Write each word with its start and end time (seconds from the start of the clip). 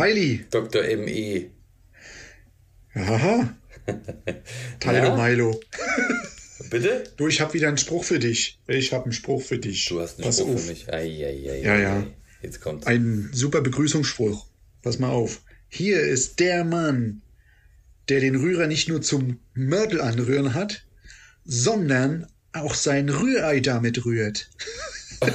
Tyli. 0.00 0.44
Dr. 0.50 0.82
M.E. 0.84 1.50
Aha. 2.94 3.54
Tyler 4.80 5.04
Ja? 5.04 5.16
Milo. 5.16 5.60
Bitte? 6.70 7.04
Du, 7.16 7.28
ich 7.28 7.40
habe 7.40 7.54
wieder 7.54 7.68
einen 7.68 7.78
Spruch 7.78 8.04
für 8.04 8.18
dich. 8.18 8.58
Ich 8.66 8.92
habe 8.92 9.04
einen 9.04 9.12
Spruch 9.12 9.42
für 9.42 9.58
dich. 9.58 9.86
Du 9.88 10.00
hast 10.00 10.18
einen 10.18 10.24
Pass 10.24 10.38
Spruch 10.38 10.54
auf. 10.54 10.62
für 10.64 10.70
mich. 10.70 10.92
Ei, 10.92 11.04
ei, 11.24 11.50
ei, 11.52 11.60
Ja, 11.62 11.76
ja. 11.78 12.06
Jetzt 12.42 12.60
kommt's. 12.60 12.86
Ein 12.86 13.30
super 13.32 13.60
Begrüßungsspruch. 13.60 14.46
Pass 14.82 14.98
mal 14.98 15.10
auf. 15.10 15.40
Hier 15.68 16.00
ist 16.00 16.40
der 16.40 16.64
Mann, 16.64 17.22
der 18.08 18.20
den 18.20 18.36
Rührer 18.36 18.66
nicht 18.66 18.88
nur 18.88 19.02
zum 19.02 19.38
Mörtel 19.54 20.00
anrühren 20.00 20.54
hat, 20.54 20.84
sondern 21.44 22.26
auch 22.52 22.74
sein 22.74 23.08
Rührei 23.08 23.60
damit 23.60 24.04
rührt. 24.04 24.50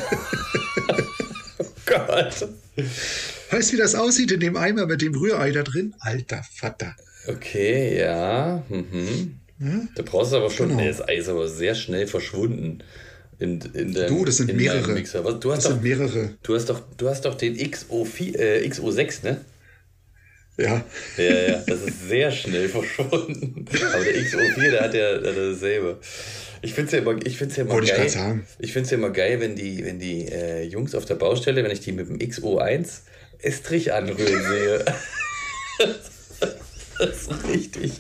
Gott. 1.85 2.47
Weißt 3.51 3.69
du, 3.69 3.73
wie 3.73 3.77
das 3.77 3.95
aussieht 3.95 4.31
in 4.31 4.39
dem 4.39 4.57
Eimer 4.57 4.85
mit 4.85 5.01
dem 5.01 5.13
Rührei 5.15 5.51
da 5.51 5.63
drin? 5.63 5.93
Alter 5.99 6.43
Vater. 6.55 6.95
Okay, 7.27 7.99
ja. 7.99 8.63
Mhm. 8.69 9.37
Da 9.95 10.03
brauchst 10.03 10.33
du 10.33 10.37
aber 10.37 10.49
schon. 10.49 10.69
Genau. 10.69 10.81
Nee, 10.81 10.87
das 10.89 11.07
Ei 11.07 11.15
ist 11.17 11.29
aber 11.29 11.47
sehr 11.47 11.75
schnell 11.75 12.07
verschwunden. 12.07 12.79
In, 13.39 13.59
in 13.73 13.93
der, 13.93 14.07
Du, 14.07 14.25
das 14.25 14.37
sind 14.37 14.49
in 14.49 14.57
deinem 14.57 14.65
mehrere. 14.73 14.93
Mixer. 14.93 15.23
Was, 15.23 15.39
du, 15.39 15.51
hast 15.51 15.57
Das 15.59 15.63
doch, 15.65 15.71
sind 15.71 15.83
mehrere. 15.83 16.29
du, 16.43 16.55
hast 16.55 16.69
doch, 16.69 16.81
du 16.97 17.09
hast 17.09 17.25
doch 17.25 17.35
den 17.35 17.55
XO4, 17.57 18.35
äh, 18.37 18.67
XO6, 18.67 19.23
ne? 19.23 19.41
Ja. 20.57 20.83
Ja, 21.17 21.23
ja, 21.23 21.63
das 21.65 21.81
ist 21.81 22.07
sehr 22.09 22.29
schnell 22.31 22.69
verschwunden. 22.69 23.65
Aber 23.93 24.03
der 24.03 24.13
XO4, 24.15 24.71
der 24.71 24.81
hat 24.83 24.93
ja 24.93 25.17
der 25.17 25.29
hat 25.31 25.37
ja 25.37 25.49
dasselbe. 25.51 25.99
Ich 26.63 26.73
finde 26.73 26.87
es 26.87 26.91
ja 26.93 26.99
immer, 26.99 27.25
ich 27.25 27.37
find's 27.37 27.57
ja 27.57 27.63
immer 27.63 27.73
Wollte 27.73 27.85
ich 27.87 27.91
geil. 27.91 28.01
grad 28.01 28.09
sagen. 28.11 28.47
Ich 28.57 28.71
finde 28.71 28.85
es 28.85 28.91
ja 28.91 28.97
immer 28.97 29.09
geil, 29.09 29.39
wenn 29.41 29.55
die, 29.55 29.83
wenn 29.83 29.99
die 29.99 30.27
äh, 30.29 30.63
Jungs 30.63 30.95
auf 30.95 31.03
der 31.05 31.15
Baustelle, 31.15 31.61
wenn 31.63 31.71
ich 31.71 31.81
die 31.81 31.91
mit 31.91 32.07
dem 32.07 32.17
XO1 32.19 33.01
Estrich 33.39 33.91
anrühren 33.91 34.41
sehe. 34.43 34.85
das 36.99 37.21
ist 37.27 37.47
richtig. 37.49 37.91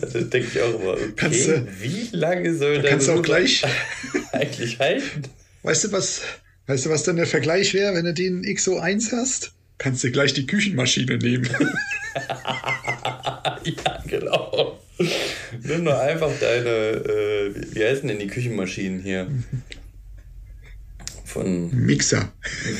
Da 0.00 0.20
denke 0.20 0.48
ich 0.50 0.60
auch 0.62 0.80
immer, 0.80 0.92
okay, 0.94 1.12
Kannst 1.16 1.50
wie 1.82 2.08
lange 2.12 2.54
soll 2.54 2.80
das 2.80 2.90
kannst 2.90 3.08
du 3.08 3.12
auch 3.12 3.22
gleich- 3.22 3.62
eigentlich 4.32 4.78
halten? 4.78 5.22
Weißt 5.62 5.84
du, 5.84 5.92
was, 5.92 6.22
weißt 6.68 6.86
du, 6.86 6.90
was 6.90 7.02
dann 7.02 7.16
der 7.16 7.26
Vergleich 7.26 7.74
wäre, 7.74 7.94
wenn 7.94 8.06
du 8.06 8.14
den 8.14 8.44
XO1 8.46 9.12
hast? 9.12 9.52
Kannst 9.76 10.02
du 10.04 10.10
gleich 10.10 10.32
die 10.32 10.46
Küchenmaschine 10.46 11.18
nehmen. 11.18 11.48
Ja, 13.64 14.02
genau. 14.06 14.77
Nimm 15.62 15.84
doch 15.84 15.98
einfach 15.98 16.30
deine, 16.40 16.68
äh, 16.68 17.54
wie- 17.54 17.74
wie 17.76 17.84
heißen 17.84 18.08
denn 18.08 18.18
die 18.18 18.26
Küchenmaschinen 18.26 19.00
hier? 19.00 19.28
Von 21.24 21.70
Mixer. 21.74 22.32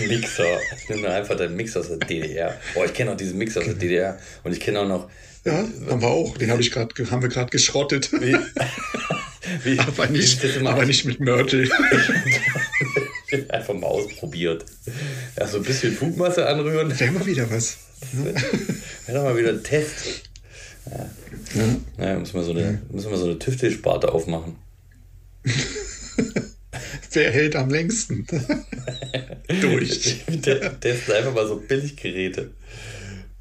Mixer. 0.09 0.59
Nimm 0.89 1.03
doch 1.03 1.11
einfach 1.11 1.37
deinen 1.37 1.55
Mixer 1.57 1.81
aus 1.81 1.89
der 1.89 1.99
DDR. 1.99 2.59
Boah, 2.75 2.87
ich 2.87 2.95
kenne 2.95 3.13
auch 3.13 3.17
diesen 3.17 3.37
Mixer 3.39 3.61
aus 3.61 3.67
der 3.67 3.75
DDR. 3.75 4.19
Und 4.43 4.53
ich 4.53 4.61
kenne 4.61 4.81
auch 4.81 4.89
noch, 4.89 5.11
Ja, 5.45 5.65
haben 5.89 6.01
wir 6.01 6.09
auch. 6.09 6.37
Den 6.39 6.51
hab 6.51 6.59
ich 6.59 6.71
grad, 6.71 6.93
haben 7.11 7.23
wir 7.23 7.29
gerade 7.29 7.51
geschrottet. 7.51 8.11
wie, 8.13 8.37
wie 9.65 9.79
aber 9.79 10.09
wie 10.09 10.13
nicht, 10.19 10.43
immer 10.43 10.71
aber 10.71 10.87
nicht 10.87 11.05
mit 11.05 11.21
Mörtel. 11.21 11.69
einfach 13.51 13.75
mal 13.75 13.87
ausprobiert. 13.87 14.65
Ja, 15.39 15.47
so 15.47 15.59
ein 15.59 15.63
bisschen 15.65 15.95
Flugmasse 15.95 16.47
anrühren. 16.47 16.99
Wäre 16.99 17.13
mal 17.13 17.27
wieder 17.27 17.51
was. 17.51 17.77
Wäre 19.07 19.19
doch 19.19 19.25
mal 19.25 19.37
wieder 19.37 19.51
ein 19.51 19.63
Test. 19.63 20.23
Ja. 20.91 21.11
Naja, 21.97 22.19
müssen 22.19 22.35
wir 22.35 22.45
so 22.45 22.53
eine, 22.53 22.83
müssen 22.91 23.11
wir 23.11 23.19
so 23.19 23.27
eine 23.27 23.39
Tüftelsparte 23.39 24.13
aufmachen. 24.13 24.57
Wer 27.13 27.31
hält 27.31 27.57
am 27.57 27.71
längsten? 27.71 28.27
Durch. 29.61 30.25
Wir 30.27 30.81
testen 30.81 31.15
einfach 31.15 31.35
mal 31.35 31.47
so 31.47 31.57
Billiggeräte. 31.57 32.51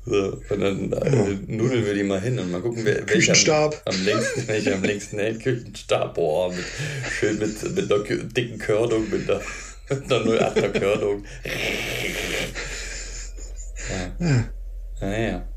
So, 0.06 0.42
und 0.50 0.62
dann 0.62 0.94
äh, 0.94 1.38
nudeln 1.48 1.86
wir 1.86 1.94
die 1.94 2.04
mal 2.04 2.22
hin 2.22 2.40
und 2.40 2.50
mal 2.50 2.62
gucken, 2.62 2.86
wer 2.86 2.96
welcher 2.96 3.34
Küchenstab. 3.34 3.82
am, 3.84 3.94
am 3.94 4.06
längsten, 4.06 4.48
welcher 4.48 4.76
am 4.76 4.84
längsten 4.84 5.20
hält. 5.20 5.44
Küchenstab, 5.44 6.14
boah, 6.14 6.50
mit, 6.54 6.64
schön 7.20 7.38
mit, 7.40 7.62
mit 7.76 7.92
einer 7.92 8.04
dicken 8.24 8.58
Körnung, 8.58 9.10
mit 9.10 9.30
einer, 9.30 9.42
mit 9.90 10.14
einer 10.14 10.56
08er 10.56 10.80
Körnung. 10.80 11.26
Ja. 14.20 14.50
Naja. 15.02 15.48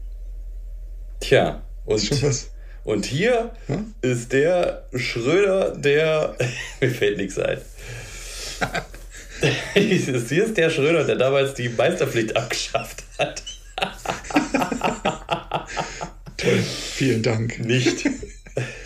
Tja, 1.21 1.63
und, 1.91 2.49
und 2.85 3.07
hier 3.07 3.51
Ja? 3.69 3.85
ist 4.03 4.33
der 4.33 4.85
Schröder, 4.95 5.77
der. 5.77 6.37
Mir 6.81 6.91
fällt 6.91 7.19
nichts 7.19 7.39
ein. 7.39 7.61
hier 9.75 10.45
ist 10.45 10.57
der 10.57 10.71
Schröder, 10.71 11.05
der 11.05 11.17
damals 11.17 11.55
die 11.55 11.69
Meisterpflicht 11.69 12.37
abgeschafft 12.37 13.05
hat. 13.19 13.43
Toll. 16.37 16.59
Vielen 16.95 17.23
Dank. 17.23 17.59
Nicht. 17.61 18.05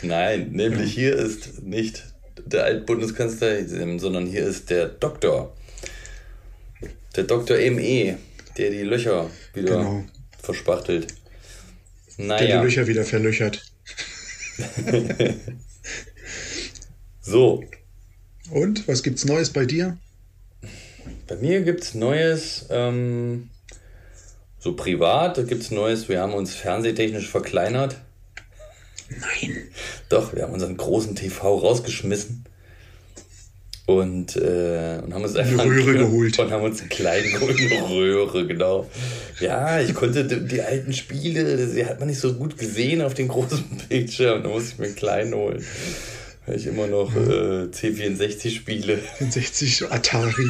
Nein, 0.03 0.50
nämlich 0.53 0.93
hier 0.93 1.14
ist 1.16 1.62
nicht 1.62 2.04
der 2.44 2.64
Altbundeskanzler, 2.64 3.66
sondern 3.98 4.26
hier 4.26 4.44
ist 4.47 4.70
der 4.70 4.87
Doktor. 4.88 5.56
Der 7.16 7.25
Doktor 7.25 7.56
ME, 7.56 8.16
der 8.56 8.70
die 8.70 8.82
Löcher 8.82 9.31
wieder 9.54 9.78
Genau. 9.78 10.04
verspachtelt. 10.43 11.14
Der 12.19 12.26
Naja, 12.26 12.58
die 12.58 12.64
Löcher 12.64 12.86
wieder 12.86 13.04
verlöchert. 13.04 13.62
so. 17.20 17.64
Und? 18.50 18.86
Was 18.86 19.02
gibt's 19.02 19.25
Neues 19.25 19.50
bei 19.50 19.64
dir? 19.64 19.98
Bei 21.26 21.36
mir 21.36 21.62
gibt's 21.62 21.94
Neues, 21.94 22.66
ähm, 22.70 23.50
so 24.58 24.75
privat, 24.75 25.38
da 25.38 25.42
gibt's 25.42 25.70
Neues. 25.70 26.08
Wir 26.08 26.20
haben 26.20 26.34
uns 26.34 26.54
fernsehtechnisch 26.54 27.28
verkleinert. 27.28 27.97
Nein. 29.08 29.69
Doch, 30.08 30.34
wir 30.34 30.42
haben 30.42 30.52
unseren 30.52 30.76
großen 30.76 31.16
TV 31.16 31.58
rausgeschmissen. 31.58 32.44
Und, 33.87 34.37
äh, 34.37 35.00
und 35.05 35.12
haben 35.12 35.25
uns 35.25 35.37
einfach 35.37 35.65
Röhre 35.65 35.93
geholt. 35.93 36.39
Und 36.39 36.50
haben 36.50 36.65
uns 36.65 36.81
einen 36.81 36.89
kleinen 36.89 37.34
eine 37.37 37.89
Röhre, 37.91 38.47
genau. 38.47 38.89
Ja, 39.41 39.78
ich 39.81 39.95
konnte 39.95 40.25
die, 40.25 40.47
die 40.47 40.62
alten 40.62 40.93
Spiele, 40.95 41.67
die 41.67 41.84
hat 41.84 41.99
man 41.99 42.09
nicht 42.09 42.21
so 42.21 42.33
gut 42.33 42.56
gesehen 42.56 43.03
auf 43.03 43.12
dem 43.15 43.28
großen 43.28 43.62
Bildschirm. 43.89 44.43
Da 44.43 44.49
musste 44.49 44.73
ich 44.73 44.78
mir 44.78 44.87
einen 44.87 44.94
kleinen 44.94 45.34
holen. 45.34 45.62
Weil 46.47 46.56
ich 46.56 46.67
immer 46.67 46.87
noch 46.87 47.15
äh, 47.15 47.69
C64 47.71 48.50
spiele. 48.50 48.99
60 49.19 49.91
Atari. 49.91 50.49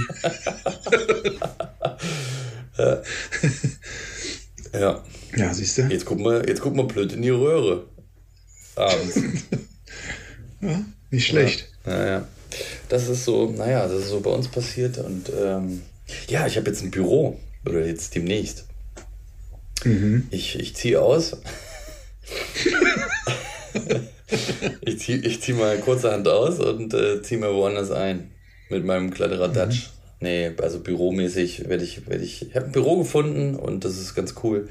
Ja, 4.72 5.04
Ja, 5.36 5.54
siehst 5.54 5.78
du? 5.78 5.82
jetzt 5.82 6.04
gucken 6.04 6.24
wir, 6.24 6.48
jetzt 6.48 6.60
gucken 6.60 6.78
wir 6.78 6.84
blöd 6.84 7.12
in 7.12 7.22
die 7.22 7.30
Röhre. 7.30 7.86
Abends. 8.74 9.20
Ja, 10.60 10.84
nicht 11.10 11.26
schlecht. 11.28 11.68
Naja, 11.84 12.26
das 12.88 13.08
ist 13.08 13.24
so, 13.24 13.50
naja, 13.50 13.86
das 13.86 14.02
ist 14.02 14.08
so 14.10 14.20
bei 14.20 14.30
uns 14.30 14.48
passiert 14.48 14.98
und 14.98 15.30
ähm, 15.38 15.82
ja, 16.28 16.46
ich 16.46 16.56
habe 16.56 16.66
jetzt 16.68 16.82
ein 16.82 16.90
Büro 16.90 17.38
oder 17.66 17.86
jetzt 17.86 18.14
demnächst. 18.14 18.66
Mhm. 19.84 20.28
Ich, 20.30 20.58
ich 20.58 20.74
ziehe 20.76 21.00
aus. 21.00 21.36
ich 24.82 24.98
ziehe 24.98 25.18
ich 25.18 25.40
zieh 25.40 25.52
mal 25.52 25.78
kurzerhand 25.78 26.28
aus 26.28 26.58
und 26.58 26.94
äh, 26.94 27.22
ziehe 27.22 27.40
mal 27.40 27.54
woanders 27.54 27.90
ein 27.90 28.30
mit 28.70 28.84
meinem 28.84 29.10
Kladderadatsch. 29.10 29.90
Nee, 30.20 30.52
also 30.62 30.80
büromäßig 30.80 31.68
werde 31.68 31.84
ich, 31.84 32.08
werde 32.08 32.24
ich, 32.24 32.48
ich 32.48 32.56
habe 32.56 32.66
ein 32.66 32.72
Büro 32.72 32.96
gefunden 32.98 33.56
und 33.56 33.84
das 33.84 33.98
ist 33.98 34.14
ganz 34.14 34.34
cool. 34.42 34.68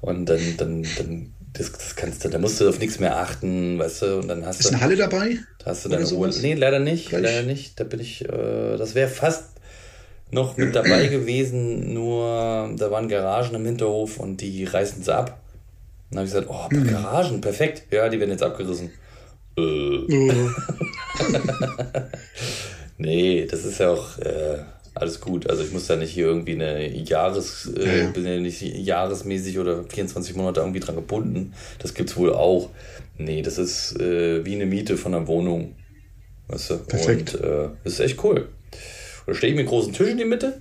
Und 0.00 0.26
dann, 0.26 0.56
dann, 0.58 0.86
dann, 0.98 1.34
das, 1.54 1.72
das 1.72 1.96
kannst 1.96 2.24
du, 2.24 2.28
da 2.28 2.38
musst 2.38 2.60
du 2.60 2.68
auf 2.68 2.78
nichts 2.78 2.98
mehr 2.98 3.16
achten, 3.18 3.78
weißt 3.78 4.02
du, 4.02 4.18
und 4.20 4.28
dann 4.28 4.46
hast 4.46 4.60
Ist 4.60 4.70
du. 4.70 4.74
eine 4.74 4.82
Halle 4.82 4.96
dabei? 4.96 5.38
Da 5.58 5.66
hast 5.66 5.84
du 5.84 5.88
deine 5.90 6.04
Ruhe. 6.08 6.30
Nee, 6.40 6.54
leider 6.54 6.78
nicht. 6.78 7.10
Gleich? 7.10 7.22
Leider 7.22 7.42
nicht. 7.42 7.78
Da 7.78 7.84
bin 7.84 8.00
ich, 8.00 8.24
äh, 8.24 8.76
das 8.76 8.94
wäre 8.94 9.08
fast 9.08 9.44
noch 10.30 10.56
mit 10.56 10.74
dabei 10.74 11.08
gewesen, 11.08 11.92
nur 11.92 12.70
da 12.76 12.90
waren 12.90 13.08
Garagen 13.08 13.54
im 13.54 13.64
Hinterhof 13.66 14.18
und 14.18 14.38
die 14.40 14.64
reißen 14.64 15.02
sie 15.02 15.14
ab. 15.14 15.38
Dann 16.10 16.20
habe 16.20 16.26
ich 16.28 16.32
gesagt, 16.34 16.48
oh, 16.50 16.70
Hm. 16.70 16.86
Garagen, 16.88 17.40
perfekt. 17.40 17.84
Ja, 17.90 18.08
die 18.08 18.18
werden 18.18 18.30
jetzt 18.30 18.42
abgerissen. 18.42 18.90
Äh, 19.58 19.60
Oh, 19.60 20.04
nee, 22.98 23.46
das 23.50 23.64
ist 23.64 23.78
ja 23.78 23.90
auch 23.90 24.18
äh, 24.18 24.58
alles 24.94 25.20
gut. 25.20 25.48
Also 25.48 25.62
ich 25.62 25.72
muss 25.72 25.86
da 25.86 25.96
nicht 25.96 26.10
hier 26.12 26.26
irgendwie 26.26 26.52
eine 26.52 26.88
Jahres, 26.94 27.70
äh, 27.76 28.02
Ja, 28.02 28.10
bin 28.10 28.26
ja 28.26 28.38
nicht 28.38 28.60
jahresmäßig 28.62 29.58
oder 29.58 29.84
24 29.84 30.36
Monate 30.36 30.60
irgendwie 30.60 30.80
dran 30.80 30.96
gebunden. 30.96 31.54
Das 31.78 31.94
gibt's 31.94 32.16
wohl 32.16 32.32
auch. 32.32 32.70
Nee, 33.16 33.42
das 33.42 33.58
ist 33.58 33.98
äh, 34.00 34.44
wie 34.44 34.54
eine 34.54 34.66
Miete 34.66 34.96
von 34.96 35.14
einer 35.14 35.26
Wohnung. 35.26 35.76
Weißt 36.48 36.70
du? 36.70 36.78
Perfekt. 36.78 37.34
Und 37.34 37.44
äh, 37.44 37.68
das 37.84 37.94
ist 37.94 38.00
echt 38.00 38.22
cool. 38.24 38.48
Da 39.26 39.34
stehe 39.34 39.52
ich 39.52 39.56
mit 39.56 39.66
einem 39.66 39.70
großen 39.70 39.92
Tisch 39.92 40.08
in 40.08 40.18
die 40.18 40.24
Mitte 40.24 40.60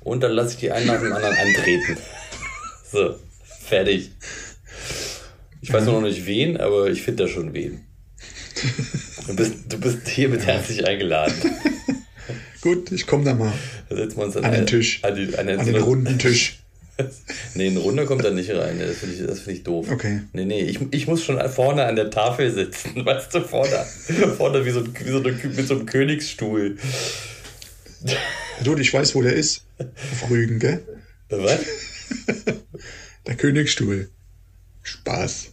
und 0.00 0.22
dann 0.22 0.32
lasse 0.32 0.54
ich 0.54 0.56
die 0.60 0.70
einen 0.70 0.86
nach 0.86 1.00
dem 1.00 1.12
anderen 1.12 1.34
antreten. 1.36 1.96
So, 2.92 3.14
fertig. 3.60 4.10
Ich 5.62 5.72
weiß 5.72 5.86
noch 5.86 6.02
nicht 6.02 6.26
wen, 6.26 6.58
aber 6.58 6.90
ich 6.90 7.00
finde 7.00 7.24
da 7.24 7.28
schon 7.30 7.54
wen. 7.54 7.86
Du 9.26 9.34
bist, 9.34 9.54
du 9.70 9.80
bist 9.80 10.06
hiermit 10.08 10.44
herzlich 10.44 10.86
eingeladen. 10.86 11.32
Gut, 12.62 12.92
ich 12.92 13.06
komme 13.06 13.24
da 13.24 13.34
mal. 13.34 13.52
Da 13.88 13.96
setzen 13.96 14.16
wir 14.16 14.24
uns 14.24 14.36
an, 14.36 14.44
an 14.44 14.52
den 14.52 14.66
Tisch. 14.66 15.02
An, 15.02 15.16
die, 15.16 15.36
an, 15.36 15.46
den, 15.48 15.58
an 15.58 15.66
den 15.66 15.76
runden 15.76 16.18
Tisch. 16.18 16.62
nee, 17.54 17.66
eine 17.66 17.80
Runde 17.80 18.04
kommt 18.04 18.24
da 18.24 18.30
nicht 18.30 18.50
rein. 18.50 18.78
Das 18.78 18.98
finde 18.98 19.14
ich, 19.14 19.40
find 19.40 19.56
ich 19.56 19.62
doof. 19.64 19.90
Okay. 19.90 20.22
Nee, 20.32 20.44
nee, 20.44 20.60
ich, 20.60 20.78
ich 20.92 21.06
muss 21.06 21.24
schon 21.24 21.40
vorne 21.48 21.84
an 21.86 21.96
der 21.96 22.10
Tafel 22.10 22.52
sitzen. 22.52 22.92
Weißt 23.04 23.34
du, 23.34 23.40
vorne, 23.40 23.84
vorne 24.36 24.64
wie 24.64 24.70
so, 24.70 24.86
wie 24.86 25.10
so 25.10 25.18
eine, 25.18 25.32
mit 25.32 25.66
so 25.66 25.74
einem 25.74 25.86
Königsstuhl. 25.86 26.76
Du, 28.62 28.76
ich 28.76 28.92
weiß, 28.92 29.14
wo 29.14 29.22
der 29.22 29.34
ist. 29.34 29.64
Auf 29.78 30.30
Rügen, 30.30 30.58
gell? 30.58 30.82
Was? 31.30 31.60
der 33.26 33.34
Königsstuhl. 33.36 34.08
Spaß. 34.82 35.48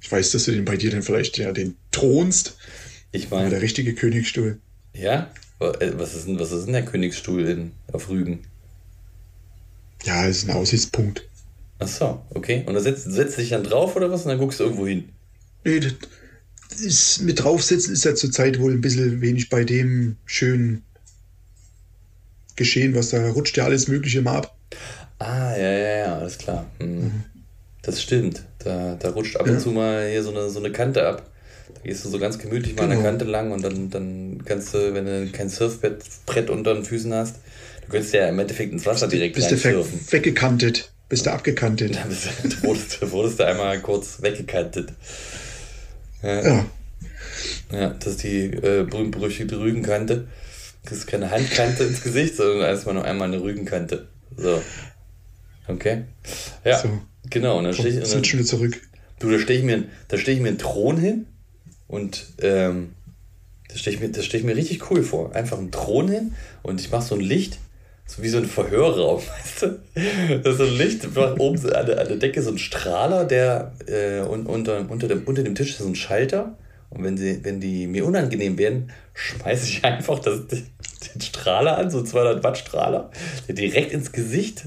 Ich 0.00 0.12
weiß, 0.12 0.32
dass 0.32 0.44
du 0.44 0.52
den 0.52 0.64
bei 0.64 0.76
dir 0.76 0.90
dann 0.90 1.02
vielleicht 1.02 1.38
ja 1.38 1.52
den 1.52 1.76
thronst. 1.90 2.58
Ich 3.12 3.30
meine. 3.30 3.50
Der 3.50 3.62
richtige 3.62 3.94
Königsstuhl. 3.94 4.58
Ja? 4.94 5.30
Äh, 5.62 5.98
was 5.98 6.14
ist 6.14 6.28
denn, 6.28 6.38
was 6.38 6.52
ist 6.52 6.66
denn 6.66 6.72
der 6.72 6.84
Königsstuhl 6.84 7.48
in, 7.48 7.72
auf 7.92 8.08
Rügen? 8.08 8.40
Ja, 10.04 10.26
das 10.26 10.38
ist 10.38 10.48
ein 10.48 10.56
Aussichtspunkt. 10.56 11.28
Ach 11.78 11.88
so, 11.88 12.22
okay. 12.30 12.64
Und 12.66 12.74
da 12.74 12.80
setzt, 12.80 13.10
setzt 13.10 13.38
dich 13.38 13.50
dann 13.50 13.64
drauf 13.64 13.96
oder 13.96 14.10
was? 14.10 14.22
Und 14.22 14.28
dann 14.28 14.38
guckst 14.38 14.60
du 14.60 14.64
irgendwo 14.64 14.86
hin? 14.86 15.08
Nee, 15.64 15.80
das 15.80 16.80
ist, 16.80 17.22
mit 17.22 17.42
draufsetzen 17.42 17.92
ist 17.92 18.04
ja 18.04 18.14
zurzeit 18.14 18.58
wohl 18.60 18.72
ein 18.72 18.80
bisschen 18.80 19.20
wenig 19.20 19.48
bei 19.48 19.64
dem 19.64 20.16
schönen 20.24 20.84
Geschehen, 22.56 22.94
was 22.94 23.10
da 23.10 23.30
rutscht 23.30 23.56
ja 23.56 23.64
alles 23.64 23.88
Mögliche 23.88 24.22
mal 24.22 24.38
ab. 24.38 24.56
Ah, 25.18 25.56
ja, 25.56 25.72
ja, 25.72 25.96
ja, 25.98 26.18
alles 26.18 26.38
klar. 26.38 26.66
Hm. 26.78 27.00
Mhm. 27.00 27.24
Das 27.82 28.00
stimmt. 28.00 28.44
Da, 28.60 28.94
da 28.94 29.10
rutscht 29.10 29.36
ab 29.36 29.46
ja. 29.46 29.54
und 29.54 29.60
zu 29.60 29.70
mal 29.70 30.08
hier 30.08 30.22
so 30.22 30.30
eine, 30.30 30.50
so 30.50 30.60
eine 30.60 30.70
Kante 30.70 31.06
ab. 31.06 31.31
Da 31.74 31.80
gehst 31.82 32.04
du 32.04 32.08
so 32.08 32.18
ganz 32.18 32.38
gemütlich 32.38 32.76
mal 32.76 32.82
genau. 32.82 32.96
an 32.96 33.02
der 33.02 33.10
Kante 33.10 33.24
lang 33.24 33.52
und 33.52 33.62
dann, 33.62 33.90
dann 33.90 34.42
kannst 34.44 34.74
du, 34.74 34.94
wenn 34.94 35.04
du 35.04 35.30
kein 35.32 35.48
Surfbrett 35.48 36.50
unter 36.50 36.74
den 36.74 36.84
Füßen 36.84 37.12
hast, 37.12 37.36
du 37.82 37.88
könntest 37.88 38.14
ja 38.14 38.28
im 38.28 38.38
Endeffekt 38.38 38.72
ins 38.72 38.86
Wasser 38.86 39.08
direkt 39.08 39.34
bist 39.34 39.50
Bist 39.50 39.64
du 39.64 40.12
weggekantet. 40.12 40.90
Bist 41.08 41.26
du 41.26 41.30
abgekantet. 41.30 41.96
Dann 41.96 42.08
bist 42.08 42.28
du, 42.42 42.62
wurdest, 42.62 43.10
wurdest 43.10 43.40
du 43.40 43.46
einmal 43.46 43.80
kurz 43.80 44.22
weggekantet. 44.22 44.92
Ja. 46.22 46.42
Ja, 46.42 46.66
ja 47.70 47.88
das 47.98 48.12
ist 48.12 48.22
die 48.22 48.44
äh, 48.44 48.84
berühmt-berüchtigte 48.84 49.58
Rügenkante. 49.58 50.28
Das 50.84 50.98
ist 50.98 51.06
keine 51.06 51.30
Handkante 51.30 51.84
ins 51.84 52.02
Gesicht, 52.02 52.36
sondern 52.36 52.62
erstmal 52.62 52.94
nur 52.94 53.04
einmal 53.04 53.28
eine 53.28 53.42
Rügenkante. 53.42 54.08
So. 54.36 54.62
Okay. 55.68 56.04
Ja. 56.64 56.78
So. 56.78 56.88
Genau. 57.28 57.58
Und 57.58 57.64
dann 57.64 57.74
stehe 57.74 58.00
ich. 58.00 58.08
Schon 58.08 58.24
wieder 58.24 58.44
zurück. 58.44 58.80
Du, 59.18 59.30
da 59.30 59.38
stehe 59.38 59.58
ich, 59.58 59.64
mir, 59.64 59.84
steh 60.14 60.32
ich 60.32 60.40
mir 60.40 60.48
einen 60.48 60.58
Thron 60.58 60.96
hin 60.96 61.26
und 61.92 62.24
ähm, 62.40 62.94
das 63.68 63.80
stelle 63.80 63.96
ich, 63.96 64.02
mir, 64.02 64.22
stell 64.22 64.40
ich 64.40 64.46
mir 64.46 64.56
richtig 64.56 64.90
cool 64.90 65.02
vor. 65.02 65.34
Einfach 65.34 65.58
einen 65.58 65.70
Thron 65.70 66.08
hin 66.08 66.34
und 66.62 66.80
ich 66.80 66.90
mache 66.90 67.02
so 67.02 67.14
ein 67.14 67.20
Licht, 67.20 67.58
so 68.06 68.22
wie 68.22 68.30
so 68.30 68.38
ein 68.38 68.46
Verhörraum, 68.46 69.20
weißt 69.38 69.62
du? 69.62 69.78
Das 70.42 70.52
ist 70.54 70.58
so 70.58 70.64
ein 70.64 70.76
Licht, 70.78 71.06
oben 71.14 71.58
an 71.74 71.86
der, 71.86 72.00
an 72.00 72.08
der 72.08 72.16
Decke 72.16 72.40
so 72.40 72.50
ein 72.50 72.56
Strahler, 72.56 73.26
der 73.26 73.74
äh, 73.86 74.20
und, 74.20 74.46
unter, 74.46 74.90
unter, 74.90 75.06
dem, 75.06 75.24
unter 75.24 75.42
dem 75.42 75.54
Tisch 75.54 75.72
ist 75.72 75.78
so 75.78 75.86
ein 75.86 75.94
Schalter. 75.94 76.56
Und 76.88 77.04
wenn, 77.04 77.18
sie, 77.18 77.44
wenn 77.44 77.60
die 77.60 77.86
mir 77.86 78.06
unangenehm 78.06 78.56
werden, 78.56 78.90
schmeiße 79.12 79.66
ich 79.66 79.84
einfach 79.84 80.18
das, 80.18 80.46
den 80.46 81.20
Strahler 81.20 81.76
an, 81.76 81.90
so 81.90 82.02
200 82.02 82.42
Watt 82.42 82.56
Strahler, 82.56 83.10
der 83.48 83.54
direkt 83.54 83.92
ins 83.92 84.12
Gesicht 84.12 84.64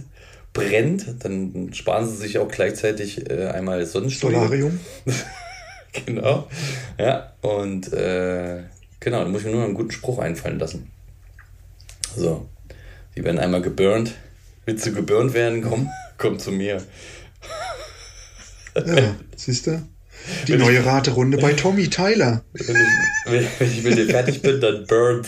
brennt. 0.53 1.23
Dann 1.23 1.73
sparen 1.73 2.07
sie 2.07 2.17
sich 2.17 2.37
auch 2.37 2.49
gleichzeitig 2.49 3.31
äh, 3.31 3.47
einmal 3.47 3.83
Sonnenstudio. 3.87 4.41
Solarium. 4.41 4.79
genau. 6.05 6.47
Ja, 6.97 7.33
und 7.41 7.91
äh, 7.93 8.63
genau, 8.99 9.23
da 9.23 9.29
muss 9.29 9.41
ich 9.41 9.47
mir 9.47 9.53
nur 9.53 9.63
einen 9.63 9.73
guten 9.73 9.91
Spruch 9.91 10.19
einfallen 10.19 10.59
lassen. 10.59 10.91
So, 12.15 12.47
die 13.15 13.23
werden 13.23 13.39
einmal 13.39 13.61
geburnt. 13.61 14.13
Willst 14.65 14.85
du 14.85 14.93
geburnt 14.93 15.33
werden? 15.33 15.61
Komm, 15.61 15.89
komm 16.17 16.39
zu 16.39 16.51
mir. 16.51 16.81
Ja, 18.75 19.15
siehst 19.35 19.67
du? 19.67 19.81
Die 20.47 20.53
wenn 20.53 20.59
neue 20.59 20.79
ich, 20.79 20.85
Raterunde 20.85 21.37
bei 21.37 21.53
Tommy 21.53 21.89
Tyler. 21.89 22.43
Wenn 22.53 22.75
ich, 22.75 23.31
wenn, 23.31 23.47
wenn 23.59 23.71
ich 23.71 23.83
mit 23.83 23.97
dir 23.97 24.07
fertig 24.07 24.41
bin, 24.41 24.59
dann 24.59 24.85
burnt. 24.87 25.27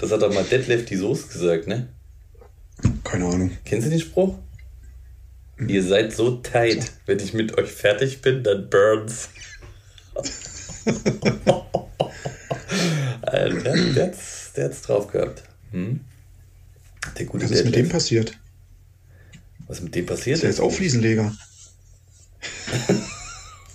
Das 0.00 0.10
hat 0.10 0.22
doch 0.22 0.32
mal 0.32 0.44
Deadlift 0.44 0.90
die 0.90 0.96
Soße 0.96 1.28
gesagt, 1.28 1.66
ne? 1.66 1.88
Keine 3.04 3.26
Ahnung. 3.26 3.50
Kennst 3.64 3.86
du 3.86 3.90
den 3.90 4.00
Spruch? 4.00 4.36
Mhm. 5.60 5.68
Ihr 5.68 5.82
seid 5.84 6.12
so 6.12 6.36
tight. 6.38 6.90
Wenn 7.06 7.18
ich 7.18 7.34
mit 7.34 7.56
euch 7.58 7.70
fertig 7.70 8.22
bin, 8.22 8.42
dann 8.42 8.70
burns. 8.70 9.28
Alter, 13.22 13.92
der 13.92 14.06
hat's, 14.06 14.52
der 14.56 14.64
hat's 14.64 14.82
drauf 14.82 15.08
gehabt. 15.08 15.42
Hm? 15.72 16.00
Der 17.18 17.26
gute 17.26 17.44
Was 17.44 17.50
ist 17.52 17.64
mit 17.64 17.76
dem 17.76 17.88
passiert? 17.88 18.38
Was 19.68 19.82
mit 19.82 19.94
dem 19.94 20.06
passiert 20.06 20.36
ist? 20.36 20.42
Der 20.42 20.50
ist 20.50 20.60
auch 20.60 20.72
Fliesenleger. 20.72 21.36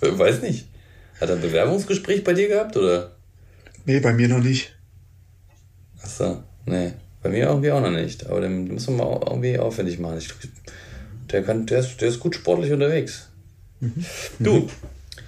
Weiß 0.00 0.42
nicht. 0.42 0.66
Hat 1.20 1.30
er 1.30 1.36
ein 1.36 1.40
Bewerbungsgespräch 1.40 2.24
bei 2.24 2.34
dir 2.34 2.48
gehabt, 2.48 2.76
oder? 2.76 3.16
Nee, 3.84 4.00
bei 4.00 4.12
mir 4.12 4.28
noch 4.28 4.42
nicht. 4.42 4.76
Achso, 6.02 6.42
nee. 6.66 6.92
Bei 7.22 7.30
mir 7.30 7.46
irgendwie 7.46 7.70
auch 7.70 7.80
noch 7.80 7.92
nicht. 7.92 8.26
Aber 8.26 8.40
den 8.40 8.64
müssen 8.64 8.96
wir 8.96 9.04
mal 9.04 9.20
irgendwie 9.24 9.58
aufwendig 9.58 9.98
machen. 9.98 10.18
Ich, 10.18 10.28
der, 11.32 11.42
kann, 11.42 11.66
der, 11.66 11.80
ist, 11.80 12.00
der 12.00 12.08
ist 12.08 12.20
gut 12.20 12.34
sportlich 12.34 12.72
unterwegs. 12.72 13.28
Mhm. 13.80 14.04
Du, 14.38 14.68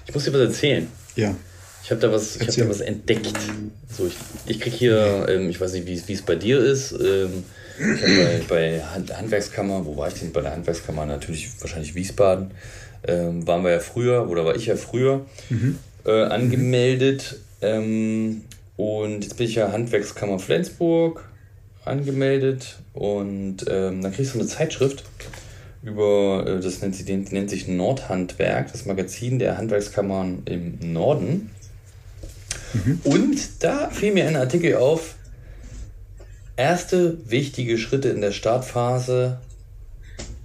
ich 0.07 0.15
muss 0.15 0.25
dir 0.25 0.33
was 0.33 0.41
erzählen. 0.41 0.87
Ja. 1.17 1.35
Ich 1.83 1.91
habe 1.91 2.01
da 2.01 2.13
was, 2.13 2.37
ich 2.37 2.49
hab 2.49 2.55
da 2.55 2.69
was 2.69 2.81
entdeckt. 2.81 3.33
So, 3.91 4.07
ich, 4.07 4.17
ich 4.47 4.61
krieg 4.61 4.75
hier, 4.75 5.27
ähm, 5.29 5.49
ich 5.49 5.61
weiß 5.61 5.73
nicht, 5.73 5.87
wie 5.87 6.13
es 6.13 6.23
bei 6.23 6.35
dir 6.35 6.59
ist. 6.59 6.93
Ähm, 6.93 7.45
bei, 7.79 8.41
bei 8.49 8.83
Handwerkskammer, 8.83 9.87
wo 9.87 9.97
war 9.97 10.09
ich 10.09 10.15
denn 10.15 10.33
bei 10.33 10.41
der 10.41 10.53
Handwerkskammer? 10.53 11.07
Natürlich 11.07 11.49
wahrscheinlich 11.61 11.95
Wiesbaden. 11.95 12.51
Ähm, 13.07 13.47
waren 13.47 13.63
wir 13.65 13.71
ja 13.71 13.81
früher, 13.81 14.29
oder 14.29 14.45
war 14.45 14.57
ich 14.57 14.67
ja 14.67 14.77
früher 14.77 15.25
mhm. 15.49 15.79
äh, 16.05 16.25
angemeldet. 16.25 17.37
Ähm, 17.63 18.43
und 18.77 19.23
jetzt 19.23 19.37
bin 19.37 19.47
ich 19.47 19.55
ja 19.55 19.73
Handwerkskammer 19.73 20.39
Flensburg 20.39 21.29
angemeldet 21.85 22.77
und 22.93 23.65
ähm, 23.69 24.03
dann 24.03 24.13
kriegst 24.13 24.35
du 24.35 24.39
eine 24.39 24.47
Zeitschrift 24.47 25.05
über, 25.83 26.45
äh, 26.47 26.61
das 26.61 26.83
nennt, 26.83 26.97
sie, 26.97 27.17
nennt 27.17 27.51
sich 27.51 27.69
Nordhandwerk, 27.69 28.73
das 28.73 28.87
Magazin 28.87 29.39
der 29.39 29.59
Handwerkskammern 29.59 30.43
im 30.45 30.93
Norden. 30.93 31.51
Mhm. 32.75 33.01
Und 33.05 33.39
da 33.61 33.91
fiel 33.91 34.13
mir 34.13 34.27
ein 34.27 34.37
Artikel 34.37 34.77
auf, 34.77 35.15
erste 36.57 37.19
wichtige 37.31 37.79
Schritte 37.79 38.09
in 38.09 38.21
der 38.21 38.33
Startphase. 38.33 39.39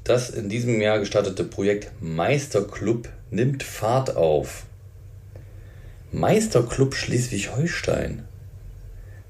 Das 0.04 0.30
in 0.30 0.50
diesem 0.50 0.82
Jahr 0.82 1.00
gestartete 1.00 1.44
Projekt 1.44 1.92
Meisterclub 2.02 3.10
nimmt 3.32 3.64
Fahrt 3.64 4.16
auf. 4.16 4.64
Meisterclub 6.12 6.94
Schleswig-Holstein. 6.94 8.24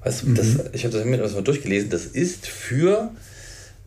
Weißt 0.02 0.22
du, 0.22 0.26
mhm. 0.28 0.34
das, 0.34 0.46
ich 0.72 0.84
habe 0.84 0.96
das 0.96 1.04
mir 1.06 1.16
mal 1.16 1.42
durchgelesen. 1.42 1.88
Das 1.88 2.04
ist 2.04 2.46
für 2.46 3.10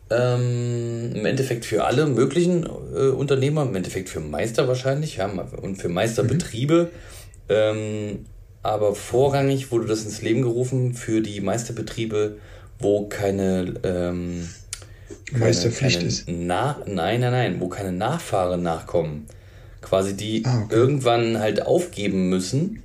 ähm, 0.09 1.11
im 1.13 1.25
Endeffekt 1.25 1.65
für 1.65 1.85
alle 1.85 2.05
möglichen 2.07 2.63
äh, 2.63 3.09
Unternehmer, 3.09 3.63
im 3.63 3.75
Endeffekt 3.75 4.09
für 4.09 4.19
Meister 4.19 4.67
wahrscheinlich, 4.67 5.17
ja, 5.17 5.27
und 5.27 5.75
für 5.77 5.89
Meisterbetriebe. 5.89 6.83
Mhm. 6.83 6.89
Ähm, 7.49 8.25
aber 8.63 8.95
vorrangig 8.95 9.71
wurde 9.71 9.87
das 9.87 10.03
ins 10.03 10.21
Leben 10.21 10.41
gerufen 10.41 10.93
für 10.93 11.21
die 11.21 11.39
Meisterbetriebe, 11.41 12.37
wo 12.79 13.07
keine, 13.07 13.75
ähm, 13.83 14.49
keine 15.31 15.45
Meisterpflicht 15.45 15.97
keine 15.97 16.07
ist. 16.07 16.25
Na, 16.27 16.81
nein, 16.85 17.21
nein, 17.21 17.31
nein, 17.31 17.55
wo 17.59 17.69
keine 17.69 17.91
Nachfahren 17.91 18.61
nachkommen. 18.61 19.25
Quasi 19.81 20.17
die 20.17 20.43
ah, 20.45 20.63
okay. 20.65 20.75
irgendwann 20.75 21.39
halt 21.39 21.65
aufgeben 21.65 22.29
müssen 22.29 22.83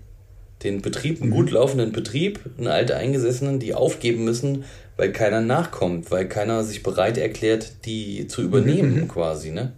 den 0.62 0.80
Betrieb, 0.80 1.20
einen 1.20 1.30
mhm. 1.30 1.34
gut 1.34 1.50
laufenden 1.50 1.92
Betrieb, 1.92 2.40
einen 2.58 2.68
alte 2.68 2.96
Eingesessenen, 2.96 3.58
die 3.58 3.74
aufgeben 3.74 4.24
müssen, 4.24 4.64
weil 5.02 5.10
keiner 5.10 5.40
nachkommt, 5.40 6.12
weil 6.12 6.28
keiner 6.28 6.62
sich 6.62 6.84
bereit 6.84 7.18
erklärt, 7.18 7.72
die 7.86 8.28
zu 8.28 8.40
übernehmen, 8.40 9.00
mhm. 9.00 9.08
quasi, 9.08 9.50
ne? 9.50 9.72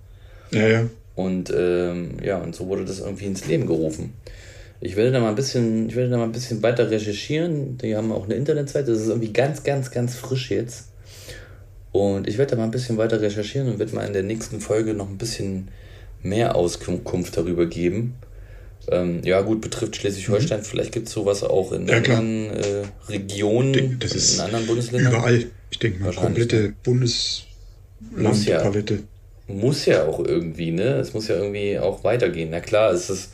Ja, 0.50 0.68
ja. 0.68 0.86
Und 1.14 1.50
ähm, 1.56 2.18
ja, 2.22 2.36
und 2.36 2.54
so 2.54 2.66
wurde 2.66 2.84
das 2.84 3.00
irgendwie 3.00 3.24
ins 3.24 3.46
Leben 3.46 3.66
gerufen. 3.66 4.12
Ich 4.82 4.96
werde 4.96 5.12
da 5.12 5.20
mal 5.20 5.30
ein 5.30 5.34
bisschen, 5.34 5.88
ich 5.88 5.96
werde 5.96 6.10
da 6.10 6.18
mal 6.18 6.24
ein 6.24 6.32
bisschen 6.32 6.62
weiter 6.62 6.90
recherchieren. 6.90 7.78
Die 7.78 7.96
haben 7.96 8.12
auch 8.12 8.24
eine 8.24 8.34
Internetseite, 8.34 8.92
das 8.92 9.00
ist 9.00 9.08
irgendwie 9.08 9.32
ganz, 9.32 9.62
ganz, 9.62 9.90
ganz 9.90 10.14
frisch 10.14 10.50
jetzt. 10.50 10.90
Und 11.90 12.28
ich 12.28 12.36
werde 12.36 12.50
da 12.50 12.56
mal 12.58 12.64
ein 12.64 12.70
bisschen 12.70 12.98
weiter 12.98 13.22
recherchieren 13.22 13.70
und 13.70 13.78
werde 13.78 13.94
mal 13.94 14.06
in 14.06 14.12
der 14.12 14.24
nächsten 14.24 14.60
Folge 14.60 14.92
noch 14.92 15.08
ein 15.08 15.16
bisschen 15.16 15.68
mehr 16.22 16.54
Auskunft 16.54 17.34
darüber 17.34 17.64
geben. 17.64 18.16
Ähm, 18.90 19.22
ja, 19.24 19.40
gut, 19.40 19.60
betrifft 19.60 19.96
Schleswig-Holstein. 19.96 20.60
Mhm. 20.60 20.64
Vielleicht 20.64 20.92
gibt 20.92 21.08
es 21.08 21.14
sowas 21.14 21.42
auch 21.42 21.72
in 21.72 21.88
ja, 21.88 21.96
anderen 21.96 22.50
äh, 22.50 22.82
Regionen, 23.08 23.98
das 23.98 24.12
ist 24.12 24.34
in 24.34 24.40
anderen 24.40 24.66
Bundesländern. 24.66 25.12
Überall. 25.12 25.46
Ich 25.70 25.78
denke 25.78 26.02
mal, 26.02 26.12
komplette 26.12 26.74
Bundeslandpalette. 26.82 28.94
Ja, 28.94 29.00
muss 29.46 29.86
ja 29.86 30.06
auch 30.06 30.20
irgendwie, 30.20 30.70
ne? 30.70 30.96
Es 30.96 31.14
muss 31.14 31.28
ja 31.28 31.36
irgendwie 31.36 31.78
auch 31.78 32.04
weitergehen. 32.04 32.50
Na 32.50 32.60
klar, 32.60 32.92
es 32.92 33.10
ist, 33.10 33.30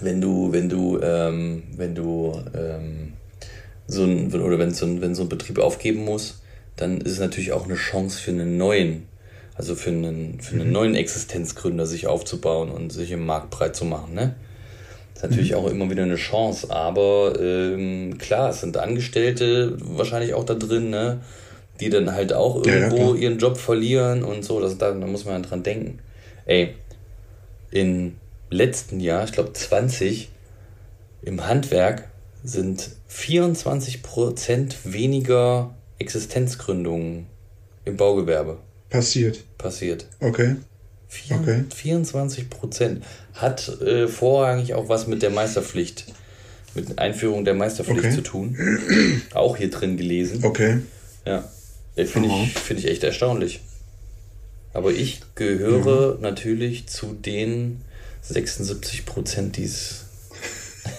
wenn 0.00 0.20
du, 0.20 0.52
wenn 0.52 0.68
du, 0.68 1.00
ähm, 1.00 1.62
wenn 1.76 1.94
du 1.94 2.40
ähm, 2.54 3.12
so 3.86 4.04
ein, 4.04 4.32
oder 4.32 4.58
wenn 4.58 4.74
so 4.74 4.86
ein, 4.86 5.00
wenn 5.00 5.14
so 5.14 5.22
ein 5.22 5.28
Betrieb 5.28 5.58
aufgeben 5.58 6.04
muss, 6.04 6.42
dann 6.76 7.00
ist 7.00 7.12
es 7.12 7.20
natürlich 7.20 7.52
auch 7.52 7.66
eine 7.66 7.76
Chance 7.76 8.20
für 8.20 8.32
einen 8.32 8.58
neuen, 8.58 9.04
also 9.56 9.74
für 9.74 9.90
einen, 9.90 10.40
für 10.40 10.54
einen 10.54 10.68
mhm. 10.68 10.72
neuen 10.72 10.94
Existenzgründer 10.94 11.86
sich 11.86 12.06
aufzubauen 12.06 12.70
und 12.70 12.92
sich 12.92 13.10
im 13.10 13.24
Markt 13.24 13.50
breit 13.50 13.76
zu 13.76 13.84
machen, 13.84 14.14
ne? 14.14 14.34
Das 15.14 15.22
ist 15.22 15.30
natürlich 15.30 15.52
mhm. 15.52 15.58
auch 15.58 15.70
immer 15.70 15.90
wieder 15.90 16.02
eine 16.02 16.16
Chance, 16.16 16.70
aber 16.70 17.40
ähm, 17.40 18.18
klar, 18.18 18.50
es 18.50 18.60
sind 18.60 18.76
Angestellte 18.76 19.76
wahrscheinlich 19.80 20.34
auch 20.34 20.44
da 20.44 20.54
drin, 20.54 20.90
ne? 20.90 21.20
die 21.80 21.90
dann 21.90 22.12
halt 22.12 22.32
auch 22.32 22.64
irgendwo 22.64 22.96
ja, 22.96 23.14
ja, 23.14 23.14
ihren 23.14 23.38
Job 23.38 23.56
verlieren 23.56 24.22
und 24.22 24.44
so. 24.44 24.60
Das, 24.60 24.78
da, 24.78 24.92
da 24.92 25.06
muss 25.06 25.24
man 25.24 25.42
dran 25.42 25.62
denken. 25.62 25.98
Ey, 26.46 26.74
im 27.70 28.16
letzten 28.50 29.00
Jahr, 29.00 29.24
ich 29.24 29.32
glaube 29.32 29.52
20, 29.52 30.30
im 31.22 31.46
Handwerk 31.46 32.08
sind 32.44 32.90
24% 33.10 34.74
weniger 34.84 35.74
Existenzgründungen 35.98 37.26
im 37.84 37.96
Baugewerbe. 37.96 38.58
Passiert. 38.90 39.42
Passiert. 39.58 40.06
Okay. 40.20 40.56
Vier, 41.08 41.36
okay. 41.36 41.64
24 41.74 42.50
Prozent. 42.50 43.04
Hat 43.34 43.68
äh, 43.80 44.08
vorrangig 44.08 44.74
auch 44.74 44.88
was 44.88 45.06
mit 45.06 45.22
der 45.22 45.30
Meisterpflicht, 45.30 46.06
mit 46.74 46.98
Einführung 46.98 47.44
der 47.44 47.54
Meisterpflicht 47.54 48.00
okay. 48.00 48.14
zu 48.14 48.22
tun. 48.22 48.58
Auch 49.34 49.56
hier 49.56 49.70
drin 49.70 49.96
gelesen. 49.96 50.44
Okay. 50.44 50.78
Ja. 51.24 51.44
Finde 51.94 52.28
ich, 52.28 52.52
find 52.58 52.80
ich 52.80 52.88
echt 52.88 53.04
erstaunlich. 53.04 53.60
Aber 54.74 54.92
ich 54.92 55.22
gehöre 55.34 56.14
ja. 56.14 56.20
natürlich 56.20 56.86
zu 56.86 57.14
den 57.14 57.80
76 58.20 59.06
Prozent, 59.06 59.56
die 59.56 59.64
es 59.64 60.04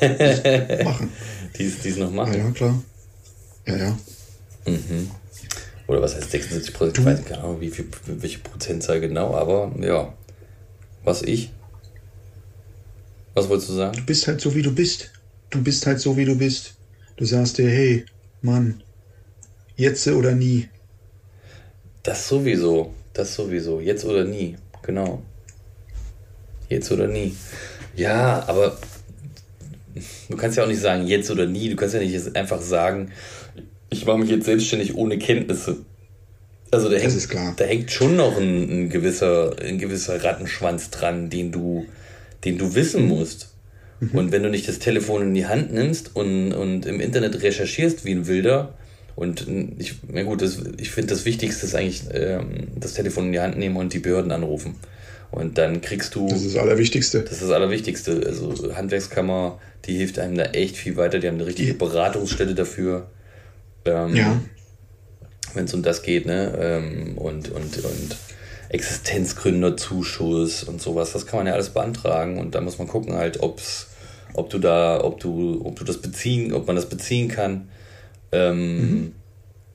machen. 0.84 1.12
Die 1.58 1.64
es 1.66 1.98
noch 1.98 2.12
machen. 2.12 2.34
Ja, 2.34 2.46
ja, 2.46 2.52
klar. 2.52 2.84
Ja, 3.66 3.78
ja. 3.78 3.98
Mhm. 4.66 5.10
Oder 5.88 6.02
was 6.02 6.16
heißt 6.16 6.32
76 6.32 6.74
Prozent? 6.74 7.00
Ich 7.00 7.06
weiß 7.06 7.20
nicht 7.20 7.30
genau, 7.30 7.62
wie 7.62 7.70
viel, 7.70 7.88
welche 8.06 8.40
Prozentzahl 8.40 9.00
genau, 9.00 9.34
aber 9.36 9.72
ja. 9.80 10.14
Was 11.04 11.22
ich? 11.22 11.52
Was 13.34 13.48
wolltest 13.48 13.70
du 13.70 13.74
sagen? 13.74 13.98
Du 13.98 14.06
bist 14.06 14.28
halt 14.28 14.42
so, 14.42 14.54
wie 14.56 14.62
du 14.62 14.74
bist. 14.74 15.12
Du 15.50 15.64
bist 15.64 15.86
halt 15.86 16.02
so, 16.02 16.18
wie 16.18 16.26
du 16.26 16.36
bist. 16.36 16.76
Du 17.16 17.24
sagst 17.24 17.58
dir, 17.58 17.70
hey, 17.70 18.06
Mann, 18.42 18.84
jetzt 19.78 20.08
oder 20.08 20.34
nie. 20.34 20.68
Das 22.04 22.28
sowieso. 22.28 22.94
Das 23.14 23.34
sowieso. 23.34 23.80
Jetzt 23.80 24.06
oder 24.06 24.26
nie. 24.26 24.58
Genau. 24.82 25.22
Jetzt 26.70 26.92
oder 26.92 27.08
nie. 27.08 27.36
Ja, 27.96 28.44
aber 28.48 28.78
du 30.30 30.38
kannst 30.38 30.58
ja 30.58 30.64
auch 30.64 30.68
nicht 30.68 30.82
sagen, 30.82 31.08
jetzt 31.08 31.32
oder 31.32 31.46
nie. 31.46 31.70
Du 31.70 31.76
kannst 31.76 31.96
ja 31.96 32.02
nicht 32.02 32.36
einfach 32.36 32.62
sagen, 32.62 33.12
ich 33.90 34.06
mache 34.06 34.18
mich 34.18 34.30
jetzt 34.30 34.46
selbstständig 34.46 34.96
ohne 34.96 35.18
Kenntnisse. 35.18 35.78
Also 36.72 36.90
da 36.90 36.98
hängt, 36.98 37.60
da 37.60 37.64
hängt 37.64 37.92
schon 37.92 38.18
noch 38.18 38.38
ein, 38.38 38.70
ein, 38.70 38.90
gewisser, 38.90 39.56
ein 39.62 39.78
gewisser 39.78 40.22
Rattenschwanz 40.24 40.90
dran, 40.90 41.30
den 41.30 41.52
du, 41.52 41.86
den 42.44 42.58
du 42.58 42.76
wissen 42.76 43.08
musst. 43.08 43.54
Mhm. 44.00 44.10
Und 44.12 44.32
wenn 44.32 44.44
du 44.44 44.50
nicht 44.50 44.68
das 44.68 44.80
Telefon 44.80 45.22
in 45.22 45.34
die 45.34 45.48
Hand 45.48 45.74
nimmst 45.74 46.16
und, 46.16 46.54
und 46.54 46.86
im 46.86 47.00
Internet 47.00 47.42
recherchierst 47.42 48.04
wie 48.04 48.12
ein 48.12 48.28
Wilder, 48.28 48.74
und 49.16 49.48
ich, 49.80 49.96
na 50.08 50.22
gut, 50.22 50.44
das, 50.44 50.60
ich 50.78 50.92
finde 50.92 51.10
das 51.10 51.26
Wichtigste 51.26 51.66
ist 51.66 51.74
eigentlich 51.74 52.04
ähm, 52.14 52.68
das 52.80 52.94
Telefon 52.94 53.26
in 53.26 53.32
die 53.32 53.40
Hand 53.40 53.58
nehmen 53.58 53.76
und 53.76 53.92
die 53.92 53.98
Behörden 53.98 54.32
anrufen. 54.32 54.76
Und 55.32 55.58
dann 55.58 55.82
kriegst 55.82 56.14
du. 56.14 56.28
Das 56.28 56.44
ist 56.44 56.56
das 56.56 56.62
Allerwichtigste. 56.62 57.22
Das 57.22 57.32
ist 57.34 57.42
das 57.42 57.50
Allerwichtigste. 57.50 58.22
Also 58.24 58.76
Handwerkskammer, 58.76 59.60
die 59.86 59.98
hilft 59.98 60.20
einem 60.20 60.36
da 60.36 60.44
echt 60.44 60.78
viel 60.78 60.98
weiter. 60.98 61.18
Die 61.18 61.28
haben 61.28 61.36
eine 61.36 61.48
richtige 61.48 61.74
Beratungsstelle 61.74 62.54
dafür. 62.54 63.10
Ähm, 63.88 64.16
ja. 64.16 64.40
Wenn 65.54 65.66
es 65.66 65.74
um 65.74 65.82
das 65.82 66.04
geht, 66.04 66.26
ne? 66.26 66.58
Ähm, 66.60 67.18
und, 67.18 67.50
und, 67.50 67.78
und 67.84 68.18
Existenzgründerzuschuss 68.70 70.64
und 70.64 70.82
sowas, 70.82 71.14
das 71.14 71.26
kann 71.26 71.40
man 71.40 71.48
ja 71.48 71.54
alles 71.54 71.70
beantragen 71.70 72.38
und 72.38 72.54
da 72.54 72.62
muss 72.62 72.78
man 72.78 72.88
gucken 72.88 73.16
halt, 73.16 73.42
ob's, 73.42 73.88
ob 74.34 74.50
du 74.50 74.60
da, 74.60 75.04
ob 75.04 75.20
du, 75.20 75.62
ob 75.64 75.78
du 75.78 75.86
das 75.86 75.98
beziehen, 76.02 76.54
ob 76.54 76.68
man 76.68 76.76
das 76.76 76.90
beziehen 76.90 77.30
kann. 77.30 77.70
Ähm, 78.32 78.78
mhm. 78.78 79.12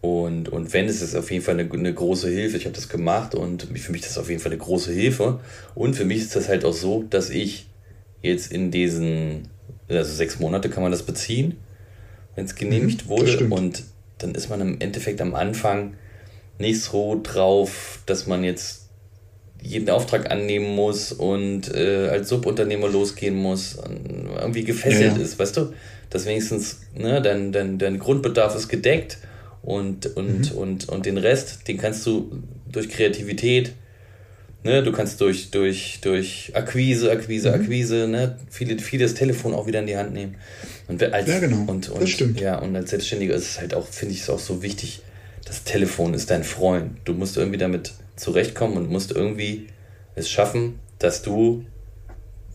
Und, 0.02 0.48
und 0.48 0.72
wenn, 0.72 0.86
ist 0.86 1.00
es 1.00 1.14
auf 1.14 1.30
jeden 1.30 1.44
Fall 1.44 1.58
eine, 1.58 1.70
eine 1.70 1.94
große 1.94 2.28
Hilfe. 2.28 2.56
Ich 2.56 2.64
habe 2.64 2.74
das 2.74 2.88
gemacht 2.88 3.36
und 3.36 3.62
für 3.62 3.92
mich 3.92 4.02
ist 4.02 4.10
das 4.10 4.18
auf 4.18 4.28
jeden 4.28 4.40
Fall 4.40 4.50
eine 4.50 4.60
große 4.60 4.92
Hilfe. 4.92 5.38
Und 5.76 5.94
für 5.94 6.04
mich 6.04 6.18
ist 6.18 6.34
das 6.34 6.48
halt 6.48 6.64
auch 6.64 6.72
so, 6.72 7.04
dass 7.08 7.30
ich 7.30 7.68
jetzt 8.20 8.50
in 8.50 8.72
diesen, 8.72 9.48
also 9.88 10.12
sechs 10.12 10.40
Monate 10.40 10.70
kann 10.70 10.82
man 10.82 10.90
das 10.90 11.04
beziehen, 11.04 11.56
wenn 12.34 12.44
es 12.44 12.56
genehmigt 12.56 13.04
mhm, 13.04 13.10
wurde. 13.10 13.46
Und 13.48 13.84
dann 14.22 14.34
ist 14.34 14.48
man 14.48 14.60
im 14.60 14.80
Endeffekt 14.80 15.20
am 15.20 15.34
Anfang 15.34 15.94
nicht 16.58 16.80
so 16.80 17.20
drauf, 17.22 18.00
dass 18.06 18.26
man 18.26 18.44
jetzt 18.44 18.88
jeden 19.60 19.90
Auftrag 19.90 20.30
annehmen 20.30 20.74
muss 20.74 21.12
und 21.12 21.72
äh, 21.74 22.08
als 22.08 22.28
Subunternehmer 22.28 22.88
losgehen 22.88 23.36
muss, 23.36 23.78
irgendwie 24.40 24.64
gefesselt 24.64 25.16
ja. 25.16 25.22
ist, 25.22 25.38
weißt 25.38 25.56
du? 25.56 25.72
Dass 26.10 26.26
wenigstens 26.26 26.80
ne, 26.94 27.22
dein, 27.22 27.52
dein, 27.52 27.78
dein 27.78 27.98
Grundbedarf 27.98 28.56
ist 28.56 28.68
gedeckt 28.68 29.18
und, 29.62 30.06
und, 30.16 30.52
mhm. 30.52 30.58
und, 30.58 30.88
und 30.88 31.06
den 31.06 31.16
Rest, 31.16 31.68
den 31.68 31.78
kannst 31.78 32.04
du 32.06 32.42
durch 32.70 32.88
Kreativität, 32.88 33.72
ne, 34.64 34.82
du 34.82 34.92
kannst 34.92 35.20
durch, 35.20 35.50
durch, 35.50 35.98
durch 36.02 36.52
Akquise, 36.54 37.10
Akquise, 37.10 37.48
mhm. 37.48 37.54
Akquise, 37.54 38.08
ne, 38.08 38.38
viele, 38.50 38.78
viele 38.78 39.04
das 39.04 39.14
Telefon 39.14 39.54
auch 39.54 39.66
wieder 39.66 39.80
in 39.80 39.86
die 39.86 39.96
Hand 39.96 40.12
nehmen. 40.12 40.36
Und 40.88 41.02
als, 41.02 41.28
ja, 41.28 41.38
genau. 41.38 41.64
Und, 41.70 41.88
und, 41.88 42.02
das 42.02 42.10
stimmt. 42.10 42.40
Ja, 42.40 42.58
und 42.58 42.74
als 42.76 42.90
Selbstständiger 42.90 43.34
ist 43.34 43.50
es 43.50 43.60
halt 43.60 43.74
auch, 43.74 43.86
finde 43.86 44.14
ich 44.14 44.22
es 44.22 44.30
auch 44.30 44.38
so 44.38 44.62
wichtig, 44.62 45.02
das 45.44 45.64
Telefon 45.64 46.14
ist 46.14 46.30
dein 46.30 46.44
Freund. 46.44 46.98
Du 47.04 47.14
musst 47.14 47.36
irgendwie 47.36 47.58
damit 47.58 47.92
zurechtkommen 48.16 48.76
und 48.76 48.90
musst 48.90 49.12
irgendwie 49.12 49.66
es 50.14 50.30
schaffen, 50.30 50.78
dass 50.98 51.22
du 51.22 51.64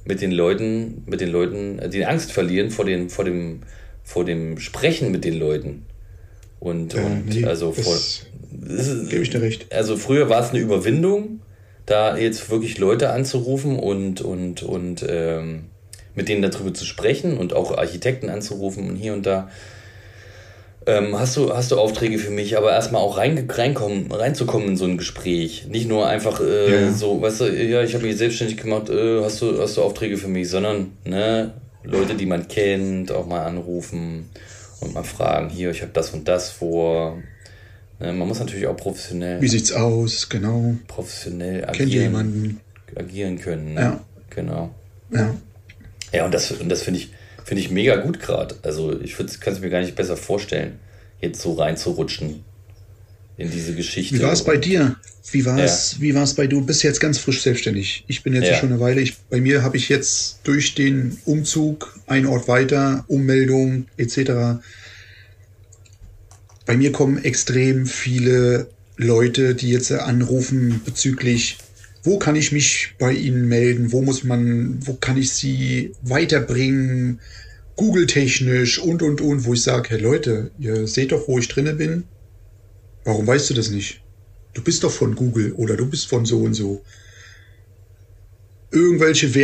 mit 0.05 0.21
den 0.21 0.31
Leuten, 0.31 1.03
mit 1.05 1.21
den 1.21 1.29
Leuten, 1.29 1.79
äh, 1.79 1.89
die 1.89 2.05
Angst 2.05 2.31
verlieren 2.31 2.71
vor, 2.71 2.85
den, 2.85 3.09
vor, 3.09 3.25
dem, 3.25 3.61
vor 4.03 4.23
dem 4.23 4.59
Sprechen 4.59 5.11
mit 5.11 5.25
den 5.25 5.37
Leuten. 5.37 5.85
Und, 6.59 6.93
ja, 6.93 7.05
und 7.05 7.27
nee, 7.27 7.45
also 7.45 7.71
vor. 7.73 7.97
Gebe 8.51 9.21
ich 9.21 9.29
dir 9.29 9.41
recht. 9.41 9.71
Also 9.71 9.97
früher 9.97 10.29
war 10.29 10.41
es 10.41 10.49
eine 10.49 10.59
Überwindung, 10.59 11.41
da 11.87 12.17
jetzt 12.17 12.51
wirklich 12.51 12.77
Leute 12.77 13.09
anzurufen 13.09 13.79
und, 13.79 14.21
und, 14.21 14.61
und 14.61 15.05
ähm, 15.09 15.65
mit 16.13 16.29
denen 16.29 16.41
darüber 16.41 16.73
zu 16.73 16.85
sprechen 16.85 17.37
und 17.37 17.53
auch 17.53 17.75
Architekten 17.75 18.29
anzurufen 18.29 18.89
und 18.89 18.97
hier 18.97 19.13
und 19.13 19.25
da. 19.25 19.49
Ähm, 20.85 21.17
hast, 21.19 21.35
du, 21.35 21.53
hast 21.53 21.71
du 21.71 21.77
Aufträge 21.77 22.17
für 22.17 22.29
mich, 22.29 22.57
aber 22.57 22.71
erstmal 22.71 23.01
auch 23.01 23.17
rein, 23.17 23.47
reinkommen, 23.49 24.11
reinzukommen 24.11 24.69
in 24.69 24.77
so 24.77 24.85
ein 24.85 24.97
Gespräch. 24.97 25.67
Nicht 25.69 25.87
nur 25.87 26.07
einfach 26.07 26.39
äh, 26.39 26.83
ja. 26.85 26.91
so, 26.91 27.21
weißt 27.21 27.41
du, 27.41 27.45
ja, 27.45 27.81
ich 27.83 27.93
habe 27.93 28.05
mich 28.05 28.17
selbstständig 28.17 28.57
gemacht, 28.57 28.89
äh, 28.89 29.21
hast, 29.23 29.41
du, 29.41 29.59
hast 29.59 29.77
du 29.77 29.81
Aufträge 29.81 30.17
für 30.17 30.29
mich, 30.29 30.49
sondern 30.49 30.93
ne, 31.03 31.53
Leute, 31.83 32.15
die 32.15 32.25
man 32.25 32.47
kennt, 32.47 33.11
auch 33.11 33.27
mal 33.27 33.45
anrufen 33.45 34.29
und 34.81 34.93
mal 34.93 35.03
fragen, 35.03 35.49
hier, 35.49 35.71
ich 35.71 35.81
habe 35.81 35.91
das 35.93 36.13
und 36.13 36.27
das 36.27 36.51
vor. 36.51 37.17
Ne, 37.99 38.13
man 38.13 38.27
muss 38.27 38.39
natürlich 38.39 38.67
auch 38.67 38.77
professionell. 38.77 39.41
Wie 39.41 39.47
sieht's 39.47 39.71
aus, 39.71 40.29
genau. 40.29 40.75
Professionell 40.87 41.63
agieren, 41.63 41.73
Kennt 41.73 41.91
jemanden. 41.91 42.59
agieren 42.95 43.39
können. 43.39 43.73
Ne? 43.73 43.81
Ja. 43.81 44.05
Genau. 44.29 44.75
Ja. 45.11 45.35
Ja, 46.13 46.25
und 46.25 46.33
das, 46.33 46.51
und 46.51 46.69
das 46.69 46.83
finde 46.83 46.99
ich, 46.99 47.11
finde 47.43 47.61
ich 47.61 47.71
mega 47.71 47.95
gut 47.97 48.19
gerade. 48.19 48.55
Also 48.63 48.99
ich 48.99 49.15
kann 49.15 49.53
es 49.53 49.59
mir 49.59 49.69
gar 49.69 49.81
nicht 49.81 49.95
besser 49.95 50.15
vorstellen, 50.15 50.79
jetzt 51.21 51.41
so 51.41 51.53
reinzurutschen 51.53 52.43
in 53.37 53.51
diese 53.51 53.73
Geschichte. 53.73 54.15
Wie 54.15 54.23
war 54.23 54.33
es 54.33 54.43
bei 54.43 54.57
dir? 54.57 54.95
Wie 55.31 55.45
war 55.45 55.59
es 55.59 55.93
ja. 55.93 56.01
Wie 56.01 56.15
war's 56.15 56.33
bei 56.33 56.47
du? 56.47 56.65
Bist 56.65 56.83
jetzt 56.83 56.99
ganz 56.99 57.17
frisch 57.17 57.41
selbstständig. 57.41 58.05
Ich 58.07 58.23
bin 58.23 58.33
jetzt 58.33 58.49
ja. 58.49 58.55
schon 58.55 58.69
eine 58.71 58.79
Weile. 58.79 59.01
Ich, 59.01 59.17
bei 59.29 59.41
mir 59.41 59.61
habe 59.63 59.77
ich 59.77 59.89
jetzt 59.89 60.39
durch 60.43 60.73
den 60.73 61.17
Umzug 61.25 61.99
ein 62.07 62.25
Ort 62.25 62.47
weiter, 62.47 63.03
Ummeldung 63.07 63.87
etc. 63.97 64.61
Bei 66.67 66.77
mir 66.77 66.91
kommen 66.91 67.23
extrem 67.23 67.87
viele 67.87 68.69
Leute, 68.97 69.55
die 69.55 69.69
jetzt 69.69 69.91
anrufen 69.91 70.81
bezüglich 70.85 71.57
wo 72.07 72.17
kann 72.17 72.37
ich 72.37 72.53
mich 72.53 72.93
bei 72.99 73.11
Ihnen 73.11 73.49
melden? 73.49 73.91
Wo 73.91 74.01
muss 74.01 74.23
man, 74.23 74.79
wo 74.87 74.93
kann 74.93 75.17
ich 75.17 75.31
Sie 75.33 75.91
weiterbringen? 76.03 77.19
Google-technisch 77.75 78.79
und, 78.79 79.03
und, 79.03 79.19
und, 79.19 79.43
wo 79.43 79.53
ich 79.53 79.61
sage, 79.61 79.89
hey 79.89 79.99
Leute, 79.99 80.51
ihr 80.57 80.87
seht 80.87 81.11
doch, 81.11 81.27
wo 81.27 81.37
ich 81.37 81.49
drinne 81.49 81.73
bin. 81.73 82.05
Warum 83.03 83.27
weißt 83.27 83.49
du 83.49 83.53
das 83.53 83.69
nicht? 83.71 84.01
Du 84.53 84.63
bist 84.63 84.85
doch 84.85 84.91
von 84.91 85.15
Google 85.15 85.51
oder 85.51 85.75
du 85.75 85.85
bist 85.85 86.07
von 86.07 86.25
so 86.25 86.39
und 86.39 86.53
so. 86.53 86.81
irgendwelche 88.71 89.35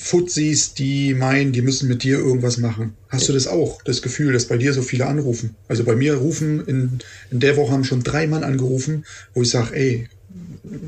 Werbefuzis, 0.00 0.72
die 0.72 1.12
meinen, 1.14 1.52
die 1.52 1.60
müssen 1.60 1.86
mit 1.88 2.02
dir 2.02 2.18
irgendwas 2.18 2.56
machen. 2.56 2.94
Hast 3.08 3.28
du 3.28 3.34
das 3.34 3.46
auch, 3.46 3.82
das 3.82 4.00
Gefühl, 4.00 4.32
dass 4.32 4.46
bei 4.46 4.56
dir 4.56 4.72
so 4.72 4.80
viele 4.80 5.06
anrufen? 5.06 5.56
Also 5.68 5.84
bei 5.84 5.94
mir 5.94 6.14
rufen, 6.14 6.66
in, 6.66 6.98
in 7.30 7.38
der 7.38 7.56
Woche 7.56 7.72
haben 7.72 7.84
schon 7.84 8.02
drei 8.02 8.26
Mann 8.26 8.42
angerufen, 8.42 9.04
wo 9.34 9.42
ich 9.42 9.50
sage, 9.50 9.76
ey, 9.76 10.08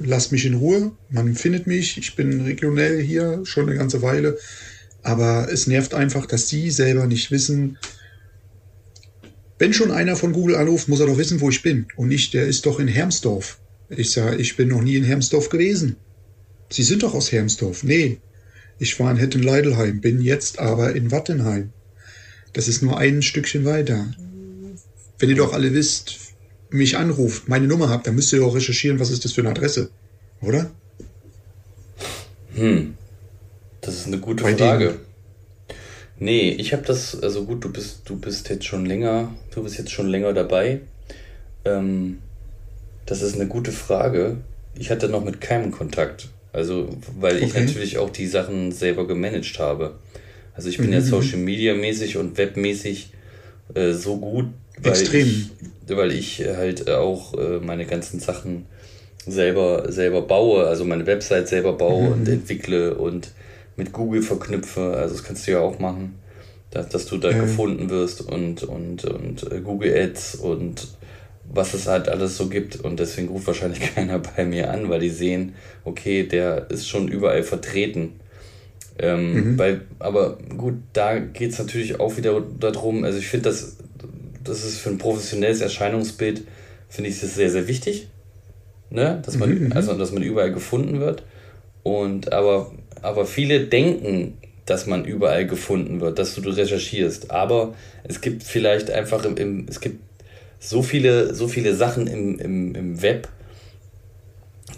lass 0.02 0.30
mich 0.30 0.46
in 0.46 0.54
Ruhe, 0.54 0.92
man 1.10 1.34
findet 1.34 1.66
mich, 1.66 1.98
ich 1.98 2.16
bin 2.16 2.40
regionell 2.40 3.02
hier 3.02 3.42
schon 3.44 3.68
eine 3.68 3.76
ganze 3.76 4.00
Weile. 4.00 4.38
Aber 5.02 5.48
es 5.52 5.66
nervt 5.66 5.94
einfach, 5.94 6.26
dass 6.26 6.48
sie 6.48 6.70
selber 6.70 7.06
nicht 7.06 7.30
wissen, 7.30 7.78
wenn 9.58 9.74
schon 9.74 9.92
einer 9.92 10.16
von 10.16 10.32
Google 10.32 10.56
anruft, 10.56 10.88
muss 10.88 11.00
er 11.00 11.06
doch 11.06 11.18
wissen, 11.18 11.40
wo 11.40 11.50
ich 11.50 11.62
bin. 11.62 11.86
Und 11.96 12.08
nicht, 12.08 12.34
der 12.34 12.46
ist 12.46 12.66
doch 12.66 12.80
in 12.80 12.88
Hermsdorf. 12.88 13.60
Ich 13.90 14.10
sage, 14.10 14.36
ich 14.36 14.56
bin 14.56 14.68
noch 14.68 14.80
nie 14.80 14.96
in 14.96 15.04
Hermsdorf 15.04 15.50
gewesen. 15.50 15.96
Sie 16.70 16.82
sind 16.82 17.02
doch 17.02 17.14
aus 17.14 17.30
Hermsdorf. 17.30 17.84
Nee, 17.84 18.18
ich 18.82 18.98
war 18.98 19.12
in 19.12 19.16
Hetten-Leidelheim, 19.16 20.00
bin 20.00 20.20
jetzt 20.20 20.58
aber 20.58 20.96
in 20.96 21.12
Wattenheim. 21.12 21.72
Das 22.52 22.66
ist 22.66 22.82
nur 22.82 22.98
ein 22.98 23.22
Stückchen 23.22 23.64
weiter. 23.64 24.12
Wenn 25.20 25.30
ihr 25.30 25.36
doch 25.36 25.52
alle 25.52 25.72
wisst, 25.72 26.18
mich 26.68 26.96
anruft, 26.96 27.48
meine 27.48 27.68
Nummer 27.68 27.88
habt, 27.90 28.08
dann 28.08 28.16
müsst 28.16 28.32
ihr 28.32 28.40
doch 28.40 28.56
recherchieren, 28.56 28.98
was 28.98 29.10
ist 29.10 29.24
das 29.24 29.32
für 29.32 29.42
eine 29.42 29.50
Adresse. 29.50 29.90
Oder? 30.40 30.72
Hm. 32.56 32.94
Das 33.80 33.94
ist 33.94 34.08
eine 34.08 34.18
gute 34.18 34.42
Bei 34.42 34.56
Frage. 34.56 34.86
Denen. 34.86 34.98
Nee, 36.18 36.50
ich 36.50 36.72
habe 36.72 36.82
das, 36.82 37.22
also 37.22 37.44
gut, 37.44 37.62
du 37.62 37.72
bist, 37.72 38.02
du 38.06 38.16
bist 38.16 38.48
jetzt 38.48 38.64
schon 38.64 38.84
länger, 38.84 39.32
du 39.54 39.62
bist 39.62 39.78
jetzt 39.78 39.92
schon 39.92 40.08
länger 40.08 40.32
dabei. 40.32 40.80
Ähm, 41.64 42.18
das 43.06 43.22
ist 43.22 43.36
eine 43.36 43.46
gute 43.46 43.70
Frage. 43.70 44.38
Ich 44.74 44.90
hatte 44.90 45.08
noch 45.08 45.24
mit 45.24 45.40
keinem 45.40 45.70
Kontakt. 45.70 46.31
Also, 46.52 46.88
weil 47.18 47.36
okay. 47.36 47.46
ich 47.46 47.54
natürlich 47.54 47.98
auch 47.98 48.10
die 48.10 48.26
Sachen 48.26 48.72
selber 48.72 49.06
gemanagt 49.06 49.58
habe. 49.58 49.94
Also 50.54 50.68
ich 50.68 50.76
bin 50.76 50.88
mhm. 50.88 50.92
ja 50.94 51.00
Social 51.00 51.38
Media 51.38 51.74
mäßig 51.74 52.18
und 52.18 52.36
webmäßig 52.36 53.10
äh, 53.74 53.92
so 53.92 54.18
gut, 54.18 54.46
weil 54.82 54.92
Extrem. 54.92 55.26
ich, 55.26 55.96
weil 55.96 56.12
ich 56.12 56.44
halt 56.44 56.90
auch 56.90 57.34
äh, 57.38 57.58
meine 57.58 57.86
ganzen 57.86 58.20
Sachen 58.20 58.66
selber 59.26 59.90
selber 59.90 60.22
baue, 60.22 60.66
also 60.66 60.84
meine 60.84 61.06
Website 61.06 61.48
selber 61.48 61.72
baue 61.72 62.08
mhm. 62.08 62.12
und 62.12 62.28
entwickle 62.28 62.94
und 62.94 63.30
mit 63.76 63.92
Google 63.92 64.22
verknüpfe. 64.22 64.94
Also 64.94 65.14
das 65.14 65.24
kannst 65.24 65.46
du 65.46 65.52
ja 65.52 65.60
auch 65.60 65.78
machen, 65.78 66.16
dass, 66.70 66.88
dass 66.88 67.06
du 67.06 67.18
da 67.18 67.32
mhm. 67.32 67.40
gefunden 67.40 67.90
wirst 67.90 68.20
und 68.20 68.62
und 68.64 69.04
und 69.04 69.50
äh, 69.50 69.60
Google 69.60 69.94
Ads 69.94 70.34
und 70.34 70.88
was 71.54 71.74
es 71.74 71.86
halt 71.86 72.08
alles 72.08 72.36
so 72.36 72.48
gibt. 72.48 72.76
Und 72.76 72.98
deswegen 72.98 73.28
ruft 73.28 73.46
wahrscheinlich 73.46 73.80
keiner 73.94 74.18
bei 74.18 74.44
mir 74.44 74.70
an, 74.70 74.88
weil 74.88 75.00
die 75.00 75.10
sehen, 75.10 75.54
okay, 75.84 76.24
der 76.24 76.70
ist 76.70 76.88
schon 76.88 77.08
überall 77.08 77.42
vertreten. 77.42 78.14
Ähm, 78.98 79.34
mhm. 79.34 79.58
weil, 79.58 79.80
aber 79.98 80.38
gut, 80.56 80.74
da 80.92 81.18
geht 81.18 81.52
es 81.52 81.58
natürlich 81.58 81.98
auch 81.98 82.18
wieder 82.18 82.42
darum, 82.60 83.04
also 83.04 83.18
ich 83.18 83.26
finde, 83.26 83.48
das, 83.48 83.78
das 84.44 84.64
ist 84.64 84.78
für 84.78 84.90
ein 84.90 84.98
professionelles 84.98 85.62
Erscheinungsbild, 85.62 86.42
finde 86.90 87.08
ich 87.08 87.18
das 87.18 87.34
sehr, 87.34 87.50
sehr 87.50 87.68
wichtig. 87.68 88.08
Ne? 88.90 89.22
Dass 89.24 89.38
man, 89.38 89.48
mhm, 89.48 89.64
mhm. 89.66 89.72
also 89.72 89.94
dass 89.94 90.12
man 90.12 90.22
überall 90.22 90.52
gefunden 90.52 91.00
wird. 91.00 91.22
Und 91.82 92.32
aber, 92.32 92.70
aber 93.00 93.24
viele 93.24 93.66
denken, 93.66 94.36
dass 94.66 94.86
man 94.86 95.04
überall 95.04 95.46
gefunden 95.46 96.00
wird, 96.00 96.18
dass 96.18 96.34
du, 96.34 96.40
du 96.42 96.50
recherchierst. 96.50 97.30
Aber 97.30 97.74
es 98.04 98.20
gibt 98.20 98.42
vielleicht 98.42 98.90
einfach 98.90 99.24
im, 99.24 99.36
im 99.36 99.66
es 99.68 99.80
gibt 99.80 100.11
so 100.62 100.82
viele, 100.82 101.34
so 101.34 101.48
viele 101.48 101.74
Sachen 101.74 102.06
im, 102.06 102.38
im, 102.38 102.74
im 102.76 103.02
Web, 103.02 103.28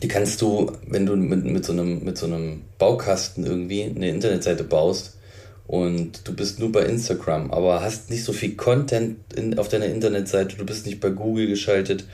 die 0.02 0.08
kannst 0.08 0.40
du, 0.40 0.72
wenn 0.86 1.04
du 1.04 1.14
mit, 1.14 1.44
mit, 1.44 1.64
so 1.64 1.72
einem, 1.72 2.02
mit 2.02 2.16
so 2.16 2.26
einem 2.26 2.62
Baukasten 2.78 3.44
irgendwie 3.44 3.82
eine 3.82 4.08
Internetseite 4.08 4.64
baust 4.64 5.18
und 5.66 6.26
du 6.26 6.34
bist 6.34 6.58
nur 6.58 6.72
bei 6.72 6.86
Instagram, 6.86 7.50
aber 7.50 7.82
hast 7.82 8.10
nicht 8.10 8.24
so 8.24 8.32
viel 8.32 8.56
Content 8.56 9.18
in, 9.36 9.58
auf 9.58 9.68
deiner 9.68 9.86
Internetseite, 9.86 10.56
du 10.56 10.64
bist 10.64 10.86
nicht 10.86 11.00
bei 11.00 11.10
Google 11.10 11.48
geschaltet, 11.48 12.06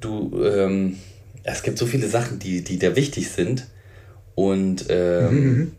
du, 0.00 0.42
ähm, 0.44 0.96
es 1.44 1.62
gibt 1.62 1.78
so 1.78 1.86
viele 1.86 2.08
Sachen, 2.08 2.40
die, 2.40 2.64
die 2.64 2.80
da 2.80 2.96
wichtig 2.96 3.30
sind 3.30 3.68
und 4.34 4.86
ähm, 4.88 5.30
mhm. 5.30 5.72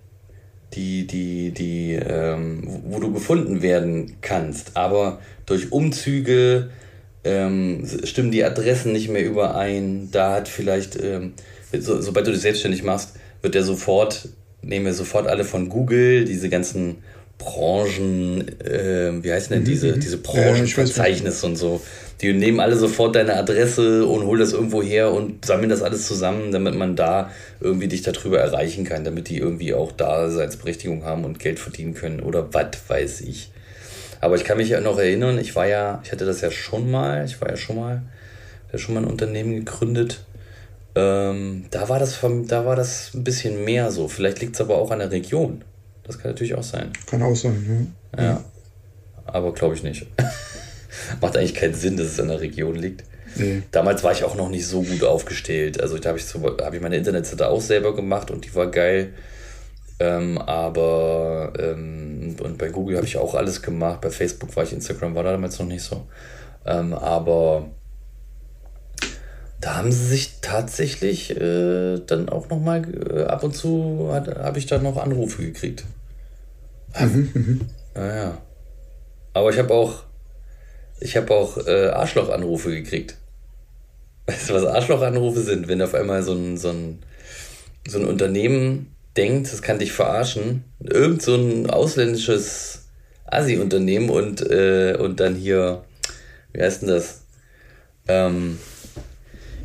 die, 0.74 1.06
die, 1.06 1.52
die, 1.52 1.94
ähm, 1.96 2.82
wo 2.86 3.00
du 3.00 3.12
gefunden 3.12 3.62
werden 3.62 4.16
kannst, 4.22 4.78
aber 4.78 5.20
durch 5.46 5.74
Umzüge, 5.74 6.70
ähm, 7.24 7.86
stimmen 8.04 8.32
die 8.32 8.44
Adressen 8.44 8.92
nicht 8.92 9.10
mehr 9.10 9.26
überein. 9.26 10.10
Da 10.12 10.34
hat 10.34 10.48
vielleicht, 10.48 11.02
ähm, 11.02 11.34
so, 11.78 12.02
sobald 12.02 12.28
du 12.28 12.32
dich 12.32 12.42
selbstständig 12.42 12.84
machst, 12.84 13.14
wird 13.42 13.56
der 13.56 13.64
sofort, 13.64 14.30
nehmen 14.62 14.86
wir 14.86 14.94
sofort 14.94 15.28
alle 15.28 15.44
von 15.44 15.70
Google, 15.70 16.26
diese 16.26 16.50
ganzen 16.50 16.98
Branchen, 17.38 18.46
äh, 18.62 19.24
wie 19.24 19.32
heißen 19.32 19.54
denn 19.54 19.62
mhm, 19.62 19.66
diese, 19.66 19.96
mhm. 19.96 20.00
diese 20.02 20.18
Branchenverzeichnisse 20.18 21.46
und 21.46 21.56
so. 21.56 21.82
Die 22.22 22.34
nehmen 22.34 22.60
alle 22.60 22.76
sofort 22.76 23.16
deine 23.16 23.36
Adresse 23.38 24.06
und 24.06 24.26
holen 24.26 24.42
das 24.42 24.52
irgendwo 24.52 24.84
her 24.84 25.14
und 25.14 25.46
sammeln 25.46 25.70
das 25.70 25.82
alles 25.82 26.06
zusammen, 26.06 26.52
damit 26.52 26.76
man 26.76 26.98
da 26.98 27.32
irgendwie 27.62 27.88
dich 27.88 28.02
darüber 28.02 28.40
erreichen 28.40 28.84
kann, 28.84 29.06
damit 29.06 29.30
die 29.30 29.38
irgendwie 29.38 29.74
auch 29.74 29.94
Daseinsberechtigung 29.94 31.06
haben 31.06 31.24
und 31.24 31.40
Geld 31.40 31.60
verdienen 31.60 31.94
können 31.94 32.20
oder 32.20 32.54
was 32.54 32.72
weiß 32.90 33.22
ich. 33.22 33.52
Aber 34.22 34.36
ich 34.36 34.44
kann 34.44 34.58
mich 34.58 34.70
ja 34.70 34.82
noch 34.82 34.98
erinnern, 34.98 35.38
ich 35.38 35.56
war 35.56 35.68
ja, 35.68 36.02
ich 36.04 36.12
hatte 36.12 36.26
das 36.26 36.42
ja 36.42 36.52
schon 36.52 36.92
mal, 36.92 37.26
ich 37.26 37.40
war 37.42 37.50
ja 37.50 37.58
schon 37.58 37.78
mal, 37.78 38.02
ja 38.72 38.78
schon 38.78 38.96
mal 38.96 39.04
ein 39.04 39.10
Unternehmen 39.10 39.54
gegründet. 39.54 40.24
Ähm, 40.96 41.66
da 41.72 41.88
war 41.88 42.00
das 42.00 42.20
da 42.48 42.66
war 42.66 42.76
das 42.76 43.14
ein 43.14 43.24
bisschen 43.24 43.64
mehr 43.64 43.92
so. 43.92 44.08
Vielleicht 44.08 44.42
liegt 44.42 44.56
es 44.56 44.62
aber 44.62 44.78
auch 44.78 44.92
an 44.92 45.00
der 45.00 45.12
Region. 45.12 45.64
Das 46.04 46.18
kann 46.18 46.32
natürlich 46.32 46.56
auch 46.56 46.64
sein. 46.64 46.92
Kann 47.06 47.22
auch 47.22 47.36
sein, 47.36 47.94
ja. 48.18 48.24
Ja. 48.24 48.44
Aber 49.26 49.54
glaube 49.54 49.76
ich 49.76 49.84
nicht. 49.84 50.08
Macht 51.22 51.38
eigentlich 51.38 51.54
keinen 51.54 51.76
Sinn, 51.76 51.98
dass 51.98 52.08
es 52.08 52.20
an 52.20 52.30
der 52.30 52.42
Region 52.42 52.76
liegt. 52.76 53.04
Nee. 53.36 53.62
Damals 53.72 54.04
war 54.04 54.12
ich 54.12 54.24
auch 54.24 54.36
noch 54.36 54.50
nicht 54.50 54.66
so 54.66 54.82
gut 54.82 55.04
aufgestellt. 55.04 55.80
Also 55.80 56.00
da 56.00 56.10
habe 56.10 56.18
ich, 56.18 56.26
so, 56.26 56.42
hab 56.44 56.74
ich 56.74 56.82
meine 56.82 56.98
Internetseite 56.98 57.48
auch 57.48 57.62
selber 57.62 57.96
gemacht 57.96 58.32
und 58.32 58.46
die 58.46 58.56
war 58.56 58.72
geil. 58.72 59.14
Ähm, 60.00 60.38
aber 60.38 61.54
ähm, 61.60 62.36
und 62.42 62.58
bei 62.58 62.70
Google 62.70 62.98
habe 62.98 63.06
ich 63.06 63.18
auch 63.18 63.36
alles 63.36 63.62
gemacht. 63.62 64.02
Bei 64.02 64.10
Facebook 64.10 64.56
war 64.56 64.64
ich, 64.64 64.74
Instagram 64.74 65.16
war 65.16 65.24
da 65.24 65.32
damals 65.32 65.60
noch 65.60 65.68
nicht 65.68 65.84
so. 65.84 66.08
Ähm, 66.66 66.94
aber 66.94 67.66
da 69.60 69.76
haben 69.76 69.92
sie 69.92 70.06
sich 70.06 70.40
tatsächlich 70.42 71.32
äh, 71.32 72.00
dann 72.06 72.30
auch 72.30 72.50
noch 72.50 72.60
mal 72.60 72.84
äh, 73.12 73.24
ab 73.24 73.44
und 73.44 73.56
zu 73.56 74.10
habe 74.12 74.58
ich 74.58 74.68
da 74.68 74.78
noch 74.78 74.98
Anrufe 74.98 75.44
gekriegt. 75.44 75.84
Mhm, 76.98 77.30
mhm. 77.34 77.62
Naja. 77.94 78.38
Aber 79.34 79.50
ich 79.50 79.60
habe 79.60 79.74
auch 79.74 80.04
ich 81.00 81.16
habe 81.16 81.34
auch 81.34 81.58
äh, 81.66 81.88
Arschloch-Anrufe 81.88 82.72
gekriegt. 82.72 83.18
Weißt 84.28 84.50
du, 84.50 84.54
was 84.54 84.66
Arschloch-Anrufe 84.66 85.42
sind? 85.42 85.68
Wenn 85.68 85.82
auf 85.82 85.94
einmal 85.94 86.24
so 86.24 86.34
ein, 86.34 86.58
so 86.58 86.70
ein, 86.70 87.00
so 87.88 88.00
ein 88.00 88.06
Unternehmen 88.06 88.96
denkt, 89.20 89.52
das 89.52 89.62
kann 89.62 89.80
dich 89.80 89.92
verarschen. 89.92 90.64
Irgend 90.82 91.22
so 91.22 91.36
ein 91.36 91.70
ausländisches 91.70 92.86
Asi-Unternehmen 93.26 94.10
und, 94.10 94.42
äh, 94.50 94.96
und 94.98 95.20
dann 95.20 95.36
hier, 95.36 95.84
wie 96.54 96.62
heißt 96.62 96.82
denn 96.82 96.90
das? 96.90 97.22
Ähm, 98.08 98.58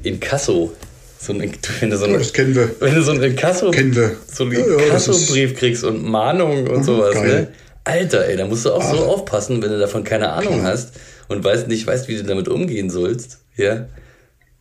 Inkasso. 0.03 0.73
So 1.19 1.33
ein, 1.33 1.41
wenn 1.81 1.91
du 1.91 1.97
so 1.97 2.05
ein, 2.05 2.15
oh, 2.15 2.19
das 2.19 2.33
kennen 2.33 2.55
wir. 2.55 2.69
Wenn 2.81 2.97
du 2.97 3.03
so 3.03 3.13
ein 3.13 3.23
Inkasso. 3.23 3.73
So 3.73 4.45
einen 4.45 4.55
Inkasso-Brief 4.55 5.53
ja, 5.53 5.59
kriegst 5.59 5.85
und 5.85 6.05
Mahnungen 6.05 6.69
und 6.69 6.79
mhm, 6.79 6.83
sowas, 6.83 7.15
ne? 7.15 7.49
Alter, 7.85 8.27
ey, 8.27 8.37
da 8.37 8.47
musst 8.47 8.65
du 8.65 8.73
auch 8.73 8.83
Ach. 8.83 8.91
so 8.91 9.05
aufpassen, 9.05 9.63
wenn 9.63 9.71
du 9.71 9.79
davon 9.79 10.05
keine 10.05 10.31
Ahnung 10.31 10.61
Klar. 10.61 10.73
hast 10.73 10.95
und 11.29 11.45
weißt, 11.45 11.69
nicht 11.69 11.87
weißt, 11.87 12.09
wie 12.09 12.17
du 12.17 12.25
damit 12.25 12.49
umgehen 12.49 12.91
sollst, 12.91 13.39
ja 13.57 13.87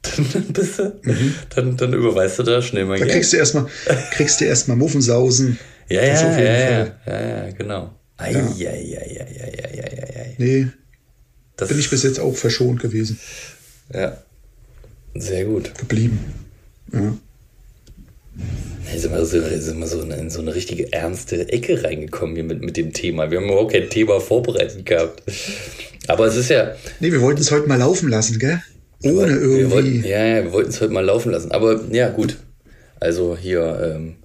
dann 0.04 0.46
bist 0.54 0.80
du, 0.80 1.00
mhm. 1.04 1.36
dann, 1.56 1.78
dann 1.78 1.94
überweist 1.94 2.39
du 2.39 2.44
da 2.44 2.62
schnell 2.62 2.86
mal 2.86 3.00
Da 3.00 3.06
Geld. 3.06 3.16
kriegst 3.16 3.34
du 3.34 3.38
erstmal, 3.38 3.68
kriegst 4.12 4.42
du 4.42 4.46
erstmal 4.46 4.78
Muffensausen. 4.78 5.58
ja, 5.89 6.02
ja, 6.02 6.13
ja, 6.13 6.39
ja, 6.39 6.98
ja, 7.06 7.46
ja, 7.46 7.52
genau. 7.52 7.94
Ei, 8.18 8.32
ja. 8.32 8.39
Ja, 8.58 8.72
ja, 8.74 9.02
ja, 9.06 9.06
ja, 9.06 9.26
ja, 9.26 9.68
ja, 9.74 9.84
ja. 9.84 10.26
Nee. 10.38 10.68
Das 11.56 11.70
bin 11.70 11.80
ich 11.80 11.89
bis 11.89 12.04
jetzt 12.04 12.20
auch 12.20 12.36
verschont 12.36 12.80
gewesen. 12.82 13.20
Ja. 13.94 14.18
Sehr 15.16 15.46
gut. 15.46 15.78
Geblieben. 15.78 16.20
Ja. 16.92 17.13
Jetzt 18.92 19.04
sind 19.04 19.12
wir, 19.13 19.26
so, 19.26 19.39
sind 19.39 19.80
wir 19.80 19.88
so 19.88 20.02
in 20.02 20.30
so 20.30 20.42
eine 20.42 20.56
richtige 20.56 20.92
ernste 20.92 21.50
Ecke 21.50 21.84
reingekommen 21.84 22.36
hier 22.36 22.44
mit, 22.44 22.62
mit 22.63 22.78
dem 22.78 22.92
Thema. 22.94 23.30
Wir 23.30 23.39
haben 23.39 23.46
überhaupt 23.46 23.74
kein 23.74 23.89
Thema 23.89 24.20
vorbereitet 24.20 24.86
gehabt. 24.86 25.24
Aber 26.08 26.26
es 26.26 26.36
ist 26.36 26.50
ja. 26.50 26.76
Nee, 27.00 27.12
wir 27.12 27.22
wollten 27.22 27.42
es 27.42 27.52
heute 27.52 27.68
mal 27.68 27.78
laufen 27.78 28.10
lassen, 28.10 28.39
gell? 28.39 28.62
Ohne 29.04 29.32
irgendwie. 29.32 29.60
Wir 29.60 29.72
wollten, 29.72 30.04
ja, 30.04 30.26
ja, 30.26 30.44
wir 30.44 30.54
wollten 30.54 30.70
es 30.70 30.82
heute 30.82 30.94
mal 30.94 31.06
laufen 31.06 31.32
lassen. 31.32 31.52
Aber 31.52 31.82
ja, 31.92 32.10
gut. 32.10 32.38
Also 33.00 33.38
hier 33.38 33.96
ähm, 33.96 34.16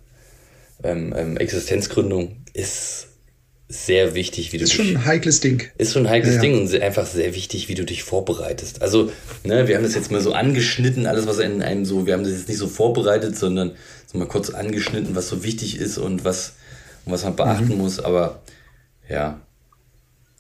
ähm, 0.85 1.13
ähm, 1.17 1.37
Existenzgründung 1.37 2.37
ist 2.53 3.09
sehr 3.69 4.15
wichtig, 4.15 4.53
wie 4.53 4.59
du 4.59 4.65
ist 4.65 4.73
dich. 4.73 4.79
Ist 4.79 4.87
schon 4.87 4.97
ein 4.97 5.05
heikles 5.05 5.41
Ding. 5.41 5.65
Ist 5.77 5.93
schon 5.93 6.07
ein 6.07 6.11
heikles 6.11 6.37
ja, 6.37 6.41
Ding 6.41 6.61
und 6.61 6.81
einfach 6.81 7.07
sehr 7.07 7.35
wichtig, 7.35 7.69
wie 7.69 7.75
du 7.75 7.85
dich 7.85 8.03
vorbereitest. 8.03 8.81
Also, 8.81 9.13
ne, 9.45 9.69
wir 9.69 9.77
haben 9.77 9.83
das 9.83 9.95
jetzt 9.95 10.11
mal 10.11 10.23
so 10.23 10.33
angeschnitten, 10.33 11.07
alles, 11.07 11.27
was 11.27 11.39
in 11.39 11.63
einem 11.63 11.85
so, 11.85 12.07
wir 12.07 12.15
haben 12.15 12.25
das 12.25 12.33
jetzt 12.33 12.49
nicht 12.49 12.59
so 12.59 12.67
vorbereitet, 12.67 13.37
sondern 13.37 13.73
so 14.07 14.17
mal 14.17 14.27
kurz 14.27 14.51
angeschnitten, 14.51 15.15
was 15.15 15.29
so 15.29 15.45
wichtig 15.45 15.77
ist 15.77 15.99
und 15.99 16.25
was, 16.25 16.55
was 17.05 17.25
man 17.25 17.37
beachten 17.37 17.75
mhm. 17.75 17.79
muss. 17.79 18.01
Aber 18.01 18.43
ja, 19.09 19.41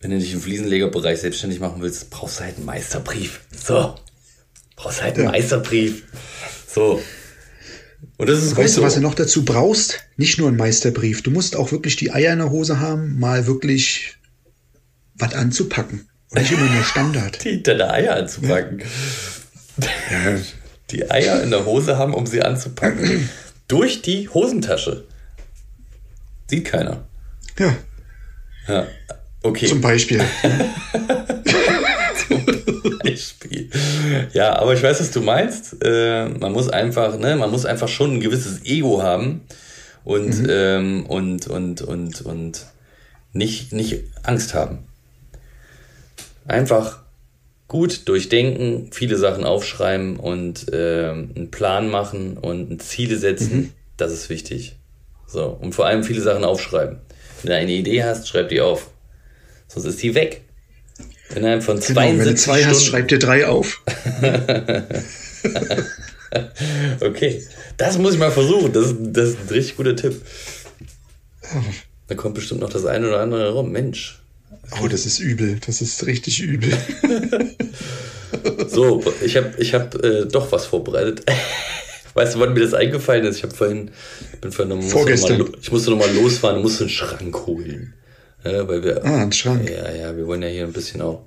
wenn 0.01 0.11
du 0.11 0.18
dich 0.18 0.33
im 0.33 0.40
Fliesenlegerbereich 0.40 1.20
selbstständig 1.20 1.61
machen 1.61 1.83
willst, 1.83 2.09
brauchst 2.11 2.38
du 2.38 2.44
halt 2.44 2.57
einen 2.57 2.66
Meisterbrief. 2.66 3.40
So. 3.55 3.94
Brauchst 4.78 5.02
halt 5.02 5.16
einen 5.16 5.24
ja. 5.24 5.30
Meisterbrief. 5.32 6.04
So. 6.72 7.02
Und 8.16 8.28
das 8.28 8.44
ist 8.44 8.56
weißt 8.56 8.76
du, 8.76 8.80
so. 8.80 8.86
was 8.86 8.94
du 8.94 9.00
noch 9.00 9.14
dazu 9.14 9.44
brauchst? 9.44 9.98
Nicht 10.16 10.38
nur 10.38 10.46
einen 10.48 10.56
Meisterbrief. 10.56 11.22
Du 11.22 11.32
musst 11.32 11.56
auch 11.56 11.72
wirklich 11.72 11.96
die 11.96 12.12
Eier 12.12 12.32
in 12.32 12.38
der 12.38 12.50
Hose 12.50 12.78
haben, 12.78 13.18
mal 13.18 13.48
wirklich 13.48 14.16
was 15.16 15.34
anzupacken. 15.34 16.08
Und 16.30 16.40
nicht 16.40 16.52
immer 16.52 16.70
nur 16.70 16.84
Standard. 16.84 17.42
Die 17.44 17.62
deine 17.62 17.90
Eier 17.90 18.16
anzupacken. 18.16 18.82
Ja. 20.10 20.36
Die 20.90 21.08
Eier 21.08 21.40
in 21.40 21.52
der 21.52 21.64
Hose 21.64 21.98
haben, 21.98 22.12
um 22.12 22.26
sie 22.26 22.42
anzupacken. 22.42 23.28
Durch 23.68 24.02
die 24.02 24.28
Hosentasche. 24.28 25.06
Sieht 26.50 26.64
keiner. 26.64 27.06
Ja. 27.60 27.76
Ja. 28.66 28.88
Okay. 29.42 29.66
Zum 29.66 29.80
Beispiel. 29.80 30.20
Beispiel. 33.18 33.70
Ja, 34.33 34.57
aber 34.59 34.74
ich 34.74 34.83
weiß, 34.83 35.00
was 35.00 35.11
du 35.11 35.20
meinst. 35.20 35.76
Äh, 35.83 36.28
man 36.28 36.52
muss 36.52 36.68
einfach, 36.68 37.18
ne, 37.18 37.37
man 37.37 37.50
muss 37.50 37.66
einfach 37.66 37.88
schon 37.88 38.14
ein 38.14 38.20
gewisses 38.20 38.64
Ego 38.64 39.02
haben 39.02 39.42
und, 40.04 40.42
mhm. 40.42 40.46
ähm, 40.48 41.07
und, 41.07 41.48
und, 41.48 41.83
und, 41.83 42.20
und 42.22 42.66
nicht, 43.33 43.72
nicht 43.72 44.04
Angst 44.22 44.54
haben. 44.54 44.85
Einfach 46.46 47.02
gut 47.66 48.09
durchdenken, 48.09 48.90
viele 48.92 49.16
Sachen 49.16 49.44
aufschreiben 49.44 50.16
und 50.16 50.72
äh, 50.72 51.11
einen 51.11 51.50
Plan 51.50 51.90
machen 51.90 52.38
und 52.38 52.83
Ziele 52.83 53.18
setzen. 53.18 53.57
Mhm. 53.57 53.72
Das 53.96 54.12
ist 54.12 54.31
wichtig. 54.31 54.76
So. 55.26 55.46
Und 55.61 55.74
vor 55.74 55.87
allem 55.87 56.04
viele 56.04 56.22
Sachen 56.22 56.44
aufschreiben. 56.44 56.98
Wenn 57.42 57.50
du 57.50 57.57
eine 57.57 57.72
Idee 57.72 58.04
hast, 58.04 58.28
schreib 58.28 58.48
die 58.48 58.61
auf. 58.61 58.90
Sonst 59.66 59.87
ist 59.87 60.02
die 60.02 60.14
weg. 60.14 60.42
Innerhalb 61.34 61.62
von 61.62 61.80
72 61.80 61.94
genau, 61.94 62.18
wenn 62.18 62.28
du 62.28 62.34
zwei 62.34 62.58
Stunden. 62.58 62.70
hast, 62.70 62.84
schreib 62.84 63.08
dir 63.08 63.18
drei 63.18 63.46
auf. 63.46 63.82
okay, 67.00 67.42
das 67.76 67.98
muss 67.98 68.14
ich 68.14 68.18
mal 68.18 68.30
versuchen. 68.30 68.72
Das, 68.72 68.94
das 68.98 69.30
ist 69.30 69.40
ein 69.40 69.48
richtig 69.48 69.76
guter 69.76 69.96
Tipp. 69.96 70.20
Da 72.06 72.14
kommt 72.14 72.34
bestimmt 72.34 72.60
noch 72.60 72.70
das 72.70 72.86
eine 72.86 73.08
oder 73.08 73.20
andere 73.20 73.52
rum. 73.52 73.70
Mensch. 73.70 74.20
Oh, 74.82 74.88
das 74.88 75.06
ist 75.06 75.18
übel. 75.18 75.58
Das 75.66 75.80
ist 75.80 76.06
richtig 76.06 76.40
übel. 76.40 76.72
so, 78.68 79.02
ich 79.22 79.36
habe 79.36 79.52
ich 79.58 79.74
hab, 79.74 79.94
äh, 80.02 80.26
doch 80.26 80.52
was 80.52 80.66
vorbereitet. 80.66 81.22
Weißt 82.14 82.34
du, 82.34 82.40
wann 82.40 82.54
mir 82.54 82.60
das 82.60 82.74
eingefallen 82.74 83.24
ist? 83.26 83.36
Ich 83.36 83.42
habe 83.44 83.54
vorhin, 83.54 83.90
bin 84.40 84.50
vorhin 84.50 84.76
noch, 84.76 84.82
Vorgestern. 84.82 85.38
Noch 85.38 85.50
mal, 85.50 85.58
ich 85.60 85.70
musste 85.70 85.90
noch 85.90 85.98
mal 85.98 86.12
losfahren 86.14 86.62
musste 86.62 86.84
einen 86.84 86.90
Schrank 86.90 87.46
holen. 87.46 87.94
Ja, 88.52 88.68
weil 88.68 88.82
wir, 88.82 89.04
ah, 89.04 89.22
ein 89.22 89.32
Schrank. 89.32 89.68
Ja, 89.68 89.90
ja, 89.90 90.16
wir 90.16 90.26
wollen 90.26 90.42
ja 90.42 90.48
hier 90.48 90.64
ein 90.64 90.72
bisschen 90.72 91.02
auch. 91.02 91.22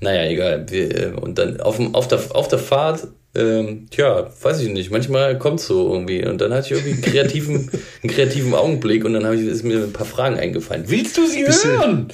Naja, 0.00 0.30
egal. 0.30 0.66
Wir, 0.68 0.96
äh, 0.96 1.12
und 1.12 1.38
dann 1.38 1.60
auf, 1.60 1.76
dem, 1.76 1.94
auf, 1.94 2.08
der, 2.08 2.20
auf 2.30 2.48
der 2.48 2.58
Fahrt, 2.58 3.08
ähm, 3.34 3.88
tja, 3.90 4.30
weiß 4.40 4.60
ich 4.60 4.68
nicht, 4.68 4.90
manchmal 4.90 5.38
kommt 5.38 5.60
so 5.60 5.92
irgendwie. 5.92 6.24
Und 6.24 6.40
dann 6.40 6.52
hatte 6.52 6.66
ich 6.66 6.72
irgendwie 6.72 6.92
einen 6.92 7.02
kreativen, 7.02 7.70
einen 8.02 8.12
kreativen 8.12 8.54
Augenblick 8.54 9.04
und 9.04 9.14
dann 9.14 9.24
habe 9.24 9.36
ich, 9.36 9.46
ist 9.46 9.64
mir 9.64 9.82
ein 9.82 9.92
paar 9.92 10.06
Fragen 10.06 10.36
eingefallen. 10.36 10.84
Willst 10.86 11.16
du 11.16 11.26
sie 11.26 11.44
Bist 11.44 11.64
hören? 11.64 12.08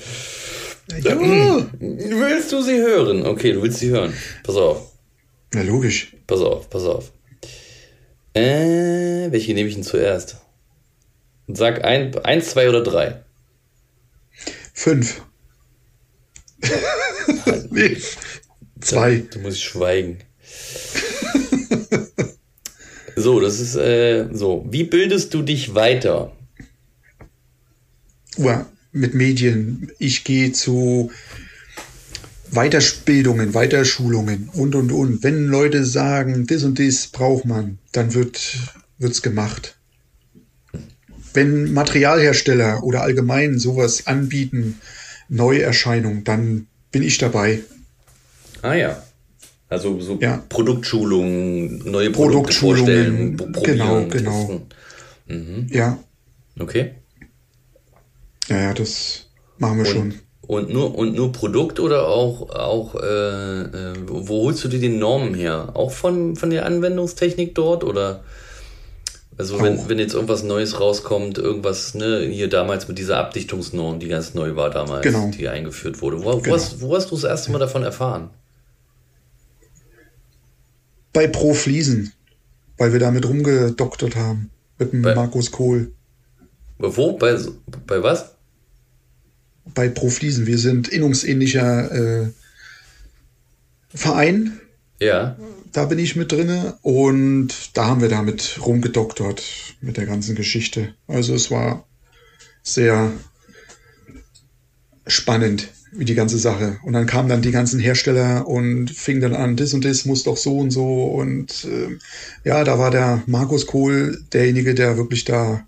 Ja. 1.03 1.17
Willst 1.79 2.53
du 2.53 2.63
sie 2.63 2.81
hören? 2.81 3.25
Okay, 3.27 3.53
du 3.53 3.63
willst 3.63 3.79
sie 3.79 3.91
hören. 3.91 4.13
Pass 4.43 4.57
auf. 4.57 4.93
Na, 5.53 5.63
logisch. 5.63 6.17
Pass 6.27 6.41
auf, 6.41 6.69
pass 6.71 6.85
auf. 6.85 7.13
Äh, 8.35 9.31
welche 9.31 9.55
nehme 9.55 9.69
ich 9.69 9.75
denn 9.75 9.85
zuerst? 9.85 10.39
Sag 11.49 11.85
ein, 11.85 12.17
eins, 12.25 12.51
zwei 12.51 12.69
oder 12.69 12.83
drei. 12.83 13.23
Fünf. 14.81 15.21
nee, 17.71 17.99
zwei. 18.81 19.19
Du, 19.31 19.41
musst 19.41 19.61
schweigen. 19.61 20.21
so, 23.15 23.41
das 23.41 23.61
ist 23.61 23.77
äh, 23.77 24.29
so. 24.33 24.67
Wie 24.71 24.85
bildest 24.85 25.35
du 25.35 25.43
dich 25.43 25.75
weiter? 25.75 26.35
Ja, 28.39 28.71
mit 28.91 29.13
Medien. 29.13 29.93
Ich 29.99 30.25
gehe 30.25 30.53
zu 30.53 31.13
Weiterbildungen, 32.51 33.53
Weiterschulungen 33.53 34.49
und 34.55 34.75
und 34.75 34.93
und. 34.93 35.23
Wenn 35.23 35.45
Leute 35.45 35.85
sagen, 35.85 36.47
das 36.47 36.65
und 36.65 36.79
das 36.79 37.09
braucht 37.09 37.45
man, 37.45 37.79
dann 37.93 38.15
wird 38.15 38.57
wird's 38.97 39.21
gemacht 39.21 39.77
wenn 41.35 41.73
Materialhersteller 41.73 42.83
oder 42.83 43.03
allgemein 43.03 43.59
sowas 43.59 44.07
anbieten, 44.07 44.81
Neuerscheinungen, 45.29 46.25
dann 46.25 46.67
bin 46.91 47.03
ich 47.03 47.19
dabei. 47.19 47.61
Ah 48.63 48.75
ja. 48.75 49.03
Also 49.69 50.01
so 50.01 50.19
ja. 50.21 50.43
Produktschulungen, 50.49 51.89
neue 51.89 52.11
Produkte 52.11 52.53
vorstellen, 52.53 53.37
genau, 53.63 54.05
genau. 54.07 54.63
Mhm. 55.29 55.69
Ja. 55.71 55.99
Okay. 56.59 56.95
Ja, 58.49 58.61
ja, 58.61 58.75
das 58.75 59.27
machen 59.59 59.79
wir 59.79 59.87
und, 59.87 59.93
schon. 59.93 60.15
Und 60.43 60.71
nur, 60.71 60.99
und 60.99 61.15
nur 61.15 61.31
Produkt 61.31 61.79
oder 61.79 62.09
auch, 62.09 62.51
auch 62.51 62.97
äh, 62.97 63.61
äh, 63.63 63.95
wo 64.09 64.47
holst 64.47 64.65
du 64.65 64.69
dir 64.69 64.81
die 64.81 64.89
Normen 64.89 65.35
her? 65.35 65.71
Auch 65.75 65.93
von, 65.93 66.35
von 66.35 66.51
der 66.51 66.67
Anwendungstechnik 66.67 67.55
dort 67.55 67.85
oder? 67.85 68.25
Also 69.41 69.59
wenn, 69.63 69.89
wenn 69.89 69.99
jetzt 69.99 70.13
irgendwas 70.13 70.43
Neues 70.43 70.79
rauskommt, 70.81 71.39
irgendwas, 71.39 71.95
ne, 71.95 72.21
hier 72.31 72.51
damals 72.51 72.89
mit 72.89 72.99
dieser 72.99 73.17
Abdichtungsnorm, 73.17 73.99
die 73.99 74.09
ganz 74.09 74.35
neu 74.35 74.55
war 74.55 74.69
damals, 74.69 75.03
genau. 75.03 75.31
die 75.31 75.49
eingeführt 75.49 76.03
wurde. 76.03 76.23
Wo, 76.23 76.37
genau. 76.37 76.57
hast, 76.57 76.83
wo 76.83 76.95
hast 76.95 77.11
du 77.11 77.15
das 77.15 77.25
erste 77.25 77.51
Mal 77.51 77.59
davon 77.59 77.83
erfahren? 77.83 78.29
Bei 81.15 81.27
Pro 81.27 81.55
Fliesen, 81.55 82.13
weil 82.77 82.93
wir 82.93 83.01
damit 83.01 83.27
rumgedoktert 83.27 84.15
haben. 84.15 84.51
Mit 84.79 84.93
dem 84.93 85.01
bei, 85.01 85.15
Markus 85.15 85.51
Kohl. 85.51 85.91
Wo? 86.77 87.17
Bei, 87.17 87.39
bei 87.87 88.03
was? 88.03 88.35
Bei 89.75 89.89
Pro 89.89 90.11
Fliesen. 90.11 90.47
Wir 90.47 90.59
sind 90.59 90.87
innungsähnlicher 90.89 92.25
äh, 92.25 92.31
Verein. 93.95 94.61
Ja 95.01 95.39
da 95.73 95.85
bin 95.85 95.99
ich 95.99 96.17
mit 96.17 96.33
drinne 96.33 96.79
und 96.83 97.77
da 97.77 97.87
haben 97.87 98.01
wir 98.01 98.09
damit 98.09 98.59
rumgedoktert 98.65 99.43
mit 99.81 99.97
der 99.97 100.07
ganzen 100.07 100.35
Geschichte. 100.35 100.95
Also 101.07 101.35
es 101.35 101.51
war 101.51 101.87
sehr 102.63 103.13
spannend, 105.07 105.69
wie 105.93 106.05
die 106.05 106.15
ganze 106.15 106.39
Sache. 106.39 106.79
Und 106.85 106.93
dann 106.93 107.07
kamen 107.07 107.29
dann 107.29 107.43
die 107.43 107.51
ganzen 107.51 107.81
Hersteller 107.81 108.47
und 108.47 108.91
fing 108.91 109.21
dann 109.21 109.35
an, 109.35 109.57
das 109.57 109.75
und 109.75 109.85
das 109.85 110.05
muss 110.05 110.23
doch 110.23 110.37
so 110.37 110.59
und 110.59 110.71
so. 110.71 111.05
Und 111.05 111.65
äh, 111.65 111.99
ja, 112.49 112.65
da 112.65 112.79
war 112.79 112.91
der 112.91 113.23
Markus 113.27 113.67
Kohl 113.67 114.23
derjenige, 114.33 114.75
der 114.75 114.97
wirklich 114.97 115.25
da 115.25 115.65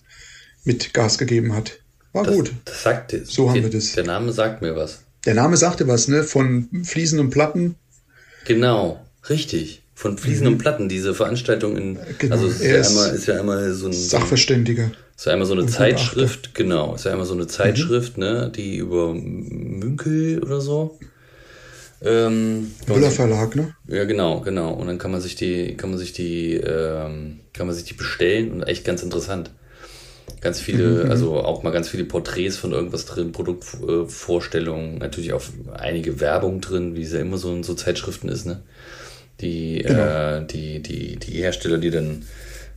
mit 0.65 0.95
Gas 0.95 1.19
gegeben 1.19 1.55
hat. 1.55 1.79
War 2.12 2.25
das, 2.25 2.35
gut. 2.35 2.53
Das 2.65 2.83
sagt, 2.83 3.17
so 3.25 3.51
haben 3.51 3.62
wir 3.62 3.71
das. 3.71 3.93
Der 3.93 4.05
Name 4.05 4.33
sagt 4.33 4.62
mir 4.62 4.77
was. 4.77 5.03
Der 5.25 5.35
Name 5.35 5.57
sagte 5.57 5.88
was, 5.88 6.09
ne? 6.09 6.25
Von 6.25 6.69
Fliesen 6.85 7.19
und 7.21 7.31
Platten. 7.31 7.77
Genau, 8.45 9.05
richtig. 9.29 9.82
Von 10.03 10.19
Fliesen 10.19 10.49
mhm. 10.49 10.55
und 10.55 10.59
Platten, 10.59 10.88
diese 10.88 11.15
Veranstaltung 11.15 11.77
in. 11.77 11.97
Genau. 12.19 12.35
Also 12.35 12.49
ist, 12.49 12.61
ja 12.61 12.83
einmal, 12.83 13.15
ist 13.15 13.27
ja 13.27 13.38
einmal 13.38 13.73
so 13.73 13.87
ein. 13.87 13.93
Sachverständiger. 13.93 14.91
Ist 15.17 15.27
ja 15.27 15.33
einmal 15.33 15.47
so 15.47 15.53
eine 15.53 15.67
Zeitschrift, 15.67 16.57
genau. 16.57 16.97
Ist 16.97 17.05
ja 17.05 17.12
einmal 17.12 17.25
so 17.25 17.35
eine 17.35 17.47
Zeitschrift, 17.47 18.19
mhm. 18.19 18.25
ne, 18.25 18.53
die 18.53 18.79
über 18.79 19.15
Münkel 19.15 20.43
oder 20.43 20.61
so. 20.61 20.99
Ähm, 22.01 22.73
Müller 22.88 23.12
Verlag, 23.12 23.55
ne? 23.55 23.77
Ja, 23.87 24.03
genau, 24.03 24.41
genau. 24.41 24.73
Und 24.73 24.88
dann 24.88 24.99
kann 24.99 25.12
man 25.12 25.21
sich 25.21 25.37
die, 25.37 25.77
kann 25.77 25.91
man 25.91 26.01
sich 26.01 26.12
die, 26.12 26.55
ähm, 26.55 27.38
kann 27.53 27.69
man 27.69 27.77
sich 27.77 27.85
die 27.85 27.95
bestellen 27.95 28.51
und 28.51 28.65
echt 28.65 28.85
ganz 28.85 29.05
interessant. 29.05 29.53
Ganz 30.41 30.59
viele, 30.59 31.05
mhm. 31.05 31.11
also 31.12 31.37
auch 31.37 31.62
mal 31.62 31.71
ganz 31.71 31.88
viele 31.88 32.07
Porträts 32.07 32.57
von 32.57 32.73
irgendwas 32.73 33.07
drin, 33.07 33.31
Produktvorstellungen, 33.31 34.99
natürlich 34.99 35.33
auch 35.33 35.43
einige 35.75 36.19
Werbung 36.19 36.61
drin, 36.61 36.97
wie 36.97 37.03
es 37.03 37.12
ja 37.12 37.21
immer 37.21 37.38
so 37.38 37.55
in 37.55 37.62
so 37.62 37.75
Zeitschriften 37.75 38.29
ist, 38.29 38.47
ne? 38.47 38.62
Die, 39.40 39.79
genau. 39.79 40.38
äh, 40.38 40.47
die, 40.47 40.81
die, 40.81 41.16
die 41.16 41.42
Hersteller, 41.42 41.79
die 41.79 41.90
dann 41.90 42.25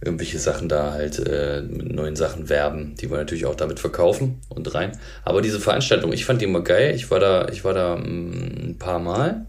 irgendwelche 0.02 0.40
Sachen 0.40 0.70
da 0.70 0.92
halt 0.92 1.20
äh, 1.20 1.62
mit 1.62 1.94
neuen 1.94 2.16
Sachen 2.16 2.50
werben, 2.50 2.96
die 2.96 3.10
wollen 3.10 3.22
natürlich 3.22 3.46
auch 3.46 3.56
damit 3.56 3.80
verkaufen 3.80 4.40
und 4.50 4.74
rein. 4.74 4.98
Aber 5.24 5.42
diese 5.42 5.60
Veranstaltung, 5.60 6.14
ich 6.14 6.26
fand 6.26 6.42
die 6.42 6.46
immer 6.46 6.62
geil. 6.62 6.94
Ich 6.96 7.10
war 7.12 7.20
da, 7.20 7.48
ich 7.50 7.64
war 7.64 7.74
da 7.74 7.96
mm, 7.96 8.70
ein 8.70 8.76
paar 8.78 9.00
Mal 9.00 9.46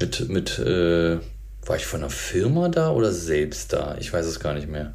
mit, 0.00 0.28
mit 0.28 0.58
äh, 0.58 1.18
war 1.66 1.76
ich 1.76 1.86
von 1.86 2.00
einer 2.00 2.10
Firma 2.10 2.68
da 2.68 2.90
oder 2.90 3.12
selbst 3.12 3.72
da? 3.72 3.96
Ich 3.98 4.12
weiß 4.12 4.26
es 4.26 4.40
gar 4.40 4.54
nicht 4.54 4.68
mehr. 4.68 4.94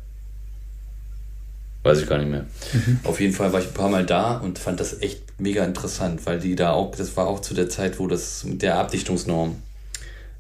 Weiß 1.83 1.99
ich 1.99 2.07
gar 2.07 2.17
nicht 2.17 2.29
mehr. 2.29 2.45
Mhm. 2.73 2.99
Auf 3.03 3.19
jeden 3.19 3.33
Fall 3.33 3.53
war 3.53 3.59
ich 3.59 3.67
ein 3.67 3.73
paar 3.73 3.89
Mal 3.89 4.05
da 4.05 4.37
und 4.37 4.57
fand 4.57 4.79
das 4.79 5.01
echt 5.01 5.39
mega 5.39 5.63
interessant, 5.63 6.25
weil 6.25 6.39
die 6.39 6.55
da 6.55 6.71
auch, 6.71 6.95
das 6.95 7.15
war 7.15 7.27
auch 7.27 7.39
zu 7.39 7.53
der 7.53 7.69
Zeit, 7.69 7.99
wo 7.99 8.07
das 8.07 8.43
mit 8.43 8.63
der 8.63 8.77
Abdichtungsnorm 8.77 9.61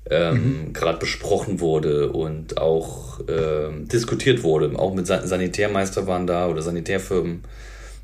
ähm, 0.09 0.67
mhm. 0.67 0.73
gerade 0.73 0.99
besprochen 0.99 1.59
wurde 1.59 2.11
und 2.11 2.57
auch 2.57 3.19
ähm, 3.27 3.87
diskutiert 3.87 4.43
wurde. 4.43 4.77
Auch 4.77 4.93
mit 4.93 5.07
San 5.07 5.27
Sanitärmeister 5.27 6.05
waren 6.07 6.27
da 6.27 6.47
oder 6.47 6.61
Sanitärfirmen, 6.61 7.43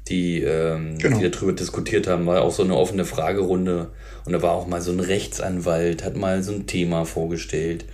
die, 0.08 0.42
ähm, 0.42 0.98
genau. 0.98 1.20
die 1.20 1.30
darüber 1.30 1.54
diskutiert 1.54 2.08
haben. 2.08 2.26
War 2.26 2.42
auch 2.42 2.52
so 2.52 2.64
eine 2.64 2.76
offene 2.76 3.06
Fragerunde 3.06 3.92
und 4.26 4.34
da 4.34 4.42
war 4.42 4.52
auch 4.52 4.68
mal 4.68 4.82
so 4.82 4.92
ein 4.92 5.00
Rechtsanwalt, 5.00 6.04
hat 6.04 6.16
mal 6.16 6.44
so 6.44 6.54
ein 6.54 6.68
Thema 6.68 7.06
vorgestellt. 7.06 7.86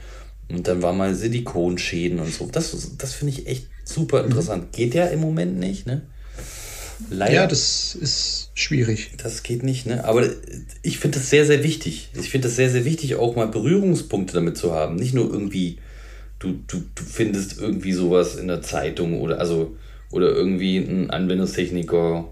Und 0.49 0.67
dann 0.67 0.81
war 0.81 0.93
mal 0.93 1.13
Silikonschäden 1.13 2.19
und 2.19 2.33
so. 2.33 2.47
Das, 2.49 2.95
das 2.97 3.13
finde 3.13 3.33
ich 3.33 3.47
echt 3.47 3.67
super 3.83 4.19
mhm. 4.19 4.29
interessant. 4.29 4.63
Mhm. 4.63 4.71
Geht 4.71 4.93
ja 4.93 5.05
im 5.07 5.19
Moment 5.19 5.57
nicht, 5.57 5.85
ne? 5.85 6.03
Leider. 7.09 7.33
Ja, 7.33 7.47
das 7.47 7.95
ist 7.95 8.49
schwierig. 8.53 9.11
Das 9.17 9.43
geht 9.43 9.63
nicht, 9.63 9.85
ne? 9.85 10.03
Aber 10.03 10.27
ich 10.81 10.97
finde 10.97 11.19
das 11.19 11.29
sehr, 11.29 11.45
sehr 11.45 11.63
wichtig. 11.63 12.09
Ich 12.19 12.29
finde 12.29 12.47
das 12.47 12.55
sehr, 12.55 12.69
sehr 12.69 12.85
wichtig, 12.85 13.15
auch 13.15 13.35
mal 13.35 13.47
Berührungspunkte 13.47 14.33
damit 14.33 14.57
zu 14.57 14.73
haben. 14.73 14.95
Nicht 14.95 15.13
nur 15.13 15.31
irgendwie, 15.31 15.77
du, 16.39 16.55
du, 16.67 16.81
du 16.95 17.03
findest 17.03 17.59
irgendwie 17.59 17.93
sowas 17.93 18.35
in 18.35 18.47
der 18.47 18.61
Zeitung 18.61 19.21
oder 19.21 19.39
also 19.39 19.75
oder 20.11 20.29
irgendwie 20.29 20.77
ein 20.77 21.09
Anwendungstechniker 21.09 22.25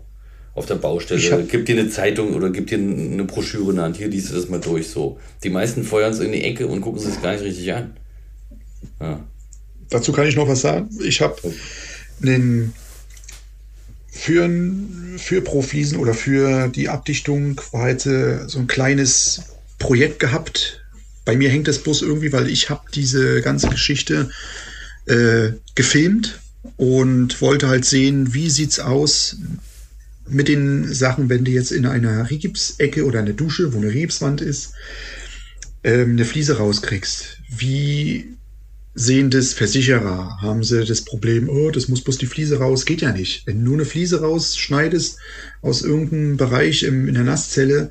auf 0.53 0.65
der 0.65 0.75
Baustelle, 0.75 1.45
gib 1.49 1.65
dir 1.65 1.77
eine 1.77 1.89
Zeitung 1.89 2.33
oder 2.33 2.49
gib 2.49 2.67
dir 2.67 2.77
eine 2.77 3.25
Broschüre 3.25 3.71
in 3.71 3.75
der 3.75 3.85
Hand, 3.85 3.97
hier 3.97 4.07
liest 4.07 4.31
du 4.31 4.35
das 4.35 4.47
mal 4.47 4.61
durch 4.61 4.87
so. 4.87 5.19
Die 5.43 5.49
meisten 5.49 5.83
feuern 5.83 6.13
es 6.13 6.21
in 6.21 6.31
die 6.31 6.43
Ecke 6.43 6.67
und 6.67 6.79
gucken 6.79 7.01
es 7.05 7.21
gar 7.21 7.33
nicht 7.33 7.43
richtig 7.43 7.73
an. 7.73 7.97
Ja. 9.01 9.19
Dazu 9.89 10.13
kann 10.13 10.27
ich 10.27 10.37
noch 10.37 10.47
was 10.47 10.61
sagen. 10.61 10.89
Ich 11.03 11.19
habe 11.19 11.35
einen 12.21 12.73
für, 14.15 14.49
für 15.17 15.41
Profliesen 15.41 15.99
oder 15.99 16.13
für 16.13 16.69
die 16.69 16.89
Abdichtung 16.89 17.59
war 17.71 17.83
heute 17.83 18.47
so 18.47 18.59
ein 18.59 18.67
kleines 18.67 19.43
Projekt 19.77 20.19
gehabt. 20.19 20.81
Bei 21.25 21.35
mir 21.35 21.49
hängt 21.49 21.67
das 21.67 21.79
bloß 21.79 22.01
irgendwie, 22.01 22.31
weil 22.31 22.47
ich 22.47 22.69
habe 22.69 22.81
diese 22.93 23.41
ganze 23.41 23.67
Geschichte 23.67 24.29
äh, 25.05 25.49
gefilmt 25.75 26.39
und 26.77 27.41
wollte 27.41 27.67
halt 27.67 27.85
sehen, 27.85 28.33
wie 28.33 28.49
sieht's 28.49 28.79
aus 28.79 29.37
mit 30.27 30.47
den 30.47 30.91
Sachen, 30.91 31.29
wenn 31.29 31.43
du 31.43 31.51
jetzt 31.51 31.71
in 31.71 31.85
einer 31.85 32.29
Rigipsecke 32.29 33.05
oder 33.05 33.19
eine 33.19 33.33
Dusche, 33.33 33.73
wo 33.73 33.77
eine 33.77 33.89
Rigipswand 33.89 34.41
ist, 34.41 34.71
ähm, 35.83 36.11
eine 36.11 36.25
Fliese 36.25 36.57
rauskriegst. 36.57 37.39
Wie 37.49 38.33
sehen 38.95 39.29
das 39.29 39.53
Versicherer? 39.53 40.41
Haben 40.41 40.63
sie 40.63 40.85
das 40.85 41.01
Problem, 41.01 41.49
oh, 41.49 41.69
das 41.69 41.87
muss 41.87 42.01
bloß 42.01 42.17
die 42.17 42.25
Fliese 42.25 42.57
raus? 42.57 42.85
Geht 42.85 43.01
ja 43.01 43.11
nicht. 43.11 43.45
Wenn 43.45 43.59
du 43.59 43.65
nur 43.65 43.73
eine 43.75 43.85
Fliese 43.85 44.21
rausschneidest 44.21 45.19
aus 45.61 45.81
irgendeinem 45.81 46.37
Bereich 46.37 46.83
im, 46.83 47.07
in 47.07 47.13
der 47.13 47.23
Nasszelle, 47.23 47.89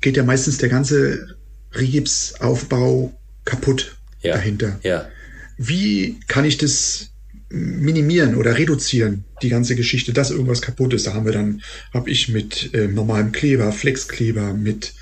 geht 0.00 0.16
ja 0.16 0.22
meistens 0.22 0.58
der 0.58 0.68
ganze 0.68 1.36
Rigipsaufbau 1.74 3.18
kaputt 3.44 3.96
ja. 4.20 4.34
dahinter. 4.34 4.78
Ja. 4.82 5.08
Wie 5.56 6.20
kann 6.28 6.44
ich 6.44 6.58
das 6.58 7.10
minimieren 7.50 8.34
oder 8.34 8.58
reduzieren, 8.58 9.24
die 9.42 9.48
ganze 9.48 9.74
Geschichte, 9.74 10.12
dass 10.12 10.30
irgendwas 10.30 10.60
kaputt 10.60 10.92
ist. 10.92 11.06
Da 11.06 11.14
haben 11.14 11.24
wir 11.24 11.32
dann, 11.32 11.62
habe 11.94 12.10
ich 12.10 12.28
mit 12.28 12.74
äh, 12.74 12.88
normalem 12.88 13.32
Kleber, 13.32 13.72
Flexkleber, 13.72 14.52
mit 14.52 14.92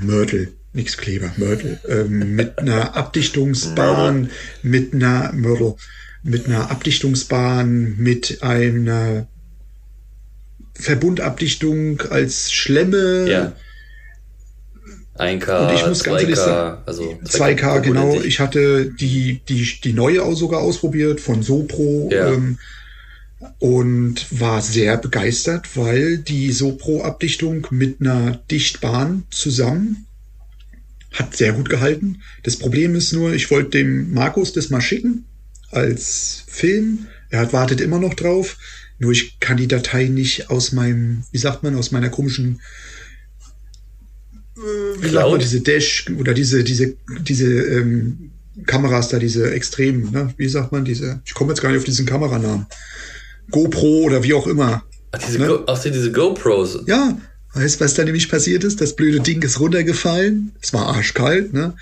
Mörtel, 0.00 0.52
nix 0.72 0.96
Kleber, 0.96 1.32
Mörtel, 1.36 1.78
ähm, 1.88 2.34
mit 2.34 2.58
einer 2.58 2.96
Abdichtungsbahn, 2.96 4.30
mit 4.62 4.94
einer 4.94 5.32
Mörtel, 5.32 5.74
mit 6.22 6.46
einer 6.46 6.70
Abdichtungsbahn, 6.70 7.96
mit 7.98 8.42
einer 8.42 9.26
Verbundabdichtung 10.74 12.00
als 12.10 12.52
Schlemme. 12.52 13.28
Ja 13.28 13.52
1K, 15.18 15.68
und 15.68 15.74
ich 15.74 15.86
muss 15.86 16.02
2K, 16.02 16.04
ganz 16.04 16.22
ehrlich 16.22 16.36
sagen, 16.36 16.82
also 16.86 17.02
2K, 17.24 17.56
2K 17.58 17.80
genau. 17.80 18.20
Ich 18.20 18.40
hatte 18.40 18.86
die, 18.86 19.40
die, 19.48 19.80
die 19.82 19.92
neue 19.92 20.22
auch 20.22 20.34
sogar 20.34 20.60
ausprobiert 20.60 21.20
von 21.20 21.42
Sopro 21.42 22.08
ja. 22.10 22.32
ähm, 22.32 22.58
und 23.58 24.26
war 24.30 24.62
sehr 24.62 24.96
begeistert, 24.96 25.76
weil 25.76 26.18
die 26.18 26.52
Sopro-Abdichtung 26.52 27.66
mit 27.70 28.00
einer 28.00 28.36
Dichtbahn 28.50 29.24
zusammen 29.30 30.06
hat 31.12 31.36
sehr 31.36 31.52
gut 31.52 31.68
gehalten. 31.68 32.22
Das 32.42 32.56
Problem 32.56 32.94
ist 32.94 33.12
nur, 33.12 33.34
ich 33.34 33.50
wollte 33.50 33.70
dem 33.70 34.12
Markus 34.14 34.52
das 34.52 34.70
mal 34.70 34.80
schicken 34.80 35.24
als 35.70 36.44
Film. 36.46 37.06
Er 37.30 37.40
hat 37.40 37.52
wartet 37.52 37.80
immer 37.80 37.98
noch 37.98 38.14
drauf. 38.14 38.56
Nur 38.98 39.12
ich 39.12 39.38
kann 39.40 39.56
die 39.56 39.68
Datei 39.68 40.04
nicht 40.04 40.48
aus 40.48 40.72
meinem, 40.72 41.24
wie 41.32 41.38
sagt 41.38 41.62
man, 41.62 41.76
aus 41.76 41.90
meiner 41.90 42.08
komischen 42.08 42.60
wie 45.00 45.08
sagt 45.08 45.30
man, 45.30 45.40
diese 45.40 45.60
Dash 45.60 46.06
oder 46.18 46.34
diese, 46.34 46.62
diese, 46.62 46.96
diese 47.20 47.46
ähm, 47.46 48.30
Kameras 48.66 49.08
da, 49.08 49.18
diese 49.18 49.50
extremen, 49.52 50.10
ne? 50.12 50.34
wie 50.36 50.48
sagt 50.48 50.72
man, 50.72 50.84
diese, 50.84 51.20
ich 51.24 51.34
komme 51.34 51.52
jetzt 51.52 51.62
gar 51.62 51.70
nicht 51.70 51.78
auf 51.78 51.84
diesen 51.84 52.06
Kameranamen. 52.06 52.66
GoPro 53.52 54.02
oder 54.02 54.22
wie 54.22 54.34
auch 54.34 54.46
immer. 54.46 54.82
Ach, 55.12 55.18
diese, 55.18 55.38
ne? 55.38 55.46
Go, 55.46 55.62
ach, 55.66 55.80
diese 55.80 56.10
GoPros. 56.10 56.80
Ja, 56.86 57.18
weißt 57.54 57.80
du, 57.80 57.84
was 57.84 57.94
da 57.94 58.04
nämlich 58.04 58.28
passiert 58.28 58.64
ist? 58.64 58.80
Das 58.80 58.96
blöde 58.96 59.20
Ding 59.20 59.42
ist 59.42 59.60
runtergefallen. 59.60 60.52
Es 60.60 60.72
war 60.72 60.88
arschkalt, 60.88 61.52
ne? 61.52 61.74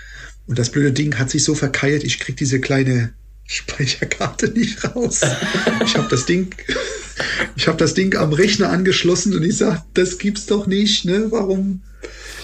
Und 0.47 0.59
das 0.59 0.71
blöde 0.71 0.93
Ding 0.93 1.19
hat 1.19 1.31
sich 1.31 1.45
so 1.45 1.55
verkeilt, 1.55 2.03
ich 2.05 2.19
krieg 2.19 2.37
diese 2.37 2.61
kleine 2.61 3.13
Speicherkarte 3.47 4.49
nicht 4.49 4.85
raus. 4.85 5.21
Ich 5.85 5.97
habe 5.97 6.09
das 6.11 6.27
Ding, 6.27 6.55
ich 7.57 7.67
habe 7.67 7.79
das 7.79 7.95
Ding 7.95 8.15
am 8.17 8.33
Rechner 8.33 8.71
angeschlossen 8.71 9.35
und 9.35 9.43
ich 9.43 9.57
sag, 9.57 9.83
das 9.95 10.19
gibt's 10.19 10.47
doch 10.47 10.67
nicht, 10.67 11.05
ne? 11.05 11.27
Warum 11.31 11.81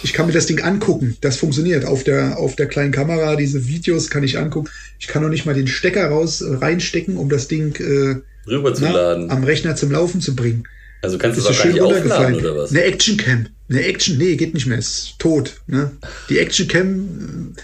ich 0.02 0.12
kann 0.12 0.26
mir 0.26 0.32
das 0.32 0.46
Ding 0.46 0.60
angucken. 0.60 1.16
Das 1.20 1.36
funktioniert. 1.36 1.84
Auf 1.84 2.04
der, 2.04 2.38
auf 2.38 2.56
der 2.56 2.66
kleinen 2.66 2.92
Kamera, 2.92 3.36
diese 3.36 3.66
Videos 3.66 4.10
kann 4.10 4.22
ich 4.22 4.38
angucken. 4.38 4.68
Ich 4.98 5.08
kann 5.08 5.22
noch 5.22 5.28
nicht 5.28 5.46
mal 5.46 5.54
den 5.54 5.66
Stecker 5.66 6.08
raus 6.08 6.40
äh, 6.42 6.54
reinstecken, 6.54 7.16
um 7.16 7.28
das 7.28 7.48
Ding 7.48 7.74
äh, 7.76 8.20
rüberzuladen. 8.46 9.30
am 9.30 9.44
Rechner 9.44 9.76
zum 9.76 9.90
Laufen 9.90 10.20
zu 10.20 10.34
bringen. 10.34 10.64
Also 11.02 11.18
kannst 11.18 11.38
du 11.38 11.42
es 11.42 11.46
auch 11.46 11.62
gar 11.62 11.72
nicht 11.72 11.80
aufladen 11.80 12.34
oder 12.36 12.56
was? 12.56 12.70
Eine 12.70 12.82
Actioncam. 12.82 13.46
Eine 13.68 13.84
Action, 13.84 14.18
nee, 14.18 14.36
geht 14.36 14.54
nicht 14.54 14.66
mehr, 14.66 14.78
ist 14.78 15.14
tot. 15.18 15.60
Ne? 15.66 15.90
Die 16.28 16.38
Actioncam 16.38 17.54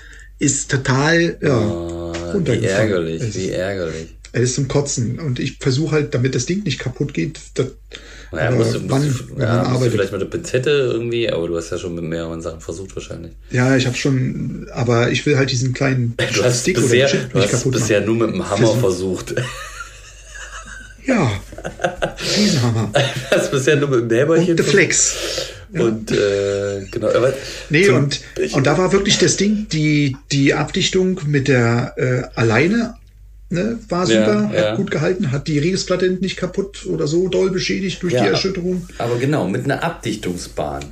äh, 0.40 0.44
ist 0.44 0.70
total, 0.70 1.36
ja, 1.40 1.58
oh, 1.58 2.12
Wie 2.34 2.64
ärgerlich, 2.64 3.34
wie 3.34 3.50
ärgerlich. 3.50 4.16
Es 4.32 4.42
ist 4.42 4.54
zum 4.54 4.66
Kotzen. 4.66 5.20
Und 5.20 5.38
ich 5.38 5.58
versuche 5.58 5.92
halt, 5.92 6.14
damit 6.14 6.34
das 6.34 6.46
Ding 6.46 6.64
nicht 6.64 6.78
kaputt 6.78 7.14
geht, 7.14 7.38
das, 7.54 7.66
naja, 8.32 8.50
musst, 8.50 8.74
du, 8.74 8.80
wann, 8.88 9.04
musst, 9.04 9.24
ja, 9.38 9.68
musst 9.68 9.86
du 9.86 9.90
vielleicht 9.90 10.12
mit 10.12 10.20
der 10.22 10.26
Pinzette 10.26 10.70
irgendwie, 10.70 11.30
aber 11.30 11.48
du 11.48 11.56
hast 11.56 11.70
ja 11.70 11.78
schon 11.78 11.94
mit 11.94 12.04
mehreren 12.04 12.40
Sachen 12.40 12.60
versucht 12.60 12.96
wahrscheinlich. 12.96 13.32
Ja, 13.50 13.76
ich 13.76 13.86
habe 13.86 13.96
schon, 13.96 14.68
aber 14.72 15.10
ich 15.10 15.26
will 15.26 15.36
halt 15.36 15.50
diesen 15.52 15.74
kleinen 15.74 16.14
du 16.16 16.42
hast 16.42 16.62
Stick 16.62 16.76
bisher, 16.76 17.08
oder 17.08 17.20
Chip 17.20 17.32
du 17.32 17.40
hast 17.40 17.70
bisher 17.70 18.00
machen. 18.00 18.16
nur 18.16 18.26
mit 18.26 18.34
dem 18.34 18.48
Hammer 18.48 18.74
versucht. 18.74 19.34
Ja, 21.04 21.32
Riesenhammer. 22.36 22.90
Du 23.30 23.36
hast 23.36 23.50
bisher 23.50 23.76
nur 23.76 23.88
mit 23.88 24.10
dem 24.10 24.16
Hämmerchen. 24.16 24.50
Und 24.50 24.56
The 24.58 24.62
Flex. 24.62 25.16
Ja. 25.72 25.82
Und 25.82 26.12
äh, 26.12 26.86
genau. 26.90 27.08
Aber 27.08 27.32
nee, 27.70 27.88
und, 27.88 28.20
und 28.52 28.66
da 28.66 28.76
war 28.76 28.92
wirklich 28.92 29.18
das 29.18 29.36
Ding, 29.36 29.66
die, 29.72 30.16
die 30.30 30.54
Abdichtung 30.54 31.20
mit 31.26 31.48
der 31.48 31.94
äh, 31.96 32.38
alleine 32.38 32.94
Ne, 33.52 33.78
war 33.90 34.06
super, 34.06 34.50
ja, 34.50 34.54
ja. 34.54 34.70
hat 34.70 34.76
gut 34.78 34.90
gehalten, 34.90 35.30
hat 35.30 35.46
die 35.46 35.58
Regelsplatte 35.58 36.08
nicht 36.08 36.38
kaputt 36.38 36.86
oder 36.86 37.06
so 37.06 37.28
doll 37.28 37.50
beschädigt 37.50 38.02
durch 38.02 38.14
die 38.14 38.20
Erschütterung. 38.20 38.86
Aber 38.96 39.18
genau, 39.18 39.46
mit 39.46 39.64
einer 39.64 39.84
Abdichtungsbahn. 39.84 40.82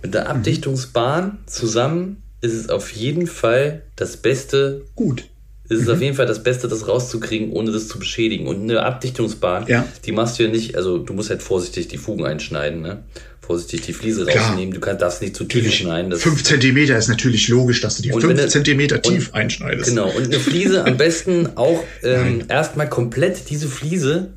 Mit 0.00 0.14
der 0.14 0.30
Abdichtungsbahn 0.30 1.24
mhm. 1.24 1.38
zusammen 1.44 2.22
ist 2.40 2.54
es 2.54 2.70
auf 2.70 2.92
jeden 2.92 3.26
Fall 3.26 3.82
das 3.94 4.16
Beste. 4.16 4.86
Gut. 4.96 5.28
Ist 5.72 5.82
es 5.82 5.86
mhm. 5.86 5.94
auf 5.94 6.00
jeden 6.02 6.16
Fall 6.16 6.26
das 6.26 6.42
Beste, 6.42 6.68
das 6.68 6.88
rauszukriegen, 6.88 7.52
ohne 7.52 7.72
das 7.72 7.88
zu 7.88 7.98
beschädigen. 7.98 8.46
Und 8.46 8.62
eine 8.62 8.82
Abdichtungsbahn, 8.82 9.66
die 10.04 10.12
machst 10.12 10.38
du 10.38 10.44
ja 10.44 10.48
nicht, 10.48 10.76
also 10.76 10.98
du 10.98 11.12
musst 11.12 11.30
halt 11.30 11.42
vorsichtig 11.42 11.88
die 11.88 11.98
Fugen 11.98 12.24
einschneiden, 12.24 12.82
ne? 12.82 13.04
vorsichtig 13.52 13.82
die 13.82 13.92
Fliese 13.92 14.24
Klar. 14.24 14.50
rausnehmen. 14.50 14.72
Du 14.72 14.80
kannst, 14.80 15.02
darfst 15.02 15.20
nicht 15.20 15.36
zu 15.36 15.44
tief 15.44 15.62
natürlich. 15.62 15.80
schneiden. 15.80 16.12
5 16.12 16.42
cm 16.42 16.76
ist 16.76 17.08
natürlich 17.08 17.48
logisch, 17.48 17.80
dass 17.80 17.96
du 17.96 18.02
die 18.02 18.10
5 18.10 18.48
cm 18.48 19.02
tief 19.02 19.28
und, 19.28 19.34
einschneidest. 19.34 19.90
Genau, 19.90 20.08
und 20.08 20.24
eine 20.24 20.40
Fliese 20.40 20.84
am 20.84 20.96
besten 20.96 21.56
auch 21.56 21.82
ähm, 22.02 22.44
erstmal 22.48 22.88
komplett 22.88 23.50
diese 23.50 23.68
Fliese. 23.68 24.32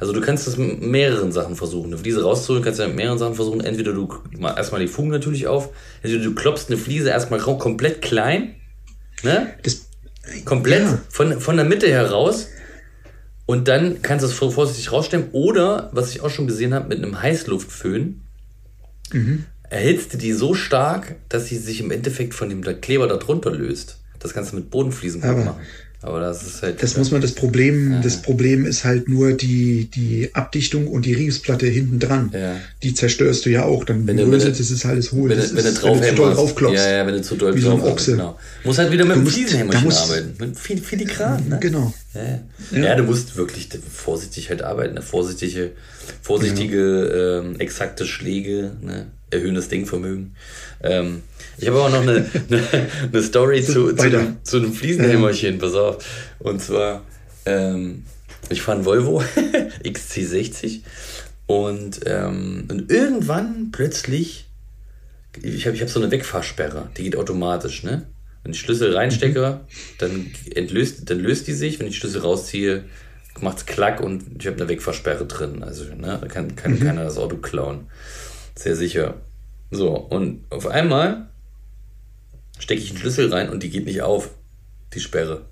Also 0.00 0.12
du 0.12 0.20
kannst 0.20 0.46
das 0.46 0.56
mit 0.56 0.82
mehreren 0.82 1.32
Sachen 1.32 1.56
versuchen. 1.56 1.86
Eine 1.86 1.98
Fliese 1.98 2.22
rauszuholen, 2.22 2.62
kannst 2.62 2.78
du 2.78 2.86
mit 2.86 2.96
mehreren 2.96 3.18
Sachen 3.18 3.34
versuchen. 3.34 3.60
Entweder 3.60 3.92
du 3.92 4.08
mal 4.36 4.56
erstmal 4.56 4.80
die 4.80 4.86
Fugen 4.86 5.08
natürlich 5.08 5.46
auf, 5.46 5.70
entweder 6.02 6.22
du 6.22 6.34
klopfst 6.34 6.66
eine 6.68 6.76
Fliese 6.76 7.10
erstmal 7.10 7.40
komplett 7.40 8.02
klein, 8.02 8.54
ne? 9.22 9.54
Das, 9.62 9.87
komplett 10.44 10.82
ja. 10.82 11.00
von, 11.08 11.40
von 11.40 11.56
der 11.56 11.64
Mitte 11.64 11.88
heraus. 11.90 12.48
Und 13.46 13.68
dann 13.68 14.02
kannst 14.02 14.24
du 14.24 14.28
es 14.28 14.34
vorsichtig 14.34 14.92
rausstellen. 14.92 15.28
Oder, 15.32 15.90
was 15.92 16.10
ich 16.10 16.20
auch 16.20 16.30
schon 16.30 16.46
gesehen 16.46 16.74
habe, 16.74 16.88
mit 16.88 16.98
einem 16.98 17.22
Heißluftföhn 17.22 18.20
mhm. 19.12 19.44
erhitzt 19.70 20.14
du 20.14 20.18
die 20.18 20.32
so 20.32 20.54
stark, 20.54 21.16
dass 21.28 21.46
sie 21.46 21.56
sich 21.56 21.80
im 21.80 21.90
Endeffekt 21.90 22.34
von 22.34 22.50
dem 22.50 22.62
Kleber 22.80 23.06
darunter 23.06 23.50
löst. 23.50 24.00
Das 24.18 24.34
kannst 24.34 24.52
du 24.52 24.56
mit 24.56 24.70
Bodenfliesen 24.70 25.20
machen. 25.20 25.54
Aber 26.00 26.20
das 26.20 26.44
ist 26.44 26.62
halt. 26.62 26.80
Das 26.80 26.96
muss 26.96 27.10
man, 27.10 27.20
das 27.20 27.32
Problem, 27.32 27.92
ja. 27.92 28.00
das 28.00 28.22
Problem 28.22 28.64
ist 28.64 28.84
halt 28.84 29.08
nur 29.08 29.32
die, 29.32 29.90
die 29.92 30.30
Abdichtung 30.32 30.86
und 30.86 31.04
die 31.06 31.14
Ringsplatte 31.14 31.66
hinten 31.66 31.98
dran. 31.98 32.30
Ja. 32.32 32.56
Die 32.84 32.94
zerstörst 32.94 33.44
du 33.46 33.50
ja 33.50 33.64
auch. 33.64 33.84
Dann 33.84 34.06
wenn 34.06 34.16
du, 34.16 34.26
Bröselt, 34.26 34.60
das 34.60 34.70
ist 34.70 34.86
alles 34.86 35.10
hohl. 35.10 35.30
Wenn, 35.30 35.38
das 35.38 35.56
wenn, 35.56 35.64
ist, 35.64 35.78
du 35.78 35.80
drauf 35.80 36.00
wenn 36.00 36.10
du 36.10 36.10
zu 36.10 36.22
doll 36.22 36.34
draufklopfst. 36.34 36.76
Ja, 36.76 36.98
ja, 36.98 37.06
wenn 37.06 37.14
du 37.14 37.22
zu 37.22 37.34
doll 37.34 37.54
Wie 37.56 37.60
so 37.60 37.72
ein 37.72 37.80
Ochse. 37.80 38.12
Genau. 38.12 38.38
Muss 38.62 38.78
halt 38.78 38.92
wieder 38.92 39.04
mit 39.04 39.16
dem 39.16 39.26
Fliesenhämmerchen 39.26 39.92
arbeiten. 39.92 40.34
Mit 40.38 40.58
viel, 40.58 40.78
filigran, 40.78 41.48
ne? 41.48 41.58
Genau. 41.60 41.92
Ja. 42.14 42.78
Ja. 42.78 42.94
du 42.94 43.02
musst 43.02 43.36
wirklich 43.36 43.68
vorsichtig 43.90 44.50
halt 44.50 44.62
arbeiten. 44.62 44.94
Ne? 44.94 45.02
Vorsichtige, 45.02 45.72
vorsichtige, 46.22 47.42
ähm, 47.44 47.60
exakte 47.60 48.06
Schläge, 48.06 48.72
ne? 48.80 49.06
erhöhen 49.30 49.54
das 49.54 49.68
Denkvermögen. 49.68 50.34
Ähm, 50.82 51.22
ich 51.58 51.68
habe 51.68 51.80
auch 51.80 51.90
noch 51.90 52.02
eine, 52.02 52.24
eine, 52.50 52.62
eine 53.12 53.22
Story 53.22 53.62
zu, 53.62 53.94
zu, 53.94 54.02
einem, 54.04 54.38
zu 54.42 54.56
einem 54.56 54.72
Fliesenhämmerchen, 54.72 55.58
pass 55.58 55.74
auf. 55.74 56.04
Und 56.38 56.62
zwar, 56.62 57.04
ähm, 57.44 58.04
ich 58.48 58.62
fahre 58.62 58.78
einen 58.78 58.86
Volvo 58.86 59.22
XC60 59.84 60.80
und, 61.46 62.00
ähm, 62.06 62.64
und 62.70 62.90
irgendwann 62.90 63.70
plötzlich, 63.70 64.46
ich 65.42 65.66
habe 65.66 65.76
ich 65.76 65.82
hab 65.82 65.90
so 65.90 66.00
eine 66.00 66.10
Wegfahrsperre, 66.10 66.90
die 66.96 67.04
geht 67.04 67.16
automatisch, 67.16 67.82
ne? 67.82 68.06
Wenn 68.48 68.54
ich 68.54 68.60
Schlüssel 68.60 68.96
reinstecke, 68.96 69.60
dann 69.98 70.30
entlöst, 70.54 71.10
dann 71.10 71.20
löst 71.20 71.48
die 71.48 71.52
sich. 71.52 71.78
Wenn 71.78 71.86
ich 71.86 71.98
Schlüssel 71.98 72.22
rausziehe, 72.22 72.84
macht's 73.42 73.66
klack 73.66 74.00
und 74.00 74.24
ich 74.40 74.46
habe 74.46 74.56
eine 74.56 74.70
Wegfahrsperre 74.70 75.26
drin. 75.26 75.62
Also 75.62 75.84
ne, 75.84 76.16
da 76.18 76.26
kann, 76.28 76.56
kann 76.56 76.80
keiner 76.80 77.04
das 77.04 77.18
Auto 77.18 77.36
klauen. 77.36 77.88
Sehr 78.54 78.74
sicher. 78.74 79.16
So, 79.70 79.90
und 79.90 80.46
auf 80.48 80.66
einmal 80.66 81.28
stecke 82.58 82.80
ich 82.80 82.88
einen 82.88 82.98
Schlüssel 82.98 83.30
rein 83.30 83.50
und 83.50 83.62
die 83.62 83.68
geht 83.68 83.84
nicht 83.84 84.00
auf, 84.00 84.30
die 84.94 85.00
Sperre. 85.00 85.42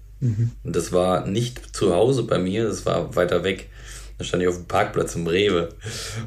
Und 0.65 0.75
das 0.75 0.91
war 0.91 1.27
nicht 1.27 1.77
zu 1.77 1.95
Hause 1.95 2.23
bei 2.23 2.39
mir, 2.39 2.65
das 2.65 2.87
war 2.87 3.15
weiter 3.15 3.45
weg. 3.45 3.69
Da 4.17 4.25
stand 4.25 4.43
ich 4.43 4.49
auf 4.49 4.57
dem 4.57 4.65
Parkplatz 4.65 5.15
im 5.17 5.27
Rewe. 5.27 5.69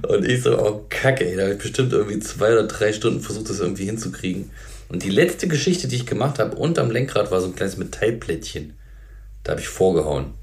Und 0.08 0.24
ich 0.24 0.44
so, 0.44 0.56
oh 0.56 0.86
Kacke, 0.88 1.28
ey, 1.28 1.36
da 1.36 1.42
habe 1.46 1.54
ich 1.54 1.60
bestimmt 1.60 1.94
irgendwie 1.94 2.20
zwei 2.20 2.54
oder 2.54 2.68
drei 2.68 2.94
Stunden 2.94 3.22
versucht, 3.22 3.50
das 3.50 3.60
irgendwie 3.60 3.86
hinzukriegen. 3.86 4.52
Und 4.90 5.04
die 5.04 5.10
letzte 5.10 5.48
Geschichte, 5.48 5.88
die 5.88 5.96
ich 5.98 6.06
gemacht 6.06 6.40
habe, 6.40 6.56
unterm 6.58 6.92
Lenkrad 6.92 7.32
war 7.32 7.40
so 7.42 7.48
ein 7.48 7.56
kleines 7.56 7.78
Metallplättchen. 7.78 8.74
Da 9.44 9.52
habe 9.52 9.62
ich 9.62 9.68
vorgehauen. 9.68 10.34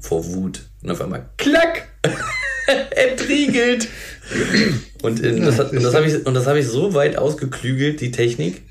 Vor 0.00 0.26
Wut. 0.26 0.62
Und 0.82 0.90
auf 0.90 1.00
einmal, 1.00 1.30
klack! 1.38 1.88
Entriegelt! 2.90 3.88
Und, 5.02 5.22
äh, 5.22 5.38
das, 5.40 5.58
hat- 5.58 5.70
und 5.72 5.82
das 5.82 5.94
habe 5.94 6.06
ich, 6.06 6.26
und 6.26 6.34
das 6.34 6.46
habe 6.46 6.58
ich 6.58 6.66
so 6.66 6.94
weit 6.94 7.16
ausgeklügelt, 7.16 8.00
die 8.00 8.10
Technik, 8.10 8.62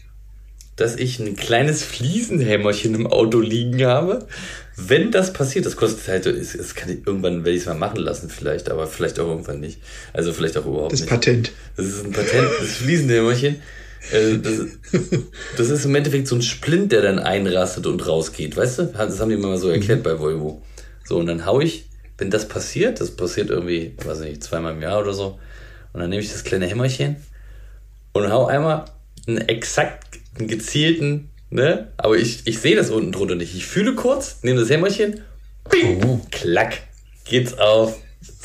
dass 0.75 0.97
ich 0.97 1.19
ein 1.19 1.37
kleines 1.37 1.83
Fliesenhämmerchen 1.83 2.93
im 2.95 3.07
Auto 3.07 3.39
liegen 3.39 3.85
habe. 3.85 4.27
Wenn 4.75 5.11
das 5.11 5.31
passiert, 5.31 5.65
das 5.65 5.77
kostet 5.77 6.05
halt, 6.09 6.25
es 6.25 6.75
kann 6.75 6.89
ich, 6.89 7.07
irgendwann 7.07 7.45
werde 7.45 7.51
ich 7.51 7.61
es 7.61 7.65
mal 7.65 7.75
machen 7.75 7.99
lassen, 7.99 8.29
vielleicht, 8.29 8.69
aber 8.69 8.87
vielleicht 8.87 9.17
auch 9.21 9.27
irgendwann 9.29 9.61
nicht. 9.61 9.79
Also 10.11 10.33
vielleicht 10.33 10.57
auch 10.57 10.65
überhaupt 10.65 10.91
Das 10.91 10.99
nicht. 11.01 11.09
Patent. 11.09 11.51
Das 11.77 11.85
ist 11.85 12.03
ein 12.03 12.11
Patent, 12.11 12.49
das 12.59 12.71
Fliesenhämmerchen. 12.71 13.61
Äh, 14.11 14.37
Das, 14.37 14.59
das 15.57 15.69
ist 15.69 15.85
im 15.85 15.95
Endeffekt 15.95 16.27
so 16.27 16.35
ein 16.35 16.41
Splint, 16.41 16.91
der 16.91 17.01
dann 17.01 17.19
einrastet 17.19 17.87
und 17.87 18.05
rausgeht, 18.07 18.55
weißt 18.55 18.79
du? 18.79 18.83
Das 18.85 19.19
haben 19.19 19.29
die 19.29 19.37
mir 19.37 19.47
mal 19.47 19.57
so 19.57 19.69
erklärt 19.69 20.03
bei 20.03 20.19
Volvo. 20.19 20.61
So, 21.03 21.17
und 21.17 21.27
dann 21.27 21.45
hau 21.45 21.59
ich, 21.59 21.85
wenn 22.17 22.29
das 22.29 22.47
passiert, 22.47 23.01
das 23.01 23.11
passiert 23.11 23.49
irgendwie, 23.49 23.93
weiß 24.03 24.19
nicht, 24.19 24.43
zweimal 24.43 24.73
im 24.73 24.81
Jahr 24.81 25.01
oder 25.01 25.13
so, 25.13 25.39
und 25.93 25.99
dann 25.99 26.09
nehme 26.09 26.21
ich 26.21 26.31
das 26.31 26.43
kleine 26.43 26.65
Hämmerchen 26.65 27.17
und 28.13 28.31
hau 28.31 28.45
einmal 28.47 28.85
einen 29.27 29.37
exakt 29.37 30.19
einen 30.37 30.47
gezielten, 30.47 31.29
ne? 31.49 31.91
Aber 31.97 32.17
ich, 32.17 32.45
ich 32.45 32.59
sehe 32.59 32.75
das 32.75 32.89
unten 32.89 33.11
drunter 33.11 33.35
nicht. 33.35 33.55
Ich 33.55 33.65
fühle 33.65 33.95
kurz, 33.95 34.39
nehme 34.43 34.59
das 34.59 34.69
Hämmerchen, 34.69 35.21
bing, 35.69 36.21
klack, 36.31 36.79
geht's 37.23 37.57
auf. 37.57 37.97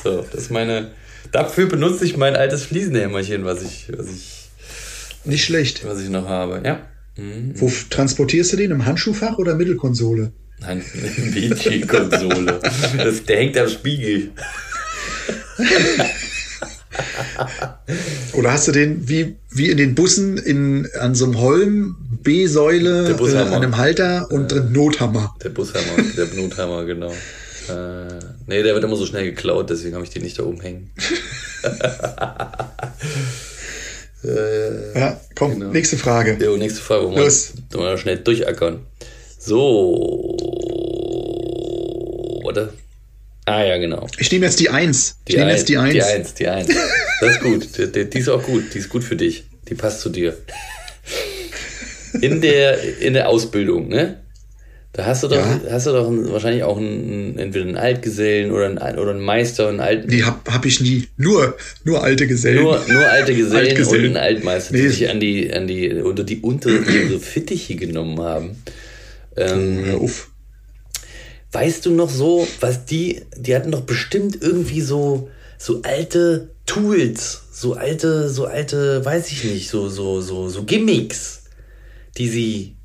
So, 0.03 0.23
das 0.31 0.43
ist 0.43 0.51
meine. 0.51 0.93
Dafür 1.33 1.67
benutze 1.67 2.05
ich 2.05 2.17
mein 2.17 2.35
altes 2.35 2.65
Fliesenhämmerchen, 2.65 3.45
was 3.45 3.63
ich, 3.63 3.87
was 3.97 4.07
ich, 4.09 4.40
Nicht 5.25 5.45
schlecht. 5.45 5.85
was 5.85 6.01
ich 6.01 6.09
noch 6.09 6.29
habe. 6.29 6.63
Ja. 6.65 6.81
Mhm. 7.17 7.53
Wo 7.57 7.71
transportierst 7.91 8.53
du 8.53 8.57
den? 8.57 8.71
Im 8.71 8.87
Handschuhfach 8.87 9.39
oder 9.39 9.55
Mittelkonsole? 9.55 10.33
Nein, 10.61 10.83
Mädchenkonsole. 11.35 12.61
Das, 12.97 13.25
der 13.25 13.37
hängt 13.37 13.57
am 13.59 13.69
Spiegel. 13.69 14.31
Oder 18.33 18.53
hast 18.53 18.69
du 18.69 18.73
den 18.73 19.09
wie, 19.09 19.37
wie 19.51 19.71
in 19.71 19.77
den 19.77 19.95
Bussen 19.95 20.37
in, 20.39 20.89
an 20.99 21.15
so 21.15 21.25
einem 21.27 21.39
Holm, 21.41 21.97
B-Säule, 22.23 23.11
äh, 23.11 23.37
an 23.37 23.55
einem 23.55 23.77
Halter 23.77 24.31
und 24.31 24.51
drin 24.53 24.73
Nothammer? 24.73 25.35
Der 25.43 25.51
Bushammer, 25.51 26.03
der 26.17 26.27
Nothammer, 26.35 26.85
genau. 26.85 27.11
Äh, 27.69 28.19
nee, 28.47 28.63
der 28.63 28.75
wird 28.75 28.85
immer 28.85 28.97
so 28.97 29.07
schnell 29.07 29.25
geklaut, 29.25 29.71
deswegen 29.71 29.95
habe 29.95 30.05
ich 30.05 30.11
den 30.11 30.23
nicht 30.23 30.39
da 30.39 30.43
oben 30.45 30.61
hängen. 30.61 30.91
Ja, 34.23 35.19
komm, 35.35 35.55
Genau. 35.59 35.73
nächste 35.73 35.97
Frage. 35.97 36.37
Jo, 36.43 36.57
nächste 36.57 36.81
Frage, 36.83 37.11
wir 37.11 37.23
Los. 37.23 37.53
wollen 37.73 37.91
wir 37.93 37.99
schnell 37.99 38.19
durchackern. 38.19 38.81
So. 39.39 40.37
Warte. 42.45 42.73
Ah 43.47 43.63
ja, 43.65 43.79
genau. 43.79 44.07
Ich 44.19 44.31
nehme 44.31 44.47
jetzt 44.47 44.61
die 44.61 44.69
Eins. 44.69 45.17
Ich 45.27 45.37
nehme 45.37 45.51
jetzt 45.51 45.69
die 45.69 45.79
Eins. 45.79 45.93
Die 45.95 46.03
Eins, 46.03 46.35
die 46.35 46.49
Eins. 46.49 46.69
Das 47.21 47.31
ist 47.37 47.41
gut. 47.41 47.67
Die, 47.79 47.91
die, 47.91 48.11
die 48.11 48.19
ist 48.19 48.29
auch 48.29 48.43
gut. 48.43 48.75
Die 48.75 48.79
ist 48.79 48.89
gut 48.91 49.03
für 49.05 49.17
dich. 49.17 49.45
Die 49.69 49.75
passt 49.75 50.01
zu 50.01 50.11
dir. 50.11 50.37
In 52.21 52.41
der, 52.41 52.99
in 53.01 53.15
der 53.15 53.29
Ausbildung, 53.29 53.89
ne? 53.89 54.21
Da 54.93 55.07
hast 55.07 55.23
du 55.23 55.29
doch, 55.29 55.37
Ja. 55.37 55.61
hast 55.71 55.87
du 55.87 55.93
doch 55.93 56.09
einen, 56.09 56.33
wahrscheinlich 56.33 56.65
auch 56.65 56.77
einen, 56.77 57.39
entweder 57.39 57.65
einen 57.65 57.77
Altgesellen 57.77 58.51
oder 58.51 58.67
einen, 58.67 58.99
oder 58.99 59.13
einen 59.13 59.21
Meister, 59.21 59.69
einen 59.69 59.79
alten. 59.79 60.09
Die 60.09 60.25
hab, 60.25 60.51
hab 60.51 60.67
ich 60.67 60.81
nie. 60.81 61.07
Nur, 61.17 61.57
nur 61.85 62.03
alte 62.03 62.27
Gesellen. 62.27 62.63
Nur, 62.65 62.81
nur 62.89 63.07
alte 63.09 63.35
Gesellen, 63.35 63.69
Altgesellen. 63.69 64.11
und 64.11 64.17
einen 64.17 64.37
Altmeister, 64.37 64.75
die 64.75 64.83
Nee. 64.83 64.89
sich 64.89 65.09
an 65.09 65.21
die, 65.21 65.53
an 65.53 65.67
die, 65.69 65.93
unter 65.93 66.25
die 66.25 66.41
unter 66.41 66.71
ihre 66.71 67.21
Fittiche 67.21 67.77
genommen 67.77 68.21
haben. 68.21 68.57
Ähm, 69.37 69.85
Hör 69.85 70.01
auf. 70.01 70.29
Weißt 71.53 71.87
du 71.87 71.91
noch 71.93 72.11
so, 72.11 72.47
was 72.61 72.85
die, 72.85 73.23
die 73.37 73.55
hatten 73.55 73.71
doch 73.71 73.83
bestimmt 73.83 74.39
irgendwie 74.41 74.81
so, 74.81 75.31
so 75.57 75.83
alte 75.83 76.51
Tools, 76.67 77.43
so 77.53 77.75
alte, 77.75 78.29
so 78.29 78.45
alte, 78.47 79.05
weiß 79.05 79.31
ich 79.33 79.45
nicht, 79.45 79.69
so, 79.71 79.89
so, 79.89 80.21
so, 80.21 80.49
so 80.49 80.63
Gimmicks, 80.65 81.45
die 82.19 82.29
sie, 82.29 82.77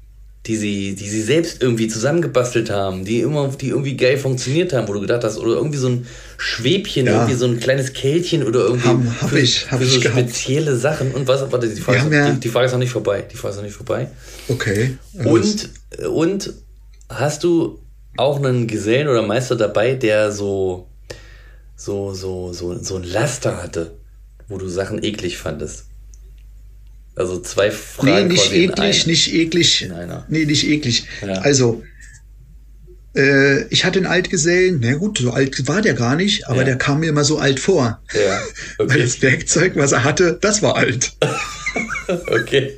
die 0.47 0.55
sie, 0.57 0.93
die 0.95 1.09
sie 1.09 1.21
selbst 1.23 1.61
irgendwie 1.63 1.87
zusammengebastelt 1.87 2.69
haben, 2.69 3.03
die 3.03 3.21
immer, 3.21 3.47
die 3.49 3.69
irgendwie 3.69 3.97
geil 3.97 4.17
funktioniert 4.17 4.73
haben, 4.73 4.87
wo 4.87 4.93
du 4.93 5.01
gedacht 5.01 5.23
hast, 5.23 5.37
oder 5.39 5.55
irgendwie 5.55 5.77
so 5.79 5.87
ein 5.89 6.05
Schwäbchen, 6.37 7.07
Ja. 7.07 7.13
irgendwie 7.13 7.33
so 7.33 7.45
ein 7.47 7.59
kleines 7.59 7.93
Kältchen 7.93 8.43
oder 8.43 8.59
irgendwie 8.65 8.87
Haben- 8.87 9.21
hab 9.21 9.29
für, 9.29 9.39
ich- 9.39 9.71
hab 9.71 9.79
für 9.79 9.85
ich 9.85 9.93
so 9.93 9.99
gehabt. 10.01 10.19
spezielle 10.19 10.75
Sachen. 10.75 11.11
Und 11.13 11.27
was, 11.27 11.51
warte, 11.51 11.67
die 11.67 11.81
Frage, 11.81 11.97
ist, 11.97 12.03
haben 12.05 12.13
ja- 12.13 12.31
die, 12.31 12.39
die 12.41 12.49
Frage 12.49 12.67
ist 12.67 12.71
noch 12.73 12.79
nicht 12.79 12.91
vorbei. 12.91 13.23
Die 13.31 13.35
Frage 13.37 13.51
ist 13.53 13.57
noch 13.57 13.63
nicht 13.63 13.75
vorbei. 13.75 14.07
Okay. 14.47 14.97
Und, 15.23 15.69
und 16.11 16.53
hast 17.09 17.43
du 17.43 17.79
auch 18.17 18.37
einen 18.37 18.67
Gesellen 18.67 19.07
oder 19.07 19.23
Meister 19.23 19.55
dabei, 19.55 19.95
der 19.95 20.31
so, 20.31 20.87
so, 21.75 22.13
so, 22.13 22.53
so, 22.53 22.77
so 22.81 22.95
ein 22.97 23.03
Laster 23.03 23.61
hatte, 23.63 23.97
wo 24.47 24.57
du 24.57 24.67
Sachen 24.67 25.03
eklig 25.03 25.37
fandest? 25.37 25.85
Also 27.15 27.39
zwei 27.39 27.67
Nee, 27.67 27.73
Fragen 27.73 28.27
nicht 28.27 28.43
quasi 28.43 28.63
in 28.65 28.71
eklig, 28.71 29.07
nicht 29.07 29.33
eklig. 29.33 29.81
In 29.83 29.91
einer. 29.93 30.25
Nee, 30.29 30.45
nicht 30.45 30.67
eklig. 30.67 31.05
Ja. 31.21 31.33
Also, 31.35 31.81
äh, 33.15 33.65
ich 33.69 33.85
hatte 33.85 33.99
einen 33.99 34.05
Altgesellen, 34.07 34.79
na 34.83 34.95
gut, 34.95 35.19
so 35.19 35.31
alt 35.31 35.67
war 35.67 35.81
der 35.81 35.93
gar 35.93 36.15
nicht, 36.15 36.47
aber 36.47 36.59
Ja. 36.59 36.63
der 36.65 36.75
kam 36.77 36.99
mir 36.99 37.09
immer 37.09 37.23
so 37.23 37.37
alt 37.37 37.59
vor. 37.59 38.01
Ja, 38.13 38.41
Weil 38.77 38.87
okay. 38.87 38.99
das 39.01 39.21
Werkzeug, 39.21 39.71
was 39.75 39.93
er 39.93 40.03
hatte, 40.03 40.37
das 40.41 40.61
war 40.61 40.75
alt. 40.75 41.13
okay. 42.27 42.71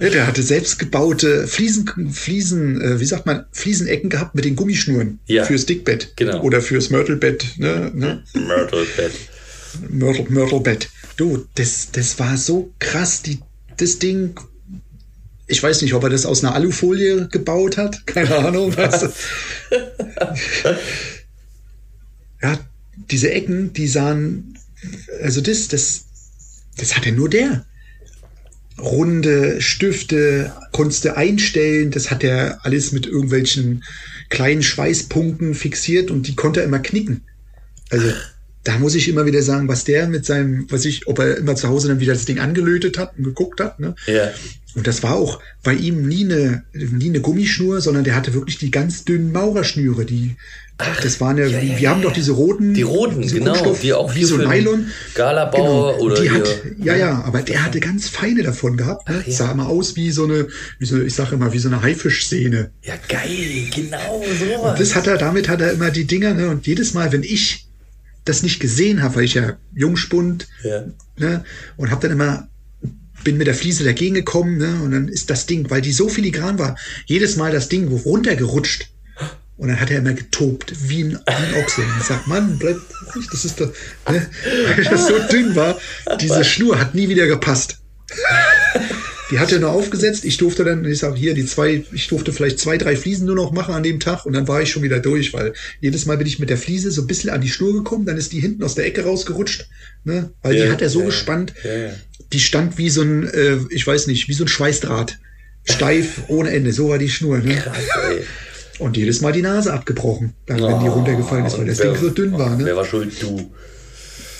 Der 0.00 0.26
hatte 0.26 0.42
selbstgebaute 0.42 1.46
Fliesen, 1.46 2.12
Fliesen, 2.12 2.78
äh, 2.82 3.00
wie 3.00 3.06
sagt 3.06 3.24
man, 3.24 3.46
Fliesenecken 3.52 4.10
gehabt 4.10 4.34
mit 4.34 4.44
den 4.44 4.54
Gummischnüren 4.54 5.18
Ja. 5.24 5.44
fürs 5.44 5.64
Dickbett. 5.64 6.12
Genau. 6.16 6.42
Oder 6.42 6.60
fürs 6.60 6.90
Mörtelbett, 6.90 7.46
ne? 7.56 7.90
ne? 7.94 8.22
Myrtle 9.88 10.26
Mörtelbett. 10.28 10.90
Du, 11.16 11.46
das, 11.54 11.90
das 11.92 12.18
war 12.18 12.36
so 12.36 12.72
krass, 12.78 13.22
die, 13.22 13.40
das 13.76 13.98
Ding. 13.98 14.38
Ich 15.46 15.62
weiß 15.62 15.82
nicht, 15.82 15.94
ob 15.94 16.04
er 16.04 16.10
das 16.10 16.26
aus 16.26 16.44
einer 16.44 16.54
Alufolie 16.54 17.28
gebaut 17.28 17.76
hat. 17.76 18.06
Keine 18.06 18.36
Ahnung. 18.36 18.76
Was. 18.76 19.02
ja, 22.42 22.58
diese 23.10 23.30
Ecken, 23.30 23.72
die 23.72 23.88
sahen, 23.88 24.58
also 25.22 25.40
das, 25.40 25.68
das, 25.68 26.04
das 26.76 26.96
hatte 26.96 27.12
nur 27.12 27.28
der. 27.28 27.64
Runde 28.78 29.60
Stifte, 29.60 30.52
konntest 30.72 31.04
du 31.04 31.14
einstellen, 31.14 31.90
das 31.90 32.10
hat 32.10 32.24
er 32.24 32.64
alles 32.64 32.92
mit 32.92 33.06
irgendwelchen 33.06 33.84
kleinen 34.30 34.62
Schweißpunkten 34.62 35.54
fixiert 35.54 36.10
und 36.10 36.26
die 36.26 36.34
konnte 36.34 36.60
er 36.60 36.66
immer 36.66 36.78
knicken. 36.78 37.22
Also 37.90 38.08
da 38.64 38.78
muss 38.78 38.94
ich 38.94 39.08
immer 39.08 39.24
wieder 39.24 39.42
sagen, 39.42 39.68
was 39.68 39.84
der 39.84 40.06
mit 40.06 40.26
seinem, 40.26 40.70
weiß 40.70 40.84
ich, 40.84 41.06
ob 41.06 41.18
er 41.18 41.38
immer 41.38 41.56
zu 41.56 41.68
Hause 41.68 41.88
dann 41.88 42.00
wieder 42.00 42.12
das 42.12 42.26
Ding 42.26 42.40
angelötet 42.40 42.98
hat 42.98 43.16
und 43.16 43.24
geguckt 43.24 43.60
hat. 43.60 43.80
Ne? 43.80 43.94
Ja. 44.06 44.30
Und 44.74 44.86
das 44.86 45.02
war 45.02 45.14
auch 45.16 45.40
bei 45.62 45.74
ihm 45.74 46.06
nie 46.06 46.24
eine, 46.24 46.64
nie 46.72 47.08
eine 47.08 47.20
Gummischnur, 47.20 47.80
sondern 47.80 48.04
der 48.04 48.14
hatte 48.14 48.34
wirklich 48.34 48.58
die 48.58 48.70
ganz 48.70 49.04
dünnen 49.04 49.32
Maurerschnüre, 49.32 50.04
die, 50.04 50.36
das 51.02 51.20
waren 51.20 51.38
ja, 51.38 51.46
ja, 51.46 51.60
ja, 51.60 51.78
wir 51.78 51.90
haben 51.90 52.02
doch 52.02 52.12
diese 52.12 52.32
roten. 52.32 52.72
Die 52.74 52.82
roten, 52.82 53.26
genau, 53.26 53.74
die 53.82 53.92
auch 53.92 54.14
wie 54.14 54.24
so 54.24 54.36
Nylon. 54.36 54.86
Galabauer 55.14 55.94
Genau, 55.94 56.04
oder 56.04 56.20
die 56.20 56.30
hat, 56.30 56.48
ja, 56.78 56.96
ja, 56.96 57.22
aber 57.24 57.42
der 57.42 57.64
hatte 57.64 57.80
ganz 57.80 58.08
feine 58.08 58.42
davon 58.42 58.76
gehabt. 58.76 59.08
Ne? 59.08 59.22
ja. 59.26 59.32
Sah 59.32 59.52
immer 59.52 59.68
aus 59.68 59.96
wie 59.96 60.10
so 60.10 60.24
eine, 60.24 60.48
wie 60.78 60.86
so, 60.86 61.00
ich 61.00 61.14
sage 61.14 61.34
immer, 61.34 61.52
wie 61.52 61.58
so 61.58 61.68
eine 61.68 61.82
Haifischszene. 61.82 62.70
Ja, 62.82 62.94
geil, 63.08 63.68
genau 63.74 64.22
sowas. 64.38 64.78
Das 64.78 64.94
hat 64.94 65.06
er, 65.06 65.18
damit 65.18 65.48
hat 65.48 65.60
er 65.60 65.72
immer 65.72 65.90
die 65.90 66.04
Dinger, 66.04 66.34
ne? 66.34 66.48
Und 66.48 66.66
jedes 66.66 66.94
Mal, 66.94 67.12
wenn 67.12 67.22
ich 67.22 67.69
das 68.24 68.42
nicht 68.42 68.60
gesehen 68.60 69.02
habe, 69.02 69.16
weil 69.16 69.24
ich 69.24 69.34
ja 69.34 69.56
Jungspund, 69.74 70.48
Ja. 70.62 70.84
ne? 71.16 71.44
Und 71.76 71.90
habe 71.90 72.02
dann 72.02 72.12
immer, 72.12 72.48
bin 73.24 73.36
mit 73.38 73.46
der 73.46 73.54
Fliese 73.54 73.84
dagegen 73.84 74.14
gekommen, 74.14 74.58
ne? 74.58 74.80
Und 74.82 74.92
dann 74.92 75.08
ist 75.08 75.30
das 75.30 75.46
Ding, 75.46 75.70
weil 75.70 75.80
die 75.82 75.92
so 75.92 76.08
filigran 76.08 76.58
war, 76.58 76.76
jedes 77.06 77.36
Mal 77.36 77.52
das 77.52 77.68
Ding 77.68 77.88
runtergerutscht. 77.88 78.88
Und 79.56 79.68
dann 79.68 79.78
hat 79.78 79.90
er 79.90 79.98
immer 79.98 80.14
getobt, 80.14 80.72
wie 80.88 81.04
ein, 81.04 81.10
wie 81.12 81.32
ein 81.32 81.54
Ochse. 81.62 81.82
Und 81.82 81.92
ich 82.00 82.04
sag, 82.06 82.26
Mann, 82.26 82.58
bleib 82.58 82.78
ruhig, 83.14 83.26
das 83.30 83.44
ist 83.44 83.60
doch, 83.60 83.70
ne? 84.10 84.26
Weil 84.76 84.84
das 84.84 85.06
so 85.06 85.18
dünn 85.30 85.54
war. 85.54 85.78
Diese 86.20 86.44
Schnur 86.44 86.78
hat 86.78 86.94
nie 86.94 87.08
wieder 87.10 87.26
gepasst. 87.26 87.78
Die 89.30 89.38
hat 89.38 89.52
er 89.52 89.60
nur 89.60 89.70
aufgesetzt. 89.70 90.24
Ich 90.24 90.36
durfte 90.38 90.64
dann, 90.64 90.84
ich 90.84 90.98
sag 90.98 91.16
hier, 91.16 91.34
die 91.34 91.46
zwei, 91.46 91.84
ich 91.92 92.08
durfte 92.08 92.32
vielleicht 92.32 92.58
zwei, 92.58 92.78
drei 92.78 92.96
Fliesen 92.96 93.26
nur 93.26 93.36
noch 93.36 93.52
machen 93.52 93.74
an 93.74 93.82
dem 93.82 94.00
Tag 94.00 94.26
und 94.26 94.32
dann 94.32 94.48
war 94.48 94.60
ich 94.62 94.70
schon 94.70 94.82
wieder 94.82 94.98
durch, 94.98 95.32
weil 95.32 95.52
jedes 95.80 96.04
Mal 96.06 96.16
bin 96.18 96.26
ich 96.26 96.38
mit 96.40 96.50
der 96.50 96.56
Fliese 96.58 96.90
so 96.90 97.02
ein 97.02 97.06
bisschen 97.06 97.30
an 97.30 97.40
die 97.40 97.48
Schnur 97.48 97.72
gekommen, 97.72 98.06
dann 98.06 98.16
ist 98.16 98.32
die 98.32 98.40
hinten 98.40 98.62
aus 98.64 98.74
der 98.74 98.86
Ecke 98.86 99.04
rausgerutscht, 99.04 99.68
ne? 100.04 100.30
Weil 100.42 100.56
Ja, 100.56 100.64
die 100.66 100.72
hat 100.72 100.82
er 100.82 100.88
so 100.90 101.00
ja, 101.00 101.06
gespannt. 101.06 101.54
Ja. 101.62 101.92
Die 102.32 102.40
stand 102.40 102.76
wie 102.78 102.90
so 102.90 103.02
ein, 103.02 103.28
äh, 103.28 103.58
ich 103.70 103.86
weiß 103.86 104.06
nicht, 104.08 104.28
wie 104.28 104.32
so 104.34 104.44
ein 104.44 104.48
Schweißdraht. 104.48 105.18
Steif, 105.64 106.22
ohne 106.28 106.50
Ende. 106.50 106.72
So 106.72 106.88
war 106.88 106.98
die 106.98 107.08
Schnur, 107.08 107.38
ne? 107.38 107.54
Krass, 107.56 107.76
ey. 108.10 108.22
Und 108.78 108.96
jedes 108.96 109.20
Mal 109.20 109.32
die 109.32 109.42
Nase 109.42 109.72
abgebrochen, 109.72 110.32
dann, 110.46 110.56
wenn 110.62 110.80
die 110.80 110.88
Oh, 110.88 110.92
runtergefallen 110.94 111.44
ist, 111.46 111.58
weil 111.58 111.66
das 111.66 111.78
wer- 111.78 111.92
Ding 111.92 112.00
so 112.00 112.10
dünn 112.10 112.32
war, 112.32 112.56
ne? 112.56 112.64
Wer 112.64 112.76
war 112.76 112.84
schuld? 112.84 113.12
Du. 113.22 113.50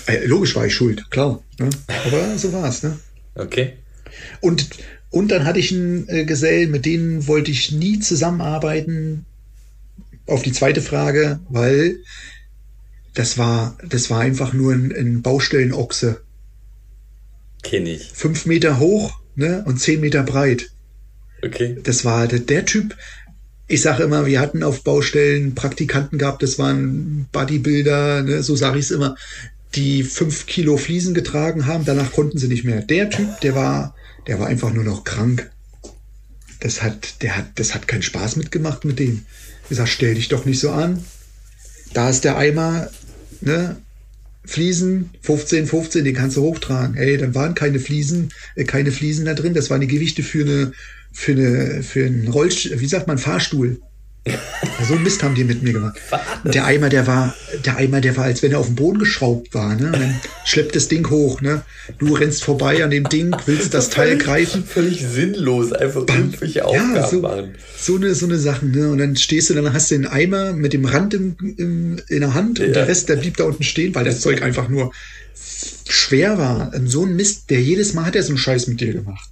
Äh, 0.07 0.24
logisch 0.26 0.57
war 0.57 0.66
ich 0.66 0.74
schuld, 0.74 1.11
klar. 1.11 1.43
Ne? 1.59 1.68
Aber 2.07 2.38
so 2.38 2.53
war's, 2.53 2.82
ne? 2.82 2.99
Okay. 3.34 3.74
Und, 4.40 4.68
und 5.11 5.30
dann 5.30 5.44
hatte 5.44 5.58
ich 5.58 5.72
einen 5.72 6.08
äh, 6.08 6.24
Gesellen, 6.24 6.70
mit 6.70 6.86
denen 6.86 7.26
wollte 7.26 7.50
ich 7.50 7.72
nie 7.72 7.98
zusammenarbeiten. 7.98 9.24
Auf 10.26 10.42
die 10.42 10.52
zweite 10.52 10.80
Frage, 10.80 11.40
weil 11.48 11.96
das 13.14 13.36
war, 13.36 13.76
das 13.88 14.11
war 14.11 14.20
einfach 14.20 14.52
nur 14.52 14.72
ein, 14.72 14.92
ein 14.92 15.22
Baustellenochse. 15.22 16.20
Kenn 17.62 17.86
ich. 17.86 18.11
Fünf 18.14 18.46
Meter 18.46 18.78
hoch 18.78 19.20
ne, 19.34 19.64
und 19.66 19.78
zehn 19.78 20.00
Meter 20.00 20.22
breit. 20.22 20.70
Okay. 21.42 21.76
Das 21.82 22.04
war 22.04 22.28
der, 22.28 22.40
der 22.40 22.64
Typ. 22.64 22.96
Ich 23.66 23.82
sage 23.82 24.02
immer, 24.02 24.26
wir 24.26 24.40
hatten 24.40 24.62
auf 24.62 24.82
Baustellen 24.82 25.54
Praktikanten 25.54 26.18
gehabt, 26.18 26.42
das 26.42 26.58
waren 26.58 27.28
Bodybuilder, 27.32 28.22
ne, 28.22 28.42
so 28.42 28.56
sage 28.56 28.78
ich 28.78 28.86
es 28.86 28.90
immer, 28.90 29.16
die 29.75 30.03
fünf 30.03 30.47
Kilo 30.47 30.77
Fliesen 30.77 31.14
getragen 31.14 31.66
haben, 31.66 31.85
danach 31.85 32.12
konnten 32.12 32.39
sie 32.39 32.49
nicht 32.49 32.64
mehr. 32.64 32.83
Der 32.83 33.11
Typ, 33.11 33.41
der 33.41 33.55
war, 33.55 33.95
der 34.27 34.41
war 34.41 34.49
einfach 34.49 34.73
nur 34.73 34.85
noch 34.85 35.05
krank. 35.05 35.51
Das 36.61 36.83
hat, 36.83 37.23
der 37.23 37.37
hat, 37.37 37.53
das 37.55 37.75
hat 37.75 37.89
keinen 37.89 38.03
Spaß 38.03 38.37
mitgemacht 38.37 38.85
mit 38.85 38.99
dem. 38.99 39.25
Ich 39.71 39.77
sag, 39.77 39.87
stell 39.89 40.14
dich 40.14 40.29
doch 40.29 40.45
nicht 40.45 40.61
so 40.61 40.71
an. 40.71 41.05
Da 41.93 42.11
ist 42.11 42.25
der 42.25 42.37
Eimer, 42.37 42.91
ne, 43.41 43.77
Fliesen, 44.45 45.11
15, 45.23 45.66
15, 45.66 46.05
den 46.05 46.14
kannst 46.14 46.37
du 46.37 46.43
hochtragen. 46.43 46.97
Ey, 46.97 47.16
dann 47.18 47.35
waren 47.35 47.55
keine 47.55 47.79
Fliesen, 47.79 48.33
äh, 48.57 48.64
keine 48.64 48.91
Fliesen 48.91 49.27
da 49.27 49.35
drin. 49.35 49.55
Das 49.55 49.71
waren 49.71 49.81
die 49.81 49.87
Gewichte 49.87 50.23
für 50.23 50.43
eine, 50.43 50.73
für 51.12 51.33
eine, 51.33 51.83
für 51.83 52.07
einen 52.07 52.29
Rollstuhl, 52.29 52.81
wie 52.81 52.87
sagt 52.87 53.07
man, 53.07 53.18
Fahrstuhl. 53.18 53.81
So 54.87 54.95
ein 54.95 55.03
Mist 55.03 55.23
haben 55.23 55.35
die 55.35 55.45
mit 55.45 55.62
mir 55.62 55.73
gemacht. 55.73 55.99
Der 56.45 56.64
Eimer, 56.66 56.89
der 56.91 57.07
war, 57.07 57.35
der 57.64 57.77
Eimer, 57.79 58.01
der 58.01 58.16
war, 58.16 58.25
als 58.25 58.43
wenn 58.43 58.53
er 58.53 58.59
auf 58.59 58.66
den 58.66 58.75
Boden 58.75 58.99
geschraubt 58.99 59.55
war, 59.55 59.75
ne? 59.75 59.91
Dann 59.93 60.21
schleppt 60.45 60.77
das 60.77 60.89
Ding 60.89 61.09
hoch, 61.09 61.41
ne? 61.41 61.62
Du 61.99 62.14
rennst 62.14 62.45
vorbei 62.45 62.83
an 62.85 62.91
dem 62.91 63.05
Ding, 63.09 63.35
willst 63.47 63.73
das 63.73 63.89
Teil 63.89 64.09
Völlig- 64.09 64.25
greifen. 64.25 64.64
Völlig 64.64 65.07
sinnlos, 65.07 65.73
einfach 65.73 66.03
irgendwelche 66.09 66.64
Aufgaben 66.66 66.95
Ja, 66.97 67.09
so, 67.09 67.21
machen. 67.21 67.55
so 67.79 67.97
eine, 67.97 68.14
so 68.14 68.27
eine 68.27 68.39
Sachen, 68.39 68.73
ne? 68.73 68.91
Und 68.91 68.99
dann 68.99 69.16
stehst 69.16 69.49
du, 69.51 69.55
dann 69.55 69.73
hast 69.73 69.91
du 69.91 69.95
den 69.97 70.07
Eimer 70.07 70.53
mit 70.53 70.73
dem 70.75 70.85
Rand 70.85 71.14
im, 71.14 71.37
im, 71.57 71.99
in 72.09 72.21
der 72.21 72.35
Hand 72.35 72.61
und 72.61 72.66
Ja. 72.68 72.73
der 72.73 72.89
Rest, 72.89 73.09
der 73.09 73.16
blieb 73.16 73.37
da 73.39 73.45
unten 73.45 73.62
stehen, 73.62 73.95
weil 73.95 74.05
das 74.05 74.21
Zeug 74.21 74.43
einfach 74.43 74.68
nur 74.68 74.93
schwer 75.89 76.37
war. 76.39 76.73
Und 76.75 76.89
so 76.89 77.05
ein 77.07 77.16
Mist, 77.16 77.51
der 77.51 77.61
jedes 77.62 77.95
Mal 77.95 78.05
hat 78.07 78.16
er 78.16 78.23
so 78.23 78.31
einen 78.31 78.39
Scheiß 78.39 78.66
mit 78.66 78.81
dir 78.81 78.93
gemacht. 78.93 79.31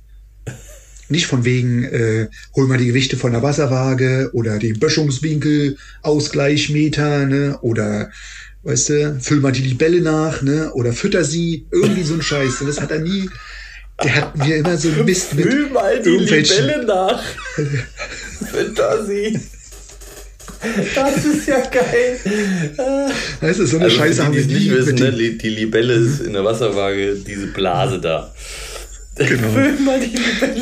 Nicht 1.11 1.27
von 1.27 1.45
wegen, 1.45 1.85
äh, 1.85 2.29
hol 2.55 2.67
mal 2.67 2.79
die 2.79 2.87
Gewichte 2.87 3.17
von 3.17 3.33
der 3.33 3.43
Wasserwaage 3.43 4.31
oder 4.35 4.59
den 4.59 4.79
Böschungswinkel, 4.79 5.77
Ausgleichmeter, 6.03 7.25
ne? 7.27 7.59
Oder, 7.63 8.11
weißt 8.63 8.89
du, 8.91 9.19
füll 9.21 9.41
mal 9.41 9.53
die 9.53 9.63
Libelle 9.63 10.01
nach, 10.03 10.43
ne? 10.43 10.71
Oder 10.75 10.93
fütter 10.93 11.25
sie, 11.25 11.67
irgendwie 11.73 12.03
so 12.03 12.15
ein 12.15 12.23
Scheiß. 12.23 12.61
Und 12.61 12.67
das 12.67 12.81
hat 12.81 12.91
er 12.91 12.99
nie, 13.01 13.31
der 14.05 14.15
hat 14.17 14.37
mir 14.37 14.57
immer 14.57 14.77
so 14.77 14.89
einen 14.91 15.05
Mist 15.07 15.35
mit 15.35 15.47
Fühl 15.51 15.71
mal 15.71 16.01
die 16.03 16.11
irgendwelchen- 16.11 16.67
Libelle 16.67 16.85
nach. 16.87 17.23
Fantasie. 18.53 19.41
Das 20.95 21.25
ist 21.25 21.47
ja 21.47 21.61
geil. 21.71 22.19
Weißt 23.41 23.61
du, 23.61 23.67
so 23.67 23.77
eine 23.77 23.85
Also 23.87 23.97
Scheiße 23.97 24.25
haben 24.25 24.35
wir 24.35 24.45
nicht 24.45 24.59
nie 24.61 24.71
wissen, 24.73 24.95
mit 24.95 25.17
ne? 25.17 25.33
die 25.35 25.49
Libelle 25.51 25.95
ist 25.95 26.21
in 26.21 26.33
der 26.33 26.45
Wasserwaage 26.45 27.15
diese 27.15 27.47
Blase 27.47 28.01
da. 28.01 28.35
Genau. 29.19 29.49
Füll 29.49 29.79
mal 29.81 30.01
die 30.01 30.17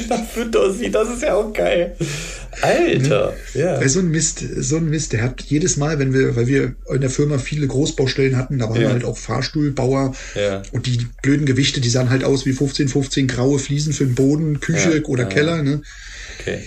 nach 0.08 0.24
Fantasie, 0.26 0.90
das 0.90 1.08
ist 1.10 1.22
ja 1.22 1.34
auch 1.34 1.52
geil. 1.52 1.94
Alter, 2.62 3.34
ja. 3.54 3.78
Weil 3.80 3.88
so 3.88 4.00
ein 4.00 4.10
Mist, 4.10 4.42
so 4.58 4.76
ein 4.78 4.88
Mist, 4.88 5.12
der 5.12 5.22
hat 5.22 5.42
jedes 5.42 5.76
Mal, 5.76 5.98
wenn 5.98 6.12
wir, 6.14 6.36
weil 6.36 6.46
wir 6.46 6.74
in 6.92 7.00
der 7.02 7.10
Firma 7.10 7.38
viele 7.38 7.66
Großbaustellen 7.66 8.36
hatten, 8.36 8.58
da 8.58 8.70
waren 8.70 8.80
Ja. 8.80 8.90
halt 8.90 9.04
auch 9.04 9.18
Fahrstuhlbauer 9.18 10.14
Ja. 10.34 10.62
und 10.72 10.86
die 10.86 11.06
blöden 11.22 11.44
Gewichte, 11.44 11.80
die 11.80 11.90
sahen 11.90 12.08
halt 12.10 12.24
aus 12.24 12.46
wie 12.46 12.52
15, 12.54 12.88
15 12.88 13.26
graue 13.28 13.58
Fliesen 13.58 13.92
für 13.92 14.04
den 14.06 14.14
Boden, 14.14 14.60
Küche 14.60 14.96
Ja, 14.98 15.04
oder 15.04 15.24
ja. 15.24 15.28
Keller, 15.28 15.62
ne? 15.62 15.82
Okay. 16.40 16.60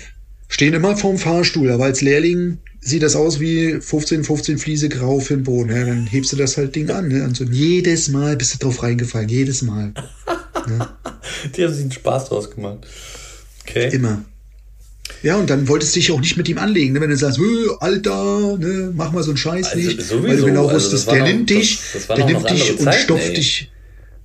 Stehen 0.47 0.73
immer 0.73 0.95
vorm 0.95 1.17
Fahrstuhl, 1.17 1.71
aber 1.71 1.85
als 1.85 2.01
Lehrling 2.01 2.59
sieht 2.81 3.03
das 3.03 3.15
aus 3.15 3.39
wie 3.39 3.79
15, 3.81 4.23
15 4.23 4.57
Fliese 4.57 4.89
grau 4.89 5.19
für 5.19 5.35
den 5.35 5.43
Boden. 5.43 5.69
Ja, 5.75 5.85
dann 5.85 6.07
hebst 6.07 6.31
du 6.31 6.37
das 6.37 6.55
halt 6.57 6.75
Ding 6.75 6.89
an, 6.91 7.07
ne? 7.09 7.23
Und 7.23 7.35
so 7.35 7.43
jedes 7.43 8.09
Mal 8.09 8.35
bist 8.37 8.53
du 8.53 8.57
drauf 8.59 8.83
reingefallen, 8.83 9.27
jedes 9.29 9.61
Mal. 9.63 9.93
Die 11.55 11.63
haben 11.63 11.73
sich 11.73 11.81
einen 11.83 11.91
Spaß 11.91 12.29
draus 12.29 12.51
gemacht. 12.51 12.79
Okay. 13.67 13.89
Immer. 13.93 14.23
Ja, 15.23 15.35
und 15.37 15.49
dann 15.49 15.67
wolltest 15.67 15.95
du 15.95 15.99
dich 15.99 16.11
auch 16.11 16.19
nicht 16.19 16.37
mit 16.37 16.47
ihm 16.49 16.57
anlegen, 16.59 16.93
ne? 16.93 17.01
wenn 17.01 17.09
du 17.09 17.17
sagst, 17.17 17.39
"Hö, 17.39 17.71
Alter, 17.79 18.57
ne, 18.57 18.91
mach 18.95 19.11
mal 19.11 19.23
so 19.23 19.31
einen 19.31 19.37
Scheiß 19.37 19.65
Also 19.73 19.77
nicht. 19.77 20.01
sowieso, 20.01 20.23
weil 20.27 20.37
du 20.37 20.45
genau 20.45 20.63
also 20.67 20.75
wusstest, 20.75 21.07
war 21.07 21.15
der 21.15 21.23
noch- 21.23 21.29
nimmt 21.29 21.49
dich, 21.49 21.79
das- 21.93 22.07
das 22.07 22.15
der 22.15 22.25
nimmt 22.25 22.49
dich 22.49 22.69
andere 22.71 22.85
und 22.85 22.93
stopft 22.95 23.27
ey. 23.29 23.33
dich. 23.33 23.71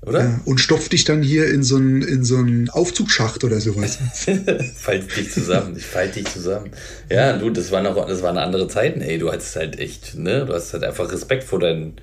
Oder? 0.03 0.20
Ja, 0.20 0.40
und 0.45 0.59
stopft 0.61 0.92
dich 0.92 1.05
dann 1.05 1.22
hier 1.22 1.49
in 1.49 1.62
so 1.62 1.76
einen 1.76 2.03
in 2.03 2.24
so 2.24 2.36
einen 2.36 2.68
Aufzugsschacht 2.68 3.42
oder 3.42 3.59
sowas. 3.62 3.97
Faltet 4.76 5.16
dich 5.16 5.32
zusammen, 5.32 5.74
ich 5.78 5.86
falte 5.86 6.20
dich 6.22 6.30
zusammen. 6.30 6.70
Ja, 7.11 7.38
du, 7.38 7.49
das 7.49 7.70
waren 7.70 7.86
auch, 7.86 8.07
das 8.07 8.20
waren 8.20 8.36
andere 8.36 8.68
Zeiten, 8.68 9.01
ey. 9.01 9.18
Du 9.18 9.32
hattest 9.32 9.57
halt 9.57 9.78
echt, 9.78 10.14
ne, 10.16 10.45
du 10.47 10.53
hast 10.53 10.74
halt 10.74 10.84
einfach 10.84 11.11
Respekt 11.11 11.45
vor 11.45 11.59
deinen 11.59 11.95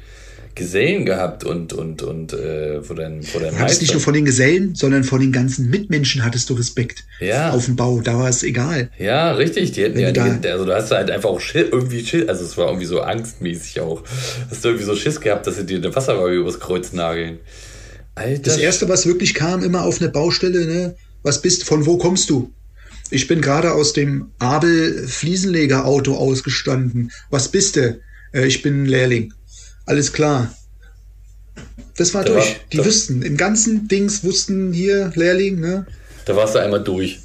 Gesellen 0.55 1.05
gehabt 1.05 1.43
und, 1.43 1.73
und, 1.73 2.01
und, 2.01 2.33
äh, 2.33 2.81
vor 2.81 2.95
deinen, 2.95 3.23
vor 3.23 3.41
deinen 3.41 3.55
Du 3.55 3.59
hattest 3.59 3.81
nicht 3.81 3.93
nur 3.93 4.01
von 4.01 4.13
den 4.13 4.25
Gesellen, 4.25 4.75
sondern 4.75 5.03
von 5.03 5.21
den 5.21 5.31
ganzen 5.31 5.69
Mitmenschen 5.69 6.23
hattest 6.23 6.49
du 6.49 6.53
Respekt. 6.55 7.05
Ja. 7.19 7.51
Auf 7.51 7.65
dem 7.65 7.75
Bau, 7.75 8.01
da 8.01 8.17
war 8.17 8.29
es 8.29 8.43
egal. 8.43 8.89
Ja, 8.97 9.31
richtig, 9.33 9.71
die 9.71 9.83
hätten 9.83 9.95
Wenn 9.95 10.03
ja, 10.03 10.11
du 10.11 10.39
die, 10.39 10.47
also 10.47 10.65
du 10.65 10.73
hast 10.73 10.91
halt 10.91 11.09
einfach 11.09 11.29
auch 11.29 11.39
Schiss, 11.39 11.67
irgendwie 11.71 12.05
Schiss, 12.05 12.27
also 12.27 12.43
es 12.43 12.57
war 12.57 12.67
irgendwie 12.67 12.85
so 12.85 13.01
angstmäßig 13.01 13.79
auch. 13.79 14.03
Hast 14.49 14.63
du 14.63 14.69
irgendwie 14.69 14.85
so 14.85 14.95
Schiss 14.95 15.21
gehabt, 15.21 15.47
dass 15.47 15.55
sie 15.55 15.65
dir 15.65 15.77
eine 15.77 15.95
Wasserwaage 15.95 16.35
übers 16.35 16.59
Kreuz 16.59 16.93
nageln. 16.93 17.39
Alter. 18.15 18.41
Das 18.41 18.57
erste, 18.57 18.89
was 18.89 19.05
wirklich 19.05 19.33
kam, 19.33 19.63
immer 19.63 19.83
auf 19.83 20.01
eine 20.01 20.09
Baustelle, 20.09 20.65
ne? 20.65 20.95
Was 21.23 21.41
bist, 21.41 21.63
von 21.63 21.85
wo 21.85 21.97
kommst 21.97 22.29
du? 22.29 22.51
Ich 23.09 23.27
bin 23.27 23.41
gerade 23.41 23.73
aus 23.73 23.93
dem 23.93 24.31
Abel 24.39 25.07
Fliesenleger-Auto 25.07 26.15
ausgestanden. 26.15 27.11
Was 27.29 27.49
bist 27.49 27.75
du? 27.75 27.99
Äh, 28.33 28.45
ich 28.47 28.61
bin 28.61 28.83
ein 28.83 28.85
Lehrling. 28.85 29.33
Alles 29.85 30.13
klar. 30.13 30.53
Das 31.97 32.13
war 32.13 32.23
Da 32.23 32.33
durch. 32.33 32.45
war- 32.55 32.55
Die 32.71 32.77
da- 32.77 32.85
wussten, 32.85 33.21
im 33.21 33.37
ganzen 33.37 33.87
Dings 33.87 34.23
wussten 34.23 34.73
hier 34.73 35.11
Lehrling, 35.15 35.59
ne? 35.59 35.85
Da 36.25 36.35
warst 36.35 36.55
du 36.55 36.59
einmal 36.59 36.83
durch. 36.83 37.19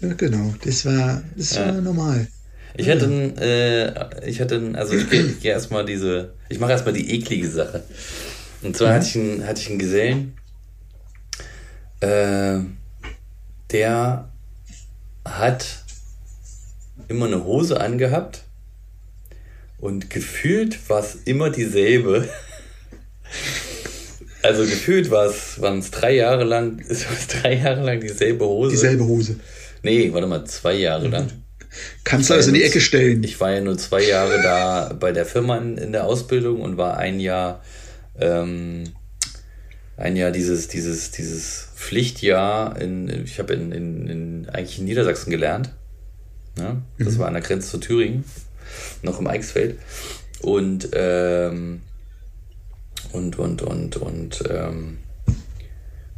Ja, 0.00 0.12
genau. 0.14 0.54
Das 0.64 0.84
war, 0.86 1.22
das 1.36 1.56
war 1.56 1.72
normal. 1.72 2.28
Ich 2.76 2.88
hatte, 2.88 3.06
ein, 3.06 3.36
äh, 3.38 4.28
ich 4.28 4.40
hatte, 4.40 4.54
ein, 4.56 4.76
also 4.76 4.94
ich 4.94 5.10
gehe 5.10 5.24
geh 5.40 5.48
erstmal 5.48 5.84
diese, 5.84 6.32
ich 6.48 6.60
mache 6.60 6.70
erstmal 6.72 6.94
die 6.94 7.10
eklige 7.12 7.50
Sache. 7.50 7.82
Und 8.62 8.76
zwar 8.76 8.94
hatte, 8.94 9.06
ich 9.06 9.16
einen, 9.16 9.46
hatte 9.46 9.60
ich 9.60 9.68
einen 9.68 9.78
Gesellen, 9.80 10.34
äh, 12.00 12.58
der 13.72 14.28
hat 15.24 15.66
immer 17.08 17.26
eine 17.26 17.42
Hose 17.44 17.80
angehabt 17.80 18.44
und 19.78 20.10
gefühlt 20.10 20.88
war 20.88 21.00
es 21.00 21.16
immer 21.24 21.50
dieselbe. 21.50 22.28
Also 24.42 24.62
gefühlt 24.62 25.10
waren 25.10 25.78
es 25.78 25.90
drei 25.90 26.14
Jahre 26.14 26.44
lang, 26.44 26.78
ist 26.78 27.06
es 27.12 27.26
drei 27.28 27.54
Jahre 27.54 27.84
lang 27.84 28.00
dieselbe 28.00 28.44
Hose. 28.44 28.70
Dieselbe 28.70 29.04
Hose. 29.04 29.40
Nee, 29.82 30.12
warte 30.12 30.26
mal, 30.26 30.44
zwei 30.44 30.74
Jahre 30.74 31.08
lang. 31.08 31.30
Kannst 32.04 32.30
du 32.30 32.34
also 32.34 32.48
in 32.48 32.54
die 32.54 32.62
Ecke 32.62 32.80
stellen. 32.80 33.22
Ich 33.22 33.40
war 33.40 33.52
ja 33.52 33.60
nur 33.60 33.76
zwei 33.76 34.02
Jahre 34.02 34.40
da 34.42 34.96
bei 34.98 35.12
der 35.12 35.26
Firma 35.26 35.58
in, 35.58 35.76
in 35.76 35.92
der 35.92 36.04
Ausbildung 36.04 36.62
und 36.62 36.76
war 36.76 36.96
ein 36.96 37.20
Jahr, 37.20 37.62
ähm, 38.18 38.84
ein 39.96 40.16
Jahr 40.16 40.30
dieses, 40.30 40.68
dieses, 40.68 41.10
dieses 41.10 41.68
Pflichtjahr 41.76 42.80
in, 42.80 43.08
ich 43.24 43.38
habe 43.38 43.54
in, 43.54 43.72
in, 43.72 44.08
in, 44.08 44.48
eigentlich 44.48 44.78
in 44.78 44.86
Niedersachsen 44.86 45.30
gelernt. 45.30 45.70
Ja, 46.58 46.82
das 46.98 47.14
mhm. 47.14 47.18
war 47.18 47.28
an 47.28 47.34
der 47.34 47.42
Grenze 47.42 47.70
zu 47.70 47.78
Thüringen, 47.78 48.24
noch 49.02 49.20
im 49.20 49.26
Eichsfeld. 49.26 49.78
Und, 50.40 50.90
ähm, 50.92 51.80
und, 53.12 53.38
und, 53.38 53.62
und, 53.62 53.96
und, 53.96 54.44
ähm, 54.48 54.98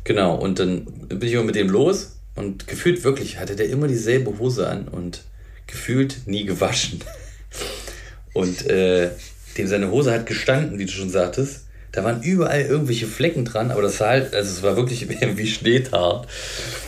genau, 0.04 0.34
und 0.36 0.58
dann 0.58 0.84
bin 1.08 1.22
ich 1.22 1.32
immer 1.32 1.44
mit 1.44 1.54
dem 1.54 1.68
los 1.68 2.16
und 2.34 2.66
gefühlt 2.66 3.04
wirklich 3.04 3.38
hatte 3.38 3.56
der 3.56 3.68
immer 3.68 3.88
dieselbe 3.88 4.38
Hose 4.38 4.68
an 4.68 4.88
und 4.88 5.22
gefühlt 5.66 6.26
nie 6.26 6.44
gewaschen. 6.44 7.00
Und 8.32 8.64
äh, 8.66 9.10
dem 9.58 9.66
seine 9.66 9.90
Hose 9.90 10.12
hat 10.12 10.26
gestanden, 10.26 10.78
wie 10.78 10.84
du 10.84 10.92
schon 10.92 11.10
sagtest. 11.10 11.66
Da 11.92 12.04
waren 12.04 12.22
überall 12.22 12.62
irgendwelche 12.62 13.06
Flecken 13.06 13.44
dran, 13.44 13.72
aber 13.72 13.82
das 13.82 13.98
war 13.98 14.08
halt, 14.08 14.34
also 14.34 14.50
es 14.50 14.62
war 14.62 14.76
wirklich 14.76 15.08
wie 15.36 15.46
Schneetar. 15.46 16.26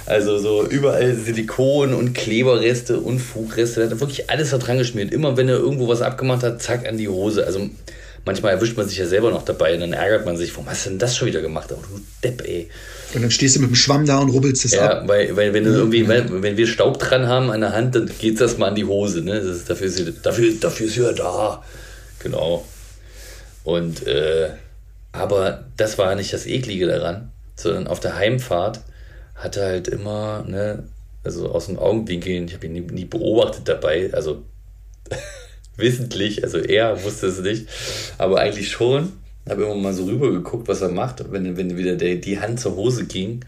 Also 0.07 0.39
so 0.39 0.67
überall 0.67 1.15
Silikon 1.15 1.95
und 1.95 2.15
Kleberreste 2.15 2.99
und 2.99 3.19
Fugreste. 3.19 3.81
Da 3.81 3.87
hat 3.87 3.93
er 3.93 4.01
wirklich 4.01 4.31
alles 4.31 4.51
da 4.51 4.59
dran 4.59 4.79
geschmiert. 4.79 5.13
Immer 5.13 5.37
wenn 5.37 5.49
er 5.49 5.57
irgendwo 5.57 5.89
was 5.89 6.03
abgemacht 6.03 6.43
hat, 6.43 6.63
zack 6.63 6.87
an 6.87 6.99
die 6.99 7.09
Hose. 7.09 7.47
Also 7.47 7.69
manchmal 8.25 8.53
erwischt 8.53 8.77
man 8.77 8.89
sich 8.89 8.99
ja 8.99 9.07
selber 9.07 9.31
noch 9.31 9.45
dabei 9.45 9.75
und 9.75 9.81
dann 9.81 9.93
ärgert 9.93 10.25
man 10.25 10.37
sich, 10.37 10.53
warum 10.55 10.69
hast 10.69 10.87
du 10.87 10.91
denn 10.91 10.99
das 10.99 11.17
schon 11.17 11.29
wieder 11.29 11.41
gemacht? 11.41 11.71
Oh, 11.73 11.83
du 11.83 12.01
Depp, 12.23 12.43
ey. 12.47 12.69
Und 13.15 13.23
dann 13.23 13.31
stehst 13.31 13.57
du 13.57 13.61
mit 13.61 13.71
dem 13.71 13.77
Schwamm 13.77 14.07
da 14.07 14.19
und 14.19 14.31
rubbelst 14.31 14.65
es 14.65 14.73
ja, 14.73 14.89
ab. 14.89 15.03
Ja, 15.03 15.09
weil, 15.09 15.37
weil 15.37 15.53
wenn 15.53 15.65
du 15.65 15.71
irgendwie, 15.71 16.07
wenn, 16.09 16.43
wenn 16.43 16.57
wir 16.57 16.67
Staub 16.67 16.99
dran 16.99 17.27
haben 17.27 17.51
an 17.51 17.61
der 17.61 17.73
Hand, 17.73 17.95
dann 17.95 18.11
geht 18.19 18.41
das 18.41 18.59
mal 18.59 18.69
an 18.69 18.75
die 18.75 18.85
Hose. 18.85 19.23
Ne? 19.23 19.37
Ist, 19.39 19.69
dafür, 19.69 19.87
ist 19.87 19.97
sie, 19.97 20.15
dafür, 20.23 20.53
dafür 20.61 20.87
ist 20.87 20.95
sie 20.95 21.03
ja 21.03 21.13
da. 21.13 21.63
Genau. 22.21 22.65
Und 23.65 24.07
äh, 24.07 24.51
aber 25.13 25.67
das 25.77 25.99
war 25.99 26.15
nicht 26.15 26.33
das 26.33 26.47
Eklige 26.47 26.87
daran, 26.87 27.31
sondern 27.55 27.87
auf 27.87 28.01
der 28.01 28.17
Heimfahrt 28.17 28.81
hat 29.35 29.57
er 29.57 29.67
halt 29.67 29.89
immer, 29.89 30.45
ne, 30.47 30.85
also 31.25 31.51
aus 31.51 31.67
dem 31.67 31.79
Augenwinkel, 31.79 32.45
ich 32.45 32.55
habe 32.55 32.67
ihn 32.67 32.73
nie, 32.73 32.81
nie 32.81 33.05
beobachtet 33.05 33.69
dabei, 33.69 34.11
also 34.13 34.43
wissentlich, 35.77 36.43
also 36.43 36.59
er 36.59 37.05
wusste 37.05 37.27
es 37.27 37.41
nicht, 37.41 37.69
aber 38.19 38.41
eigentlich 38.41 38.71
schon. 38.71 39.13
Habe 39.49 39.65
immer 39.65 39.75
mal 39.75 39.93
so 39.93 40.05
rüber 40.05 40.31
geguckt, 40.31 40.69
was 40.69 40.83
er 40.83 40.91
macht. 40.91 41.33
Wenn, 41.33 41.57
wenn 41.57 41.77
wieder 41.77 41.97
der, 41.97 42.15
die 42.15 42.39
Hand 42.39 42.61
zur 42.61 42.77
Hose 42.77 43.07
ging, 43.07 43.45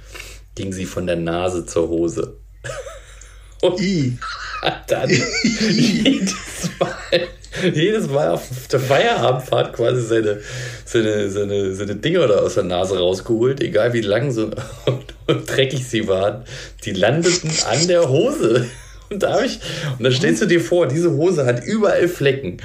ging 0.56 0.72
sie 0.72 0.86
von 0.86 1.06
der 1.06 1.14
Nase 1.14 1.66
zur 1.66 1.88
Hose. 1.88 2.36
Und 3.62 3.80
I. 3.80 4.18
hat 4.60 4.90
dann 4.90 5.08
jedes 5.08 6.68
Mal, 6.80 7.28
jedes 7.74 8.08
Mal 8.08 8.30
auf 8.30 8.68
der 8.70 8.80
Feierabendfahrt 8.80 9.72
quasi 9.72 10.02
seine, 10.02 10.40
seine, 10.84 11.30
seine, 11.30 11.74
seine 11.74 11.96
Dinger 11.96 12.26
da 12.26 12.36
aus 12.36 12.54
der 12.54 12.64
Nase 12.64 12.98
rausgeholt, 12.98 13.62
egal 13.62 13.92
wie 13.92 14.00
lang 14.00 14.30
so 14.30 14.44
und, 14.86 15.14
und 15.26 15.50
dreckig 15.50 15.86
sie 15.86 16.08
waren. 16.08 16.44
Die 16.84 16.92
landeten 16.92 17.50
an 17.70 17.86
der 17.86 18.08
Hose. 18.08 18.66
Und 19.10 19.22
da 19.22 19.42
ich, 19.42 19.60
und 19.98 20.02
dann 20.02 20.12
stellst 20.12 20.40
du 20.40 20.46
dir 20.46 20.62
vor, 20.62 20.88
diese 20.88 21.12
Hose 21.12 21.44
hat 21.44 21.62
überall 21.62 22.08
Flecken. 22.08 22.56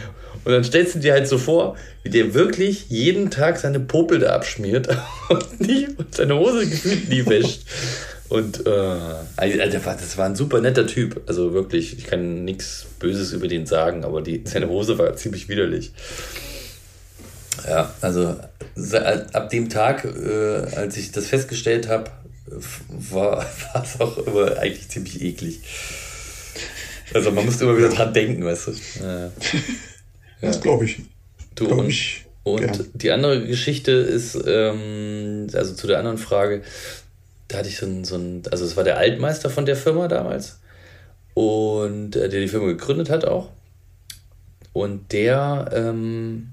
Und 0.45 0.53
dann 0.53 0.63
stellst 0.63 0.95
du 0.95 0.99
dir 0.99 1.11
halt 1.11 1.27
so 1.27 1.37
vor, 1.37 1.75
wie 2.01 2.09
der 2.09 2.33
wirklich 2.33 2.89
jeden 2.89 3.29
Tag 3.29 3.59
seine 3.59 3.81
Popel 3.81 4.19
da 4.19 4.29
abschmiert 4.33 4.87
und, 5.27 5.59
nie, 5.59 5.87
und 5.97 6.15
seine 6.15 6.39
Hose 6.39 6.67
gefühlt 6.67 7.09
nie 7.09 7.25
wäscht. 7.25 7.63
Und 8.29 8.67
äh, 8.67 8.69
also, 9.35 9.57
das 9.57 10.17
war 10.17 10.25
ein 10.25 10.35
super 10.35 10.61
netter 10.61 10.85
Typ. 10.85 11.23
Also 11.27 11.53
wirklich, 11.53 11.97
ich 11.97 12.05
kann 12.05 12.45
nichts 12.45 12.85
Böses 12.99 13.33
über 13.33 13.47
den 13.47 13.65
sagen, 13.65 14.05
aber 14.05 14.21
die, 14.21 14.43
seine 14.45 14.69
Hose 14.69 14.97
war 14.99 15.15
ziemlich 15.15 15.49
widerlich. 15.49 15.91
Ja, 17.67 17.93
also 18.01 18.35
ab 19.33 19.49
dem 19.49 19.69
Tag, 19.69 20.05
äh, 20.05 20.75
als 20.75 20.95
ich 20.97 21.11
das 21.11 21.25
festgestellt 21.25 21.87
habe, 21.87 22.11
war 22.89 23.45
es 23.83 23.99
auch 23.99 24.17
immer 24.19 24.57
eigentlich 24.57 24.87
ziemlich 24.89 25.21
eklig. 25.21 25.61
Also 27.13 27.31
man 27.31 27.45
musste 27.45 27.63
immer 27.63 27.77
wieder 27.77 27.89
dran 27.89 28.13
denken, 28.13 28.45
weißt 28.45 28.67
du. 28.67 28.71
Ja. 29.03 29.31
Das 30.41 30.61
glaube 30.61 30.85
ich. 30.85 31.01
Du 31.55 31.67
glaub 31.67 31.79
und, 31.79 31.89
ich 31.89 32.25
und 32.43 32.61
gern. 32.61 32.85
die 32.93 33.11
andere 33.11 33.45
Geschichte 33.45 33.91
ist, 33.91 34.39
ähm, 34.47 35.47
also 35.51 35.73
zu 35.73 35.85
der 35.85 35.97
anderen 35.97 36.17
Frage, 36.17 36.61
da 37.49 37.57
hatte 37.57 37.67
ich 37.67 37.77
so 37.77 37.85
ein, 37.85 38.05
so 38.05 38.15
ein, 38.15 38.43
also 38.51 38.63
es 38.63 38.77
war 38.77 38.83
der 38.85 38.97
Altmeister 38.97 39.49
von 39.49 39.65
der 39.65 39.75
Firma 39.75 40.07
damals 40.07 40.59
und 41.33 42.15
äh, 42.15 42.29
der 42.29 42.39
die 42.41 42.47
Firma 42.47 42.67
gegründet 42.67 43.09
hat 43.09 43.25
auch. 43.25 43.49
Und 44.71 45.11
der 45.11 45.69
ähm, 45.73 46.49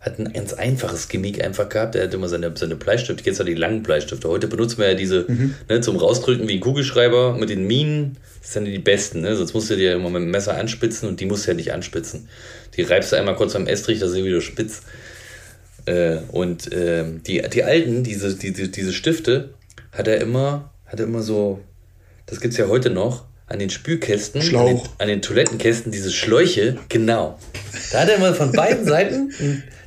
hat 0.00 0.18
ein 0.18 0.32
ganz 0.32 0.52
einfaches 0.52 1.08
Gimmick 1.08 1.42
einfach 1.42 1.68
gehabt. 1.68 1.94
Er 1.94 2.04
hat 2.04 2.14
immer 2.14 2.28
seine, 2.28 2.52
seine 2.56 2.74
Bleistifte, 2.74 3.22
kennst 3.22 3.40
du 3.40 3.44
die 3.44 3.54
langen 3.54 3.82
Bleistifte. 3.82 4.28
Heute 4.28 4.48
benutzen 4.48 4.78
wir 4.78 4.88
ja 4.88 4.94
diese 4.94 5.24
mhm. 5.28 5.54
ne, 5.68 5.80
zum 5.80 5.96
Rausdrücken 5.96 6.48
wie 6.48 6.54
ein 6.54 6.60
Kugelschreiber 6.60 7.34
mit 7.34 7.48
den 7.48 7.66
Minen. 7.66 8.16
Das 8.42 8.52
sind 8.54 8.66
die 8.66 8.78
besten, 8.78 9.22
ne? 9.22 9.36
sonst 9.36 9.54
musst 9.54 9.70
du 9.70 9.76
dir 9.76 9.94
immer 9.94 10.10
mit 10.10 10.22
dem 10.22 10.30
Messer 10.30 10.56
anspitzen 10.56 11.08
und 11.08 11.20
die 11.20 11.26
musst 11.26 11.46
du 11.46 11.52
ja 11.52 11.56
nicht 11.56 11.72
anspitzen. 11.72 12.28
Die 12.76 12.82
reibst 12.82 13.12
du 13.12 13.16
einmal 13.16 13.36
kurz 13.36 13.54
am 13.56 13.66
Estrich, 13.66 14.00
da 14.00 14.08
sind 14.08 14.24
wieder 14.24 14.40
spitz. 14.40 14.82
Äh, 15.86 16.18
und 16.32 16.72
äh, 16.72 17.04
die, 17.26 17.40
die 17.40 17.64
alten, 17.64 18.04
diese, 18.04 18.34
diese, 18.34 18.68
diese 18.68 18.92
Stifte, 18.92 19.50
hat 19.96 20.08
er 20.08 20.20
immer, 20.20 20.70
hat 20.86 21.00
er 21.00 21.06
immer 21.06 21.22
so, 21.22 21.60
das 22.26 22.40
gibt 22.40 22.52
es 22.52 22.58
ja 22.58 22.68
heute 22.68 22.90
noch, 22.90 23.24
an 23.46 23.58
den 23.58 23.70
Spülkästen, 23.70 24.40
an 24.40 24.66
den, 24.66 24.80
an 24.98 25.08
den, 25.08 25.22
Toilettenkästen, 25.22 25.92
diese 25.92 26.10
Schläuche, 26.10 26.78
genau. 26.88 27.38
Da 27.92 28.00
hat 28.00 28.08
er 28.08 28.16
immer 28.16 28.34
von 28.34 28.52
beiden 28.52 28.84
Seiten, 28.86 29.32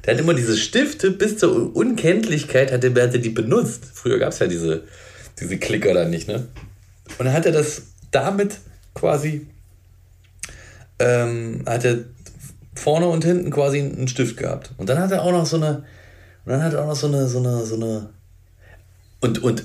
der 0.05 0.14
hat 0.14 0.22
immer 0.22 0.34
diese 0.34 0.58
Stifte 0.58 1.12
bis 1.12 1.38
zur 1.38 1.76
Unkenntlichkeit, 1.76 2.72
hat 2.72 2.84
er, 2.84 2.91
hat 2.91 3.14
er 3.14 3.20
die 3.20 3.30
benutzt. 3.30 3.86
Früher 3.93 4.20
gab 4.20 4.32
es 4.32 4.39
ja 4.39 4.47
diese, 4.47 4.84
diese 5.39 5.58
Klicker 5.58 5.93
da 5.93 6.05
nicht, 6.05 6.28
ne? 6.28 6.47
Und 7.18 7.26
dann 7.26 7.34
hat 7.34 7.45
er 7.45 7.51
das 7.51 7.82
damit 8.12 8.58
quasi, 8.93 9.47
ähm, 10.99 11.64
hat 11.66 11.84
er 11.84 11.99
vorne 12.76 13.08
und 13.08 13.26
hinten 13.26 13.49
quasi 13.49 13.80
einen 13.80 14.08
Stift 14.08 14.38
gehabt. 14.38 14.72
Und 14.78 14.88
dann 14.88 14.99
hat 14.99 15.12
er 15.12 15.24
auch 15.24 15.32
noch 15.32 15.45
so 15.45 15.58
eine, 15.58 15.84
und 16.45 16.51
dann 16.51 16.64
hat 16.64 16.74
er 16.74 16.84
auch 16.84 16.88
noch 16.88 16.95
so 16.95 17.08
eine, 17.08 17.28
so 17.28 17.39
eine, 17.39 17.66
so 17.66 17.76
eine, 17.76 18.10
und, 19.20 19.41
und 19.43 19.64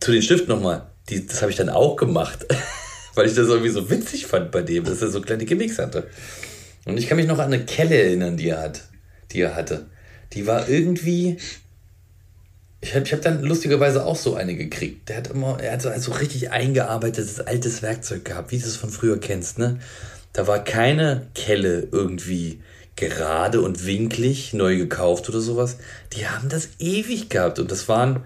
zu 0.00 0.12
den 0.12 0.22
Stiften 0.22 0.48
nochmal, 0.48 0.86
die, 1.08 1.26
das 1.26 1.42
habe 1.42 1.50
ich 1.50 1.56
dann 1.56 1.68
auch 1.68 1.96
gemacht, 1.96 2.46
weil 3.14 3.26
ich 3.26 3.34
das 3.34 3.48
irgendwie 3.48 3.70
so 3.70 3.90
witzig 3.90 4.26
fand 4.26 4.50
bei 4.50 4.62
dem, 4.62 4.84
dass 4.84 5.02
er 5.02 5.08
so 5.08 5.20
kleine 5.20 5.44
Gimmicks 5.44 5.78
hatte. 5.78 6.08
Und 6.84 6.98
ich 6.98 7.08
kann 7.08 7.16
mich 7.16 7.26
noch 7.26 7.38
an 7.38 7.52
eine 7.52 7.64
Kelle 7.64 7.96
erinnern, 7.96 8.36
die 8.36 8.48
er 8.48 8.62
hat, 8.62 8.82
die 9.32 9.40
er 9.40 9.54
hatte. 9.54 9.86
Die 10.32 10.46
war 10.46 10.68
irgendwie, 10.68 11.38
ich 12.80 12.94
habe 12.94 13.04
ich 13.04 13.12
hab 13.12 13.22
dann 13.22 13.42
lustigerweise 13.42 14.04
auch 14.04 14.16
so 14.16 14.34
eine 14.34 14.54
gekriegt. 14.54 15.08
Der 15.08 15.16
hat 15.16 15.28
immer, 15.28 15.58
er 15.60 15.72
hat 15.72 15.82
so, 15.82 15.90
so 15.98 16.12
richtig 16.12 16.50
eingearbeitetes 16.50 17.40
altes 17.40 17.82
Werkzeug 17.82 18.24
gehabt, 18.24 18.52
wie 18.52 18.58
du 18.58 18.66
es 18.66 18.76
von 18.76 18.90
früher 18.90 19.18
kennst, 19.18 19.58
ne? 19.58 19.78
Da 20.32 20.46
war 20.46 20.62
keine 20.62 21.28
Kelle 21.34 21.88
irgendwie 21.90 22.60
gerade 22.94 23.60
und 23.60 23.86
winklig 23.86 24.52
neu 24.52 24.76
gekauft 24.76 25.28
oder 25.28 25.40
sowas. 25.40 25.78
Die 26.12 26.26
haben 26.26 26.48
das 26.48 26.68
ewig 26.78 27.28
gehabt 27.28 27.58
und 27.58 27.70
das 27.70 27.88
waren, 27.88 28.24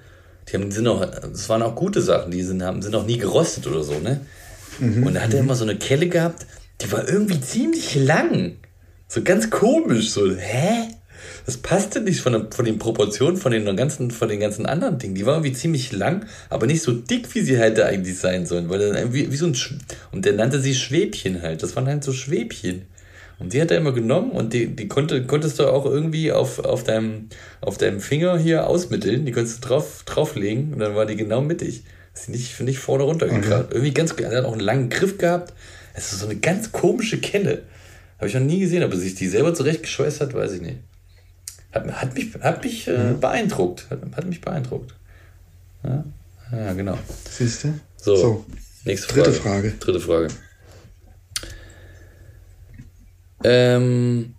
die 0.51 0.57
haben, 0.57 0.71
sind 0.71 0.87
auch, 0.87 1.05
das 1.05 1.49
waren 1.49 1.63
auch 1.63 1.75
gute 1.75 2.03
Sachen, 2.03 2.31
die 2.31 2.43
sind, 2.43 2.63
haben, 2.63 2.83
sind 2.83 2.95
auch 2.95 3.07
nie 3.07 3.19
gerostet 3.19 3.67
oder 3.67 3.83
so, 3.83 3.99
ne? 3.99 4.21
Mhm, 4.79 5.07
und 5.07 5.15
da 5.15 5.21
hat 5.21 5.33
er 5.33 5.41
mhm. 5.41 5.47
immer 5.47 5.55
so 5.55 5.65
eine 5.65 5.77
Kelle 5.77 6.09
gehabt, 6.09 6.47
die 6.81 6.91
war 6.93 7.09
irgendwie 7.09 7.41
ziemlich 7.41 7.95
lang. 7.95 8.57
So 9.09 9.23
ganz 9.23 9.51
komisch, 9.51 10.11
so, 10.11 10.31
hä? 10.31 10.89
Das 11.47 11.57
passte 11.57 12.01
nicht 12.01 12.21
von, 12.21 12.33
der, 12.33 12.47
von 12.51 12.65
den 12.65 12.79
Proportionen 12.79 13.37
von 13.37 13.53
den 13.53 13.65
ganzen, 13.77 14.11
von 14.11 14.29
den 14.29 14.41
ganzen 14.41 14.67
anderen 14.67 14.99
Dingen. 14.99 15.15
Die 15.15 15.27
war 15.27 15.35
irgendwie 15.35 15.53
ziemlich 15.53 15.93
lang, 15.93 16.27
aber 16.49 16.67
nicht 16.67 16.83
so 16.83 16.93
dick, 16.93 17.35
wie 17.35 17.41
sie 17.41 17.59
hätte 17.59 17.87
eigentlich 17.87 18.19
sein 18.19 18.47
sollen. 18.47 18.69
Weil 18.69 18.93
dann 18.93 19.13
wie, 19.13 19.31
wie 19.31 19.37
so 19.37 19.47
ein 19.47 19.55
Sch 19.55 19.75
und 20.13 20.25
der 20.25 20.35
nannte 20.35 20.61
sie 20.61 20.75
Schwäbchen 20.75 21.43
halt. 21.43 21.63
Das 21.63 21.77
waren 21.77 21.87
halt 21.87 22.05
so 22.05 22.13
Schwäbchen. 22.13 22.83
Und 23.41 23.55
die 23.55 23.61
hat 23.61 23.71
er 23.71 23.79
immer 23.79 23.93
genommen 23.93 24.33
und 24.33 24.53
die, 24.53 24.67
die 24.67 24.87
konnte, 24.87 25.25
konntest 25.25 25.59
du 25.59 25.67
auch 25.67 25.87
irgendwie 25.87 26.31
auf, 26.31 26.59
auf, 26.59 26.85
deinem, 26.85 27.31
auf 27.63 27.79
deinem 27.79 28.01
Finger 28.01 28.39
hier 28.39 28.67
ausmitteln. 28.67 29.25
Die 29.25 29.33
konntest 29.33 29.65
du 29.65 29.69
drauf, 29.69 30.03
drauflegen 30.05 30.75
und 30.75 30.79
dann 30.79 30.95
war 30.95 31.07
die 31.07 31.17
genau 31.17 31.41
mittig. 31.41 31.83
Ist 32.15 32.29
nicht, 32.29 32.61
nicht 32.61 32.79
vorne 32.79 33.05
runtergekracht. 33.05 33.67
Okay. 33.67 33.75
Irgendwie 33.75 33.95
ganz, 33.95 34.13
er 34.13 34.37
hat 34.37 34.45
auch 34.45 34.53
einen 34.53 34.61
langen 34.61 34.91
Griff 34.91 35.17
gehabt. 35.17 35.55
Es 35.95 36.13
ist 36.13 36.21
so 36.21 36.27
eine 36.27 36.37
ganz 36.37 36.71
komische 36.71 37.19
Kelle. 37.19 37.63
Habe 38.19 38.29
ich 38.29 38.35
noch 38.35 38.43
nie 38.43 38.61
gesehen, 38.61 38.85
ob 38.85 38.93
er 38.93 38.99
sich 38.99 39.15
die 39.15 39.29
selber 39.29 39.55
zurechtgeschweißt 39.55 40.21
hat, 40.21 40.35
weiß 40.35 40.53
ich 40.53 40.61
nicht. 40.61 40.77
Hat, 41.73 41.91
hat 41.91 42.15
mich, 42.15 42.35
hat 42.43 42.63
mich 42.63 42.89
äh, 42.89 42.99
mhm. 42.99 43.21
beeindruckt. 43.21 43.87
Hat, 43.89 44.01
hat, 44.17 44.27
mich 44.27 44.43
beeindruckt. 44.43 44.95
Ja, 45.83 46.05
ja 46.53 46.73
genau. 46.75 46.99
Siehst 47.31 47.65
du? 47.65 47.81
So, 47.97 48.17
so, 48.17 48.47
nächste 48.85 49.15
dritte 49.15 49.33
Frage. 49.33 49.71
Frage. 49.71 49.75
Dritte 49.81 50.01
Frage. 50.01 50.29
Ähm, 53.45 54.35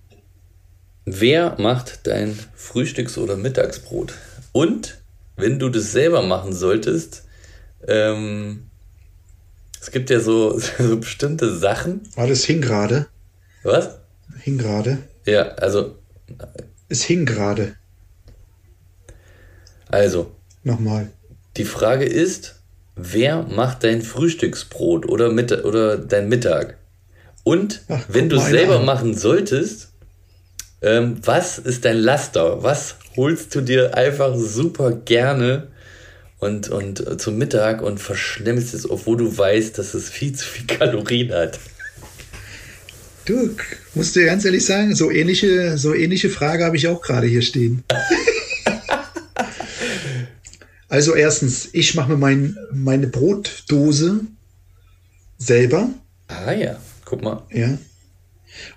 wer 1.05 1.55
macht 1.59 2.07
dein 2.07 2.37
Frühstücks- 2.55 3.17
oder 3.17 3.35
Mittagsbrot? 3.35 4.13
Und 4.51 4.97
wenn 5.37 5.59
du 5.59 5.69
das 5.69 5.91
selber 5.91 6.21
machen 6.21 6.53
solltest, 6.53 7.23
ähm, 7.87 8.67
es 9.81 9.89
gibt 9.91 10.09
ja 10.09 10.19
so, 10.19 10.57
so 10.77 10.97
bestimmte 10.97 11.55
Sachen. 11.55 12.01
War 12.15 12.27
das 12.27 12.45
hing 12.45 12.61
gerade? 12.61 13.07
Was? 13.63 13.99
Hing 14.39 14.57
gerade. 14.57 14.99
Ja, 15.25 15.49
also. 15.55 15.97
Es 16.89 17.03
hing 17.03 17.25
gerade. 17.25 17.75
Also. 19.89 20.31
Nochmal. 20.63 21.09
Die 21.57 21.65
Frage 21.65 22.05
ist, 22.05 22.61
wer 22.95 23.43
macht 23.43 23.83
dein 23.83 24.01
Frühstücksbrot 24.01 25.07
oder, 25.07 25.31
mit, 25.31 25.51
oder 25.51 25.97
dein 25.97 26.29
Mittag? 26.29 26.77
Und 27.43 27.81
Ach, 27.87 28.03
wenn 28.07 28.29
du 28.29 28.37
es 28.37 28.47
selber 28.47 28.79
an. 28.79 28.85
machen 28.85 29.17
solltest, 29.17 29.89
ähm, 30.81 31.17
was 31.23 31.57
ist 31.57 31.85
dein 31.85 31.97
Laster? 31.97 32.63
Was 32.63 32.95
holst 33.15 33.53
du 33.55 33.61
dir 33.61 33.95
einfach 33.95 34.35
super 34.35 34.91
gerne 34.91 35.67
und, 36.39 36.69
und 36.69 37.21
zum 37.21 37.37
Mittag 37.37 37.81
und 37.81 37.99
verschlemmst 37.99 38.73
es, 38.73 38.89
obwohl 38.89 39.17
du 39.17 39.37
weißt, 39.37 39.77
dass 39.77 39.93
es 39.93 40.09
viel 40.09 40.33
zu 40.33 40.45
viel 40.45 40.65
Kalorien 40.65 41.31
hat? 41.31 41.59
Du, 43.25 43.55
musst 43.93 44.15
dir 44.15 44.25
ganz 44.25 44.45
ehrlich 44.45 44.65
sagen, 44.65 44.95
so 44.95 45.11
ähnliche, 45.11 45.77
so 45.77 45.93
ähnliche 45.93 46.29
Frage 46.29 46.65
habe 46.65 46.75
ich 46.75 46.87
auch 46.87 47.01
gerade 47.01 47.27
hier 47.27 47.43
stehen. 47.43 47.83
also 50.89 51.13
erstens, 51.13 51.69
ich 51.73 51.93
mache 51.93 52.09
mir 52.09 52.17
mein, 52.17 52.57
meine 52.71 53.05
Brotdose 53.05 54.21
selber. 55.37 55.89
Ah 56.27 56.53
ja, 56.53 56.79
guck 57.11 57.21
mal. 57.21 57.43
Ja. 57.51 57.77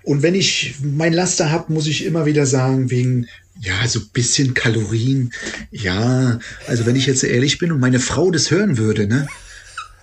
Und 0.03 0.21
wenn 0.21 0.35
ich 0.35 0.75
mein 0.81 1.13
Laster 1.13 1.51
habe, 1.51 1.71
muss 1.71 1.87
ich 1.87 2.05
immer 2.05 2.25
wieder 2.25 2.45
sagen, 2.45 2.91
wegen, 2.91 3.27
ja, 3.59 3.87
so 3.87 3.99
ein 3.99 4.09
bisschen 4.11 4.53
Kalorien. 4.53 5.31
Ja, 5.71 6.39
also 6.67 6.85
wenn 6.85 6.97
ich 6.97 7.05
jetzt 7.05 7.23
ehrlich 7.23 7.57
bin 7.59 7.71
und 7.71 7.79
meine 7.79 7.99
Frau 7.99 8.29
das 8.31 8.51
hören 8.51 8.77
würde, 8.77 9.07
ne? 9.07 9.27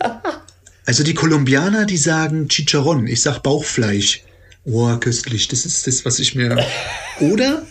Also 0.84 1.04
die 1.04 1.14
Kolumbianer, 1.14 1.86
die 1.86 1.96
sagen 1.96 2.48
Chicharron, 2.48 3.06
ich 3.06 3.22
sag 3.22 3.38
Bauchfleisch. 3.44 4.24
Oh, 4.64 4.96
köstlich, 4.96 5.46
das 5.46 5.64
ist 5.64 5.86
das, 5.86 6.04
was 6.04 6.18
ich 6.18 6.34
mir. 6.34 6.58
Oder? 7.20 7.64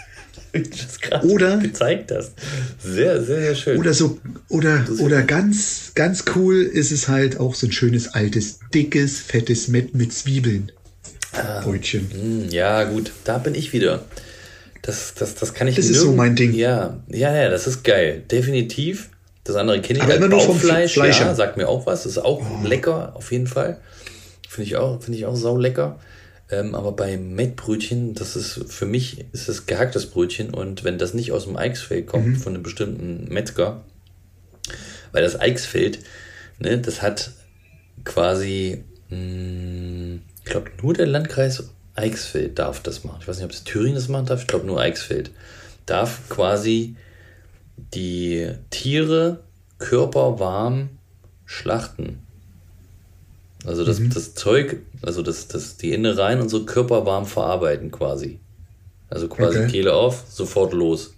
das 0.54 1.24
oder 1.24 1.58
gezeigt 1.58 2.12
hast. 2.12 2.34
Sehr, 2.80 3.24
sehr, 3.24 3.41
sehr 3.41 3.56
schön. 3.56 3.80
Oder 3.80 3.93
so, 3.93 4.20
oder, 4.49 4.86
oder 4.99 5.22
ganz, 5.24 5.91
ganz 5.95 6.26
cool 6.36 6.62
ist 6.62 6.91
es 6.91 7.08
halt 7.08 7.39
auch 7.39 7.56
so 7.56 7.68
ein 7.68 7.72
schönes 7.72 8.14
altes, 8.14 8.60
dickes, 8.74 9.20
fettes 9.20 9.68
Met 9.68 9.95
mit 9.95 10.14
Zwiebeln. 10.14 10.72
Ah, 11.34 11.62
Brötchen. 11.62 12.10
Mh, 12.10 12.43
hm, 12.43 12.49
ja, 12.49 12.84
gut, 12.84 13.12
da 13.24 13.38
bin 13.38 13.56
ich 13.56 13.72
wieder. 13.72 14.04
Das, 14.82 15.14
das, 15.14 15.36
das 15.36 15.54
kann 15.54 15.68
ich 15.68 15.76
Das 15.76 15.86
ist 15.86 15.99
so 15.99 16.12
mein 16.12 16.36
Ding. 16.36 16.54
Ja, 16.54 16.99
ja, 17.08 17.34
ja, 17.34 17.49
das 17.49 17.68
ist 17.68 17.84
geil. 17.84 18.24
Definitiv. 18.30 19.10
Das 19.43 19.56
andere 19.56 19.82
kenne 19.82 19.99
ich 19.99 20.04
Aber 20.04 20.14
halt 20.14 20.22
immer 20.22 20.30
nur 20.30 20.41
vom 20.41 20.60
Fleisch. 20.60 20.97
Ja, 20.97 21.34
sagt 21.36 21.58
mir 21.58 21.68
auch 21.68 21.86
was. 21.86 22.04
Das 22.04 22.14
ist 22.14 22.18
auch 22.18 22.41
oh. 22.41 22.68
lecker, 22.68 23.16
auf 23.16 23.32
jeden 23.32 23.47
Fall. 23.47 23.80
Finde 24.47 24.68
ich 24.68 24.76
auch, 24.76 25.02
finde 25.02 25.18
ich 25.18 25.26
auch 25.26 25.36
sau 25.36 25.58
lecker. 25.58 25.99
Ähm, 26.52 26.76
aber 26.76 26.91
bei 26.91 27.18
Mettbrötchen, 27.18 28.14
das 28.14 28.36
ist 28.36 28.66
für 28.68 28.86
mich 28.86 29.26
ist 29.32 29.47
es 29.47 29.66
gehacktes 29.66 30.08
Brötchen 30.08 30.54
und 30.54 30.84
wenn 30.84 30.97
das 30.97 31.14
nicht 31.14 31.32
aus 31.32 31.45
dem 31.45 31.56
Eichsfeld 31.56 32.08
kommt, 32.08 32.28
mhm. 32.28 32.36
von 32.36 32.54
einem 32.54 32.64
bestimmten 32.64 33.34
Metzger, 33.34 33.86
weil 35.14 35.24
das 35.24 35.39
Eichsfeld, 35.39 35.99
ne, 36.60 36.78
das 36.78 37.02
hat 37.02 37.32
quasi, 38.04 38.84
mh, 39.10 39.18
hm, 39.18 40.22
ich 40.43 40.45
glaube, 40.45 40.72
nur 40.82 40.93
der 40.93 41.08
Landkreis 41.08 41.70
Eichsfeld 41.95 42.58
darf 42.60 42.82
das 42.82 43.04
machen. 43.04 43.20
Ich 43.22 43.28
weiß 43.28 43.38
nicht, 43.38 43.45
ob 43.45 43.52
es 43.52 43.64
Thüringen 43.64 43.95
das 43.95 44.08
machen 44.08 44.26
darf, 44.26 44.41
ich 44.41 44.47
glaube 44.47 44.66
nur 44.66 44.80
Eichsfeld. 44.80 45.32
Darf 45.86 46.30
quasi 46.30 46.95
die 47.93 48.52
Tiere 48.70 49.43
körperwarm 49.78 50.89
schlachten. 51.45 52.26
Also 53.66 53.86
das, 53.86 53.99
mhm. 53.99 54.09
das 54.09 54.34
Zeug, 54.34 54.78
also 55.01 55.22
das, 55.22 55.47
das, 55.47 55.78
die 55.78 55.93
Innereien 55.93 56.41
und 56.41 56.49
so 56.49 56.66
körperwarm 56.66 57.26
verarbeiten 57.26 57.91
quasi. 57.91 58.39
Also 59.09 59.28
quasi 59.28 59.59
okay. 59.59 59.72
Kehle 59.72 59.93
auf, 59.93 60.24
sofort 60.30 60.74
los. 60.74 61.14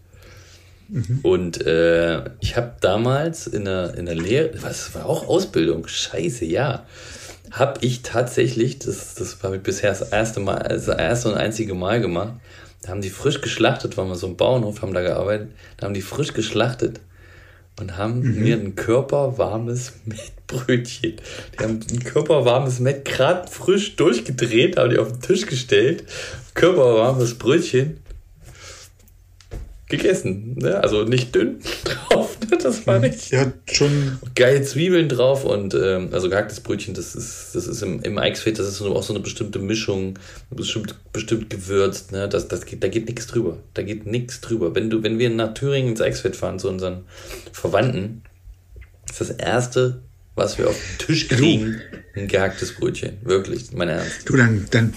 Mhm. 0.90 1.20
Und 1.24 1.66
äh, 1.66 2.24
ich 2.42 2.58
habe 2.58 2.74
damals 2.82 3.48
in 3.48 3.66
der, 3.66 3.96
in 3.96 4.06
der 4.06 4.16
Lehre, 4.16 4.52
was 4.62 4.94
war 4.94 5.06
auch 5.06 5.28
Ausbildung, 5.28 5.88
scheiße, 5.88 6.46
ja, 6.46 6.86
habe 7.52 7.80
ich 7.82 8.02
tatsächlich, 8.02 8.80
das, 8.80 9.16
das 9.16 9.38
habe 9.44 9.58
ich 9.58 9.64
bisher 9.64 9.90
das 9.92 10.02
erste 10.02 10.40
Mal, 10.40 10.60
das 10.68 10.88
erste 10.88 11.30
und 11.30 11.36
einzige 11.36 11.76
Mal 11.76 12.02
gemacht, 12.02 12.34
da 12.82 12.90
haben 12.90 13.02
die 13.02 13.10
frisch 13.10 13.40
geschlachtet, 13.40 13.96
waren 13.96 14.10
wir 14.10 14.16
so 14.16 14.28
im 14.28 14.36
Bauernhof, 14.36 14.82
haben 14.82 14.94
da 14.94 15.02
gearbeitet, 15.02 15.52
da 15.78 15.86
haben 15.86 15.94
die 15.94 16.02
frisch 16.02 16.34
geschlachtet 16.34 17.00
und 17.80 17.98
haben 17.98 18.22
mhm. 18.22 18.42
mir 18.42 18.56
ein 18.56 18.76
körperwarmes 18.76 19.94
Mettbrötchen. 20.06 21.16
Die 21.54 21.64
haben 21.64 21.80
ein 21.90 22.04
körperwarmes 22.04 22.80
Mett 22.80 23.06
gerade 23.06 23.48
frisch 23.50 23.96
durchgedreht, 23.96 24.78
haben 24.78 24.92
die 24.92 24.98
auf 24.98 25.12
den 25.12 25.22
Tisch 25.22 25.46
gestellt. 25.46 26.04
Körperwarmes 26.54 27.36
Brötchen 27.36 28.03
gegessen. 29.98 30.56
Ne? 30.56 30.82
Also 30.82 31.04
nicht 31.04 31.34
dünn 31.36 31.60
drauf, 31.84 32.38
ne? 32.50 32.58
das 32.58 32.86
war 32.88 33.00
nicht. 33.00 33.32
Ja, 33.32 33.52
schon. 33.72 34.18
Geile 34.36 34.64
Zwiebeln 34.64 35.10
drauf 35.10 35.46
und 35.46 35.74
ähm, 35.76 36.10
also 36.12 36.30
gehacktes 36.30 36.60
Brötchen, 36.60 36.94
das 36.94 37.16
ist, 37.16 37.52
das 37.54 37.68
ist 37.68 37.82
im, 37.82 38.02
im 38.02 38.18
Eichsfeld, 38.18 38.60
das 38.60 38.68
ist 38.68 38.78
so, 38.78 38.96
auch 38.96 39.04
so 39.04 39.14
eine 39.14 39.22
bestimmte 39.22 39.60
Mischung, 39.60 40.18
bestimmt, 40.50 40.96
bestimmt 41.12 41.50
gewürzt. 41.50 42.12
Ne? 42.12 42.28
Das, 42.28 42.48
das 42.48 42.66
geht, 42.66 42.84
da 42.84 42.88
geht 42.88 43.08
nichts 43.08 43.28
drüber. 43.28 43.58
Da 43.74 43.84
geht 43.84 44.06
nichts 44.06 44.42
drüber. 44.42 44.74
Wenn, 44.76 44.90
du, 44.90 45.04
wenn 45.04 45.20
wir 45.20 45.30
nach 45.30 45.54
Thüringen 45.54 45.90
ins 45.90 46.02
Eichsfeld 46.02 46.36
fahren 46.36 46.60
zu 46.60 46.70
unseren 46.70 47.06
Verwandten, 47.52 48.24
ist 49.10 49.22
das 49.22 49.30
Erste, 49.30 50.02
was 50.36 50.58
wir 50.58 50.68
auf 50.68 50.76
den 50.76 51.06
Tisch 51.06 51.28
kriegen, 51.28 51.82
ein 52.16 52.28
gehacktes 52.28 52.74
Brötchen. 52.74 53.18
Wirklich, 53.24 53.72
mein 53.74 53.90
Ernst. 53.90 54.28
Du, 54.28 54.36
dann, 54.36 54.66
dann 54.72 54.94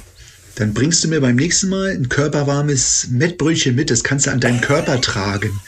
dann 0.56 0.72
bringst 0.72 1.04
du 1.04 1.08
mir 1.08 1.20
beim 1.20 1.36
nächsten 1.36 1.68
Mal 1.68 1.90
ein 1.90 2.08
körperwarmes 2.08 3.08
Mettbrötchen 3.10 3.74
mit. 3.76 3.90
Das 3.90 4.02
kannst 4.02 4.26
du 4.26 4.30
an 4.30 4.40
deinen 4.40 4.60
Körper 4.60 5.00
tragen. 5.02 5.60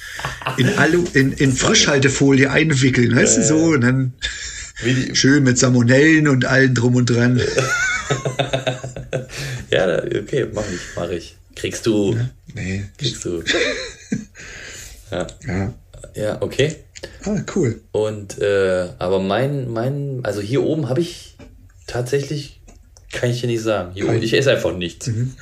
In, 0.56 0.68
Alu, 0.78 1.04
in, 1.12 1.32
in 1.32 1.52
Frischhaltefolie 1.52 2.50
einwickeln, 2.50 3.14
weißt 3.14 3.38
du 3.38 3.44
so? 3.44 3.58
Und 3.66 3.82
dann 3.82 4.14
schön 5.12 5.44
mit 5.44 5.58
Salmonellen 5.58 6.26
und 6.26 6.46
allem 6.46 6.74
drum 6.74 6.96
und 6.96 7.10
dran. 7.10 7.38
ja, 9.70 10.02
okay, 10.02 10.46
mach 10.52 10.64
ich, 10.72 10.80
mach 10.96 11.10
ich. 11.10 11.36
Kriegst 11.54 11.84
du. 11.86 12.14
Ja, 12.14 12.30
nee. 12.54 12.84
Kriegst 12.96 13.24
du. 13.24 13.42
Ja. 15.10 15.26
Ja, 15.46 15.72
ja 16.14 16.42
okay. 16.42 16.76
Ah, 17.24 17.38
cool. 17.54 17.80
Und, 17.92 18.38
äh, 18.42 18.88
aber 18.98 19.20
mein, 19.20 19.70
mein, 19.70 20.20
also 20.22 20.42
hier 20.42 20.62
oben 20.62 20.90
habe 20.90 21.00
ich 21.00 21.38
tatsächlich 21.86 22.57
kann 23.12 23.30
ich 23.30 23.40
dir 23.40 23.46
nicht 23.46 23.62
sagen. 23.62 23.92
Jo, 23.94 24.12
ich 24.12 24.34
esse 24.34 24.50
einfach 24.50 24.74
nichts. 24.76 25.06
Mhm. 25.06 25.34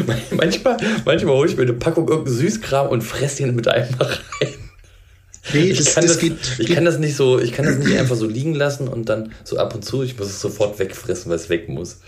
manchmal, 0.36 0.76
manchmal 1.04 1.34
hole 1.34 1.50
ich 1.50 1.56
mir 1.56 1.62
eine 1.62 1.72
Packung 1.72 2.08
irgendeinen 2.08 2.36
Süßkram 2.36 2.88
und 2.88 3.02
fresse 3.02 3.42
den 3.42 3.54
mit 3.54 3.68
einem 3.68 3.94
rein. 3.94 4.48
Nee, 5.52 5.70
ich, 5.70 5.78
das, 5.78 5.94
kann 5.94 6.04
das, 6.04 6.14
das 6.14 6.20
geht, 6.20 6.36
ich 6.58 6.66
geht. 6.66 6.76
kann 6.76 6.84
das 6.84 6.98
nicht 6.98 7.16
so, 7.16 7.40
ich 7.40 7.52
kann 7.52 7.64
das 7.64 7.76
nicht 7.76 7.96
einfach 7.98 8.16
so 8.16 8.26
liegen 8.26 8.54
lassen 8.54 8.88
und 8.88 9.08
dann 9.08 9.32
so 9.44 9.58
ab 9.58 9.74
und 9.74 9.84
zu, 9.84 10.02
ich 10.02 10.18
muss 10.18 10.28
es 10.28 10.40
sofort 10.40 10.78
wegfressen, 10.78 11.30
weil 11.30 11.36
es 11.36 11.48
weg 11.48 11.68
muss. 11.68 12.00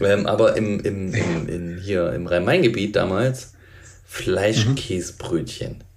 Ähm, 0.00 0.26
aber 0.26 0.56
im, 0.56 0.80
im, 0.80 1.12
im, 1.12 1.48
in, 1.48 1.78
hier 1.78 2.12
im 2.12 2.26
Rhein-Main-Gebiet 2.26 2.96
damals 2.96 3.54
Fleischkäsebrötchen. 4.06 5.72
Mhm. 5.72 5.87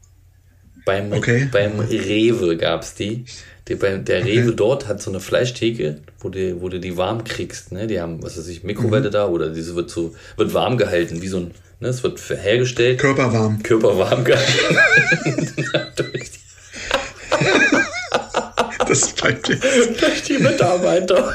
Beim, 0.86 1.12
okay. 1.14 1.48
beim 1.52 1.80
Rewe 1.80 2.58
gab 2.58 2.82
es 2.82 2.96
die. 2.96 3.26
Die, 3.68 3.76
der 3.76 4.26
Rewe 4.26 4.48
okay. 4.48 4.56
dort 4.56 4.88
hat 4.88 5.02
so 5.02 5.12
eine 5.12 5.20
Fleischtheke, 5.20 6.00
wo 6.20 6.30
du, 6.30 6.62
wo 6.62 6.70
du 6.70 6.80
die 6.80 6.98
warm 6.98 7.24
kriegst. 7.24 7.72
Ne? 7.72 7.88
Die 7.88 8.02
haben, 8.02 8.24
was 8.24 8.38
weiß 8.38 8.48
ich, 8.48 8.64
Mikrowelle 8.64 9.10
mhm. 9.10 9.14
da 9.14 9.28
oder 9.28 9.50
diese 9.50 9.76
wird 9.76 9.90
so, 9.90 10.16
wird 10.36 10.54
warm 10.54 10.78
gehalten, 10.78 11.22
wie 11.22 11.28
so 11.28 11.38
ein, 11.38 11.52
ne? 11.80 11.90
es 11.90 12.04
wird 12.04 12.20
hergestellt. 12.30 13.00
Körperwarm. 13.00 13.62
Körperwarm 13.62 14.24
gehalten. 14.24 14.78
das 18.88 19.04
ist 19.04 19.22
peinlich. 19.22 19.60
Durch 20.00 20.24
die 20.24 20.40
Mitarbeiter. 20.40 21.34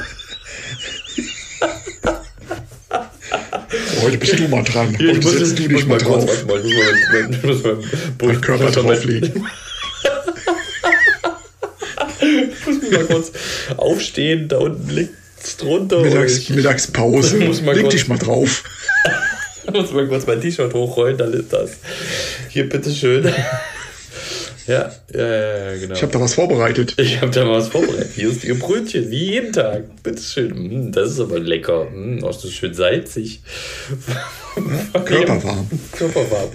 Heute 4.01 4.17
bist 4.17 4.39
du 4.39 4.47
mal 4.47 4.63
dran. 4.63 4.97
Heute 4.99 5.29
setzt 5.29 5.59
du 5.59 5.67
dich 5.67 5.85
mal 5.85 5.97
drauf. 5.97 6.25
Kurz, 6.25 6.45
mal, 6.45 6.65
ich 6.65 7.43
muss 7.43 7.63
mal, 7.63 7.81
ich 7.81 8.21
muss 8.21 8.21
mein 8.21 8.41
Körper 8.41 8.71
drauflegen. 8.71 9.45
mal 12.91 13.05
kurz 13.05 13.31
aufstehen, 13.77 14.47
da 14.47 14.57
unten 14.57 14.89
liegt 14.89 15.13
es 15.41 15.57
drunter. 15.57 16.01
Mittags, 16.01 16.37
ich, 16.37 16.49
Mittagspause, 16.49 17.37
muss 17.45 17.61
mal 17.61 17.73
Leg 17.73 17.83
kurz, 17.83 17.93
dich 17.93 18.07
mal 18.07 18.17
drauf. 18.17 18.63
muss 19.73 19.91
mal 19.91 20.07
kurz 20.07 20.25
mein 20.25 20.41
T-Shirt 20.41 20.73
hochrollen, 20.73 21.17
dann 21.17 21.33
ist 21.33 21.51
das. 21.51 21.71
Hier, 22.49 22.67
bitteschön. 22.67 23.33
Ja, 24.67 24.91
ja, 25.13 25.19
ja, 25.27 25.71
ja 25.71 25.77
genau. 25.79 25.95
Ich 25.95 26.01
habe 26.01 26.11
da 26.11 26.19
was 26.19 26.33
vorbereitet. 26.33 26.95
Ich 26.97 27.21
habe 27.21 27.31
da 27.31 27.45
mal 27.45 27.57
was 27.57 27.69
vorbereitet. 27.69 28.11
Hier 28.15 28.29
ist 28.29 28.43
Ihr 28.43 28.59
Brötchen, 28.59 29.09
wie 29.09 29.31
jeden 29.31 29.53
Tag. 29.53 30.03
Bitteschön. 30.03 30.53
Hm, 30.53 30.91
das 30.91 31.11
ist 31.11 31.19
aber 31.21 31.39
lecker. 31.39 31.89
Hm, 31.89 32.21
auch 32.23 32.33
so 32.33 32.49
schön 32.49 32.73
salzig. 32.73 33.41
Körperwarm. 35.05 35.69
Körperwarm. 35.93 36.49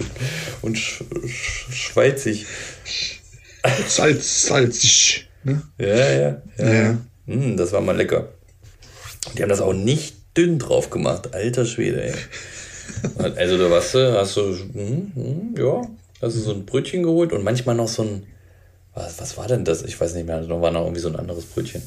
Und 0.61 0.77
sch 0.77 1.03
sch 1.25 1.73
schweizig. 1.73 2.45
Salz, 3.87 4.45
salzig. 4.45 5.27
Ne? 5.43 5.63
Ja, 5.79 5.87
ja, 5.87 6.41
ja. 6.57 6.73
Ja. 6.73 6.97
Hm, 7.25 7.57
das 7.57 7.71
war 7.71 7.81
mal 7.81 7.97
lecker. 7.97 8.29
Die 9.35 9.41
haben 9.41 9.49
das 9.49 9.61
auch 9.61 9.73
nicht 9.73 10.15
dünn 10.37 10.59
drauf 10.59 10.91
gemacht. 10.91 11.33
Alter 11.33 11.65
Schwede, 11.65 12.03
ey. 12.03 12.13
Also 13.35 13.57
da 13.57 13.69
warst 13.69 13.95
du, 13.95 14.19
hast 14.19 14.37
du, 14.37 14.55
hm, 14.55 15.11
hm, 15.15 15.55
ja, 15.57 15.81
du 16.31 16.39
so 16.39 16.51
ein 16.51 16.65
Brötchen 16.65 17.03
geholt 17.03 17.33
und 17.33 17.43
manchmal 17.43 17.75
noch 17.75 17.87
so 17.87 18.03
ein, 18.03 18.25
was, 18.93 19.19
was 19.19 19.37
war 19.37 19.47
denn 19.47 19.65
das? 19.65 19.83
Ich 19.83 19.99
weiß 19.99 20.13
nicht 20.13 20.25
mehr, 20.25 20.41
da 20.41 20.61
war 20.61 20.71
noch 20.71 20.81
irgendwie 20.81 21.01
so 21.01 21.09
ein 21.09 21.15
anderes 21.15 21.45
Brötchen. 21.45 21.83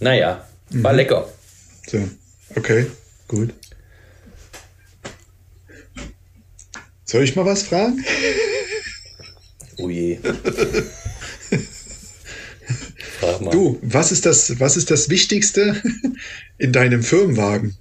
Naja, 0.00 0.46
war 0.70 0.92
lecker. 0.92 1.28
So, 1.86 1.98
okay, 2.56 2.86
gut. 3.28 3.54
Soll 7.04 7.24
ich 7.24 7.34
mal 7.36 7.46
was 7.46 7.62
fragen? 7.62 8.04
Oh 9.78 9.88
je. 9.88 10.18
Frag 13.18 13.40
mal. 13.40 13.50
Du, 13.50 13.78
was 13.82 14.12
ist 14.12 14.26
das, 14.26 14.60
was 14.60 14.76
ist 14.76 14.90
das 14.90 15.08
Wichtigste 15.08 15.82
in 16.58 16.72
deinem 16.72 17.02
Firmenwagen? 17.02 17.76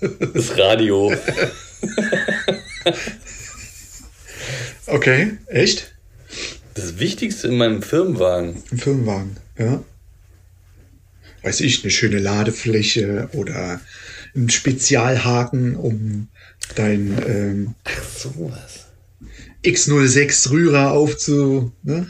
Das 0.00 0.58
Radio. 0.58 1.12
Okay, 4.92 5.32
echt? 5.46 5.92
Das 6.74 6.98
Wichtigste 6.98 7.48
in 7.48 7.56
meinem 7.56 7.82
Firmenwagen. 7.82 8.62
Im 8.70 8.78
Firmenwagen, 8.78 9.36
ja. 9.58 9.82
Weiß 11.42 11.60
ich, 11.60 11.82
eine 11.82 11.90
schöne 11.90 12.18
Ladefläche 12.18 13.28
oder 13.32 13.80
ein 14.36 14.48
Spezialhaken, 14.50 15.76
um 15.76 16.28
dein 16.76 17.16
ähm, 17.26 17.74
Ach, 17.84 18.02
sowas. 18.18 18.86
X06 19.64 20.50
Rührer 20.50 20.92
aufzu, 20.92 21.72
ne? 21.82 22.06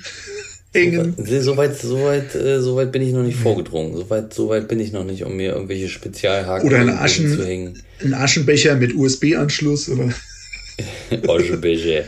hängen. 0.72 1.14
So 1.42 1.56
weit, 1.56 1.78
so 1.78 2.02
weit, 2.04 2.34
äh, 2.34 2.60
so 2.60 2.76
weit 2.76 2.92
bin 2.92 3.02
ich 3.02 3.12
noch 3.12 3.22
nicht 3.22 3.38
vorgedrungen. 3.38 3.94
So 3.96 4.08
weit, 4.10 4.32
so 4.34 4.48
weit 4.48 4.68
bin 4.68 4.80
ich 4.80 4.90
noch 4.92 5.04
nicht, 5.04 5.22
um 5.24 5.36
mir 5.36 5.52
irgendwelche 5.52 5.88
Spezialhaken 5.88 6.66
Oder 6.66 6.78
ein 6.78 6.86
irgendwo 6.88 7.04
Aschen- 7.04 7.36
zu 7.36 7.46
hängen. 7.46 7.82
Ein 8.02 8.14
Aschenbecher 8.14 8.74
mit 8.76 8.94
USB-Anschluss 8.94 9.88
oder 9.88 10.08
Aschenbecher. 11.28 12.04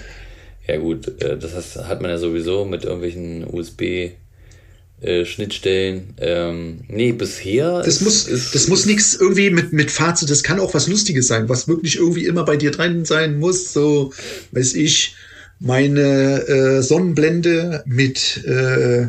Ja 0.66 0.78
gut, 0.78 1.20
äh, 1.22 1.36
das 1.38 1.76
hat 1.76 2.00
man 2.00 2.10
ja 2.10 2.16
sowieso 2.18 2.64
mit 2.64 2.84
irgendwelchen 2.84 3.44
USB-Schnittstellen. 3.44 6.14
Ähm, 6.18 6.80
nee, 6.88 7.12
bisher. 7.12 7.78
Das 7.78 7.88
ist- 7.96 8.00
muss, 8.02 8.26
ist, 8.28 8.54
das 8.54 8.68
muss 8.68 8.86
nichts 8.86 9.14
irgendwie 9.14 9.50
mit, 9.50 9.72
mit 9.74 9.90
Fazit, 9.90 10.30
das 10.30 10.42
kann 10.42 10.60
auch 10.60 10.72
was 10.74 10.88
Lustiges 10.88 11.26
sein, 11.28 11.48
was 11.48 11.68
wirklich 11.68 11.96
irgendwie 11.96 12.26
immer 12.26 12.44
bei 12.44 12.56
dir 12.56 12.70
dran 12.70 13.04
sein 13.04 13.38
muss. 13.38 13.72
So, 13.72 14.12
weiß 14.52 14.74
ich, 14.74 15.14
meine 15.60 16.46
äh, 16.48 16.82
Sonnenblende 16.82 17.82
mit 17.86 18.44
äh, 18.46 19.08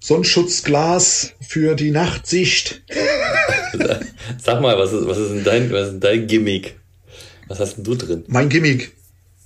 Sonnenschutzglas 0.00 1.32
für 1.48 1.74
die 1.74 1.90
Nachtsicht. 1.90 2.82
Sag 4.42 4.60
mal, 4.60 4.78
was 4.78 4.92
ist, 4.92 5.06
was 5.06 5.18
ist 5.18 5.30
denn 5.30 5.44
dein, 5.44 5.72
was 5.72 5.86
ist 5.86 5.92
denn 5.94 6.00
dein 6.00 6.26
Gimmick? 6.26 6.76
Was 7.48 7.58
hast 7.58 7.76
denn 7.76 7.84
du 7.84 7.94
drin? 7.94 8.24
Mein 8.28 8.48
Gimmick. 8.48 8.92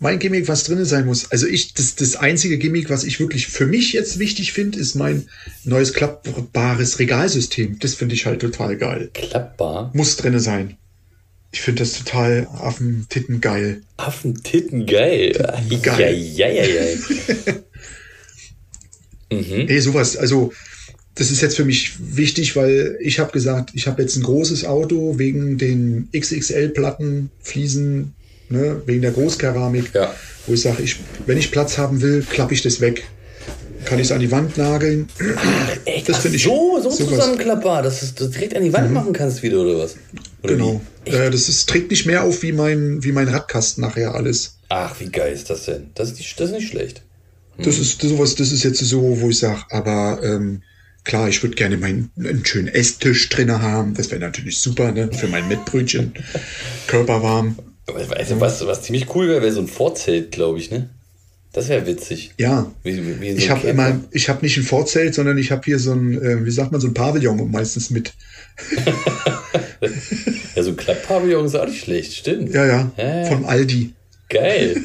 Mein 0.00 0.20
Gimmick, 0.20 0.46
was 0.46 0.64
drin 0.64 0.84
sein 0.84 1.06
muss. 1.06 1.30
Also 1.32 1.46
ich, 1.46 1.74
das, 1.74 1.96
das 1.96 2.14
einzige 2.14 2.56
Gimmick, 2.58 2.88
was 2.88 3.02
ich 3.02 3.18
wirklich 3.18 3.48
für 3.48 3.66
mich 3.66 3.92
jetzt 3.92 4.20
wichtig 4.20 4.52
finde, 4.52 4.78
ist 4.78 4.94
mein 4.94 5.28
neues 5.64 5.92
klappbares 5.92 7.00
Regalsystem. 7.00 7.78
Das 7.80 7.94
finde 7.94 8.14
ich 8.14 8.24
halt 8.24 8.40
total 8.40 8.76
geil. 8.76 9.10
Klappbar? 9.12 9.90
Muss 9.94 10.16
drinne 10.16 10.38
sein. 10.38 10.76
Ich 11.50 11.62
finde 11.62 11.82
das 11.82 11.94
total 11.94 12.46
affentitten 12.52 13.40
geil. 13.40 13.82
Affentitten 13.96 14.86
geil. 14.86 15.32
Geil. 15.82 16.14
Ja, 16.14 16.48
ja, 16.48 16.64
ja, 16.64 16.84
ja. 16.84 16.96
mhm. 19.36 19.64
Nee, 19.66 19.80
sowas, 19.80 20.16
also 20.16 20.52
das 21.14 21.32
ist 21.32 21.40
jetzt 21.40 21.56
für 21.56 21.64
mich 21.64 21.94
wichtig, 21.98 22.54
weil 22.54 22.96
ich 23.00 23.18
habe 23.18 23.32
gesagt, 23.32 23.70
ich 23.74 23.88
habe 23.88 24.02
jetzt 24.02 24.14
ein 24.16 24.22
großes 24.22 24.64
Auto 24.66 25.18
wegen 25.18 25.58
den 25.58 26.08
XXL-Platten, 26.12 27.30
Fliesen, 27.40 28.14
ne, 28.50 28.82
wegen 28.86 29.02
der 29.02 29.12
Großkeramik, 29.12 29.90
Ja. 29.94 30.14
wo 30.46 30.54
ich 30.54 30.60
sage, 30.62 30.82
ich, 30.82 30.96
wenn 31.26 31.38
ich 31.38 31.50
Platz 31.50 31.78
haben 31.78 32.00
will, 32.00 32.24
klappe 32.28 32.54
ich 32.54 32.62
das 32.62 32.80
weg. 32.80 33.04
Kann 33.84 33.98
ich 34.00 34.06
es 34.06 34.12
an 34.12 34.20
die 34.20 34.30
Wand 34.30 34.58
nageln. 34.58 35.08
Echt? 35.84 36.08
Das 36.08 36.18
finde 36.18 36.36
ich 36.36 36.42
so, 36.42 36.78
so 36.82 36.90
sowas. 36.90 37.08
zusammenklappbar, 37.08 37.82
dass 37.82 38.00
du 38.14 38.24
es 38.24 38.30
direkt 38.32 38.56
an 38.56 38.64
die 38.64 38.72
Wand 38.72 38.92
machen 38.92 39.12
kannst 39.12 39.42
wieder, 39.42 39.60
oder 39.60 39.78
was? 39.78 39.96
Oder 40.42 40.54
Genau. 40.54 40.80
Äh, 41.04 41.30
das 41.30 41.48
ist, 41.48 41.68
trägt 41.68 41.90
nicht 41.90 42.04
mehr 42.04 42.24
auf 42.24 42.42
wie 42.42 42.52
mein, 42.52 43.02
wie 43.04 43.12
mein 43.12 43.28
Radkasten 43.28 43.82
nachher 43.82 44.14
alles. 44.14 44.58
Ach, 44.68 44.94
wie 45.00 45.08
geil 45.08 45.32
ist 45.32 45.48
das 45.48 45.64
denn? 45.66 45.90
Das 45.94 46.10
ist, 46.10 46.18
nicht, 46.18 46.38
das 46.38 46.50
ist 46.50 46.56
nicht 46.56 46.68
schlecht. 46.68 47.02
Das 47.56 47.78
ist 47.78 48.02
sowas, 48.02 48.34
das 48.34 48.52
ist 48.52 48.62
jetzt 48.64 48.78
so, 48.80 49.20
wo 49.20 49.30
ich 49.30 49.38
sage, 49.38 49.62
aber 49.70 50.20
ähm, 50.22 50.62
klar, 51.04 51.28
ich 51.28 51.42
würde 51.42 51.56
gerne 51.56 51.76
meinen 51.76 52.10
einen 52.18 52.44
schönen 52.44 52.68
Esstisch 52.68 53.28
drinne 53.30 53.62
haben. 53.62 53.94
Das 53.94 54.10
wäre 54.10 54.20
natürlich 54.20 54.58
super, 54.58 54.92
ne? 54.92 55.10
Für 55.12 55.28
mein 55.28 55.48
Mettbrötchen. 55.48 56.12
Körperwarm. 56.86 57.56
Du, 57.88 58.40
was, 58.40 58.66
was 58.66 58.82
ziemlich 58.82 59.14
cool 59.14 59.28
wäre, 59.28 59.42
wäre 59.42 59.52
so 59.52 59.60
ein 59.60 59.68
Vorzelt, 59.68 60.30
glaube 60.30 60.58
ich, 60.58 60.70
ne? 60.70 60.90
Das 61.52 61.68
wäre 61.68 61.86
witzig. 61.86 62.34
Ja. 62.38 62.70
Wie, 62.82 63.20
wie, 63.20 63.32
so 63.32 63.38
Ich 63.38 63.50
habe 63.50 63.66
immer, 63.66 63.98
ich 64.10 64.28
habe 64.28 64.42
nicht 64.42 64.56
ein 64.58 64.62
Vorzelt, 64.62 65.14
sondern 65.14 65.38
ich 65.38 65.50
habe 65.50 65.62
hier 65.64 65.78
so 65.78 65.92
ein, 65.92 66.20
äh, 66.22 66.44
wie 66.44 66.50
sagt 66.50 66.70
man, 66.70 66.80
so 66.80 66.86
ein 66.86 66.94
Pavillon 66.94 67.50
meistens 67.50 67.90
mit. 67.90 68.12
Ja, 70.58 70.64
so 70.64 70.70
ein 70.70 70.76
Klapppavillon 70.76 71.46
ist 71.46 71.54
auch 71.54 71.66
nicht 71.66 71.84
schlecht, 71.84 72.14
stimmt. 72.14 72.52
Ja, 72.52 72.66
ja, 72.66 72.90
Ja, 72.96 73.22
ja. 73.22 73.24
vom 73.26 73.44
Aldi. 73.44 73.92
Geil. 74.28 74.82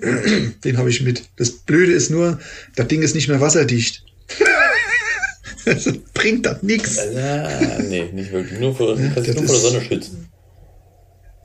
Den 0.64 0.78
habe 0.78 0.90
ich 0.90 1.02
mit. 1.02 1.24
Das 1.36 1.50
Blöde 1.50 1.92
ist 1.92 2.10
nur, 2.10 2.38
das 2.76 2.86
Ding 2.86 3.02
ist 3.02 3.16
nicht 3.16 3.26
mehr 3.26 3.40
wasserdicht. 3.40 4.04
also 5.66 5.92
bringt 6.14 6.46
das 6.46 6.62
nichts. 6.62 6.98
Ah, 6.98 7.80
nee, 7.80 8.04
nicht 8.12 8.30
wirklich. 8.30 8.60
Nur 8.60 8.76
vor, 8.76 8.96
kannst 8.96 9.16
dich 9.16 9.34
das 9.34 9.36
nur 9.36 9.46
vor 9.46 9.56
der 9.56 9.70
Sonne 9.70 9.82
schützen. 9.82 10.27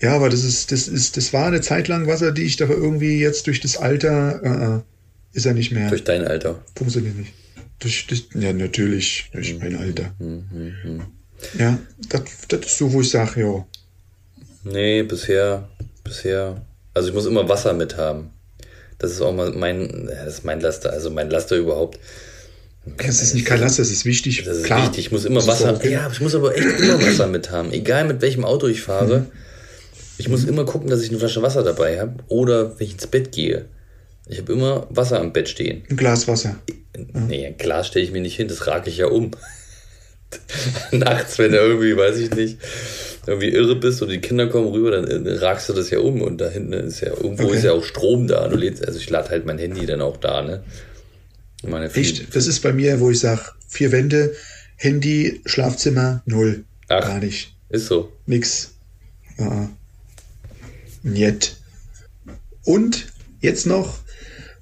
Ja, 0.04 0.16
aber 0.16 0.30
das 0.30 0.44
ist, 0.44 0.72
das 0.74 0.88
ist, 0.90 1.16
das 1.16 1.32
war 1.32 1.48
eine 1.48 1.62
Zeit 1.62 1.88
lang 1.88 2.08
wasserdicht, 2.08 2.62
aber 2.62 2.74
irgendwie 2.76 3.20
jetzt 3.20 3.48
durch 3.48 3.62
das 3.62 3.78
Alter 3.78 4.42
äh, 4.44 4.76
äh, 4.76 4.80
ist 5.32 5.46
er 5.46 5.54
nicht 5.54 5.72
mehr. 5.72 5.88
Durch 5.90 6.04
dein 6.04 6.28
Alter. 6.28 6.62
Funktioniert 6.76 7.16
nicht. 7.16 7.32
Durch, 7.80 8.06
durch, 8.08 8.28
ja, 8.36 8.52
natürlich, 8.52 9.30
Mhm. 9.32 9.38
durch 9.38 9.60
mein 9.60 9.78
Alter. 9.78 10.14
Ja, 11.58 11.80
das, 12.10 12.22
das 12.50 12.60
ist 12.66 12.78
so, 12.78 12.92
wo 12.92 13.02
ich 13.02 13.10
sage, 13.10 13.42
ja. 13.42 13.66
Nee, 14.66 15.04
bisher, 15.04 15.70
bisher. 16.04 16.62
Also 16.94 17.10
ich 17.10 17.16
muss 17.16 17.26
immer 17.26 17.48
Wasser 17.48 17.74
mit 17.74 17.98
haben. 17.98 18.30
Das 19.00 19.12
ist 19.12 19.22
auch 19.22 19.34
mal 19.34 19.52
mein, 19.52 20.08
das 20.08 20.36
ist 20.36 20.46
mein 20.46 20.62
Laster, 20.62 20.92
also 20.92 21.10
mein 21.12 21.30
Laster 21.30 21.56
überhaupt. 21.58 22.00
Das 22.98 23.22
ist 23.22 23.34
nicht 23.34 23.46
kein 23.46 23.60
Laster, 23.62 23.82
das 23.82 23.92
ist 23.92 24.04
wichtig. 24.06 24.44
Das 24.46 24.58
ist 24.58 24.66
Klar. 24.66 24.84
wichtig. 24.84 25.06
Ich 25.06 25.12
muss 25.14 25.24
immer 25.26 25.46
Wasser, 25.48 25.74
okay. 25.76 25.92
ja, 25.92 26.10
ich 26.12 26.20
muss 26.22 26.36
aber 26.36 26.56
echt 26.58 26.80
immer 26.80 27.02
Wasser 27.02 27.28
mit 27.28 27.52
haben. 27.52 27.72
Egal 27.72 28.06
mit 28.06 28.22
welchem 28.22 28.44
Auto 28.46 28.68
ich 28.68 28.82
fahre. 28.82 29.20
Mhm. 29.22 29.26
Ich 30.18 30.30
muss 30.30 30.44
immer 30.46 30.66
gucken, 30.66 30.90
dass 30.90 31.02
ich 31.02 31.10
eine 31.10 31.20
Flasche 31.20 31.42
Wasser 31.42 31.64
dabei 31.64 32.00
habe. 32.00 32.24
Oder 32.28 32.80
wenn 32.80 32.88
ich 32.88 32.94
ins 32.94 33.08
Bett 33.08 33.32
gehe. 33.32 33.66
Ich 34.28 34.40
habe 34.40 34.54
immer 34.54 34.88
Wasser 34.90 35.20
am 35.20 35.34
Bett 35.34 35.50
stehen. 35.50 35.84
Ein 35.90 35.98
Glas 35.98 36.28
Wasser. 36.28 36.56
Nee, 37.28 37.46
ein 37.48 37.58
Glas 37.58 37.88
stelle 37.88 38.06
ich 38.06 38.12
mir 38.12 38.22
nicht 38.22 38.36
hin, 38.36 38.48
das 38.48 38.68
rage 38.68 38.90
ich 38.90 38.98
ja 38.98 39.08
um. 39.08 39.32
Nachts, 40.92 41.38
wenn 41.40 41.52
du 41.52 41.58
irgendwie, 41.58 41.98
weiß 41.98 42.18
ich 42.18 42.32
nicht, 42.32 42.58
irgendwie 43.28 43.50
irre 43.50 43.76
bist 43.76 44.02
und 44.02 44.10
die 44.10 44.20
Kinder 44.22 44.48
kommen 44.48 44.68
rüber, 44.68 44.92
dann 44.92 45.26
äh, 45.26 45.34
ragst 45.38 45.70
du 45.70 45.74
das 45.74 45.90
ja 45.90 46.00
um 46.00 46.22
und 46.22 46.40
da 46.40 46.50
hinten 46.50 46.74
ist 46.74 47.02
ja, 47.02 47.10
irgendwo 47.10 47.46
Okay. 47.46 47.58
ist 47.58 47.64
ja 47.64 47.74
auch 47.74 47.84
Strom 47.84 48.28
da. 48.28 48.48
Du 48.48 48.56
lädst, 48.56 48.86
also 48.86 49.00
ich 49.00 49.10
lade 49.10 49.30
halt 49.30 49.46
mein 49.46 49.58
Handy 49.58 49.86
dann 49.86 50.02
auch 50.02 50.18
da, 50.18 50.42
ne? 50.42 50.64
Meine 51.66 51.94
Echt? 51.94 52.36
Das 52.36 52.48
ist 52.48 52.60
bei 52.62 52.74
mir, 52.74 53.00
wo 53.00 53.10
ich 53.10 53.20
sage, 53.20 53.42
vier 53.68 53.92
Wände, 53.92 54.34
Handy, 54.76 55.42
Schlafzimmer, 55.46 56.22
null. 56.26 56.66
Ach. 56.90 57.02
Gar 57.08 57.20
nicht. 57.20 57.56
Ist 57.70 57.88
so. 57.88 58.12
Nix. 58.26 58.74
Ja. 59.38 59.70
Njet. 61.04 61.58
Und 62.64 63.08
jetzt 63.42 63.68
noch, 63.68 64.00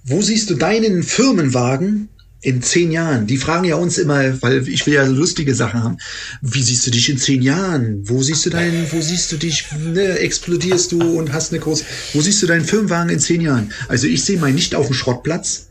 wo 0.04 0.22
siehst 0.22 0.50
du 0.50 0.56
deinen 0.56 1.04
Firmenwagen 1.04 2.10
in 2.42 2.64
zehn 2.64 2.92
Jahren? 2.92 3.28
Die 3.28 3.38
fragen 3.38 3.66
ja 3.66 3.76
uns 3.76 4.00
immer, 4.00 4.42
weil 4.42 4.68
ich 4.68 4.86
will 4.88 4.96
ja 4.96 5.06
lustige 5.06 5.54
Sachen 5.54 5.84
haben. 5.84 5.98
Wie 6.42 6.64
siehst 6.64 6.86
du 6.88 6.92
dich 6.92 7.08
in 7.10 7.20
zehn 7.20 7.44
Jahren? 7.44 8.10
Wo 8.10 8.24
siehst 8.24 8.46
du 8.46 8.50
deinen, 8.50 8.92
wo 8.92 9.00
siehst 9.00 9.32
du 9.32 9.38
dich, 9.38 9.66
ne, 9.78 10.18
explodierst 10.20 10.92
du 10.92 11.18
und 11.18 11.32
hast 11.32 11.52
eine 11.52 11.62
große, 11.62 11.86
wo 12.14 12.22
siehst 12.22 12.42
du 12.42 12.48
deinen 12.48 12.66
Firmenwagen 12.66 13.12
in 13.12 13.20
zehn 13.20 13.42
Jahren? 13.42 13.72
Also 13.88 14.08
ich 14.08 14.24
sehe 14.24 14.39
meinen 14.39 14.56
nicht 14.56 14.74
auf 14.74 14.88
dem 14.88 14.96
Schrottplatz. 14.96 15.68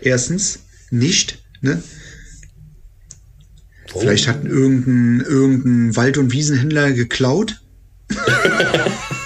Erstens, 0.00 0.60
nicht, 0.90 1.44
ne? 1.60 1.82
Oh. 3.92 4.00
Vielleicht 4.00 4.26
hat 4.26 4.44
irgendein, 4.44 5.20
irgendein 5.26 5.96
Wald- 5.96 6.18
und 6.18 6.32
Wiesenhändler 6.32 6.92
geklaut. 6.92 7.60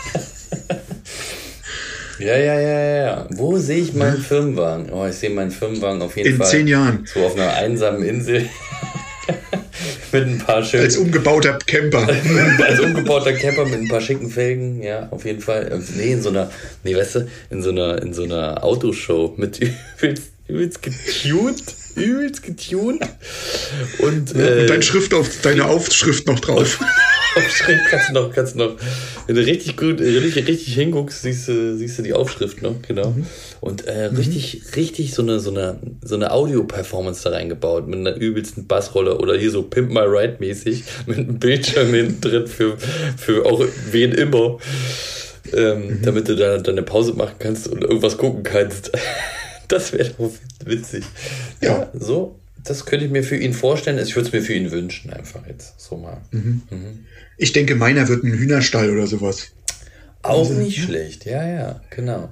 Ja, 2.19 2.37
ja, 2.37 2.61
ja, 2.61 2.81
ja. 2.81 3.27
Wo 3.31 3.59
sehe 3.59 3.79
ich 3.79 3.95
meinen 3.95 4.19
Firmenwagen? 4.19 4.91
Oh, 4.93 5.07
ich 5.07 5.15
sehe 5.15 5.31
meinen 5.31 5.51
Firmenwagen 5.51 6.03
auf 6.03 6.17
jeden 6.17 6.31
In 6.31 6.37
Fall. 6.37 6.47
zehn 6.47 6.67
Jahren. 6.67 7.05
So 7.13 7.25
auf 7.25 7.37
einer 7.37 7.53
einsamen 7.55 8.03
Insel. 8.03 8.49
mit 10.13 10.27
ein 10.27 10.39
paar 10.39 10.63
schönen. 10.65 10.85
Als 10.85 10.97
umgebauter 10.97 11.59
Camper. 11.67 12.09
Als 12.67 12.81
umgebauter 12.81 13.33
Camper 13.33 13.65
mit 13.65 13.81
ein 13.81 13.89
paar 13.89 14.01
schicken 14.01 14.31
Felgen, 14.31 14.83
ja, 14.83 15.09
auf 15.11 15.25
jeden 15.25 15.41
Fall. 15.41 15.81
Nee, 15.97 16.13
in 16.13 16.23
so 16.23 16.31
einer, 16.31 16.51
nee, 16.85 16.97
weißt 16.97 17.17
du, 17.17 17.29
in 17.51 17.63
so 17.63 17.71
einer, 17.71 18.03
in 18.03 18.15
so 18.15 18.25
einer 18.25 18.65
Autoshow 18.65 19.35
mit 19.37 19.61
übelst, 20.01 20.33
übelst 20.49 20.83
getuned, 20.83 21.63
übelst 21.99 22.43
getuned. 22.43 23.03
Und, 23.99 24.35
äh, 24.35 24.63
Und 24.63 24.71
dein 24.71 24.83
Schrift 24.83 25.15
auf, 25.15 25.29
deine 25.43 25.67
Aufschrift 25.67 26.27
noch 26.27 26.41
drauf. 26.41 26.81
Aufschrift 27.37 27.85
kannst 27.91 28.09
du 28.09 28.15
noch, 28.15 28.33
kannst 28.33 28.55
du 28.55 28.59
noch, 28.59 28.77
wenn 29.27 29.37
du 29.37 29.45
richtig 29.45 29.77
gut, 29.77 30.01
äh, 30.01 30.19
richtig, 30.19 30.49
richtig 30.49 30.75
hinguckst, 30.75 31.23
siehst 31.23 31.49
du, 31.49 31.77
siehst 31.77 31.99
du 31.99 32.03
die 32.03 32.13
Aufschrift 32.13 32.63
noch, 32.63 32.81
genau. 32.87 33.15
Und 33.61 33.87
äh, 33.87 34.07
richtig, 34.07 34.63
richtig 34.77 35.15
so 35.15 35.23
eine, 35.23 35.41
so 35.41 35.51
eine, 35.51 35.79
so 36.03 36.15
eine 36.15 36.33
Audio-Performance 36.33 37.25
da 37.25 37.31
reingebaut, 37.31 37.87
mit 37.87 37.99
einer 37.99 38.17
übelsten 38.17 38.67
Bassrolle 38.67 39.19
oder 39.19 39.37
hier 39.37 39.51
so 39.51 39.63
Pimp 39.63 39.91
My 39.91 40.01
Ride 40.01 40.37
mäßig, 40.39 40.85
mit 41.07 41.19
einem 41.19 41.39
Bildschirm 41.39 41.93
hinten 41.93 42.21
drin 42.21 42.47
für, 42.47 42.77
für 43.17 43.47
auch 43.47 43.65
wen 43.91 44.13
immer, 44.13 44.59
ähm, 45.53 46.01
damit 46.03 46.29
du 46.29 46.37
da 46.37 46.59
deine 46.59 46.83
Pause 46.83 47.15
machen 47.15 47.37
kannst 47.39 47.69
und 47.69 47.83
irgendwas 47.83 48.19
gucken 48.19 48.43
kannst. 48.43 48.91
Das 49.69 49.93
wäre 49.93 50.11
doch 50.17 50.31
witzig. 50.65 51.05
Ja. 51.61 51.89
so, 51.95 52.39
das 52.65 52.85
könnte 52.87 53.05
ich 53.07 53.11
mir 53.11 53.23
für 53.23 53.37
ihn 53.37 53.53
vorstellen. 53.53 53.99
Ich 53.99 54.15
würde 54.17 54.29
es 54.29 54.33
mir 54.33 54.43
für 54.43 54.55
ihn 54.55 54.71
wünschen, 54.71 55.13
einfach 55.13 55.47
jetzt, 55.47 55.79
so 55.81 55.97
mal. 55.97 56.19
Ich 57.37 57.53
denke, 57.53 57.75
meiner 57.75 58.09
wird 58.09 58.25
ein 58.25 58.33
Hühnerstall 58.33 58.91
oder 58.91 59.07
sowas. 59.07 59.49
Auch 60.23 60.51
nicht 60.51 60.83
schlecht, 60.83 61.25
ja, 61.27 61.47
ja, 61.47 61.81
genau. 61.91 62.29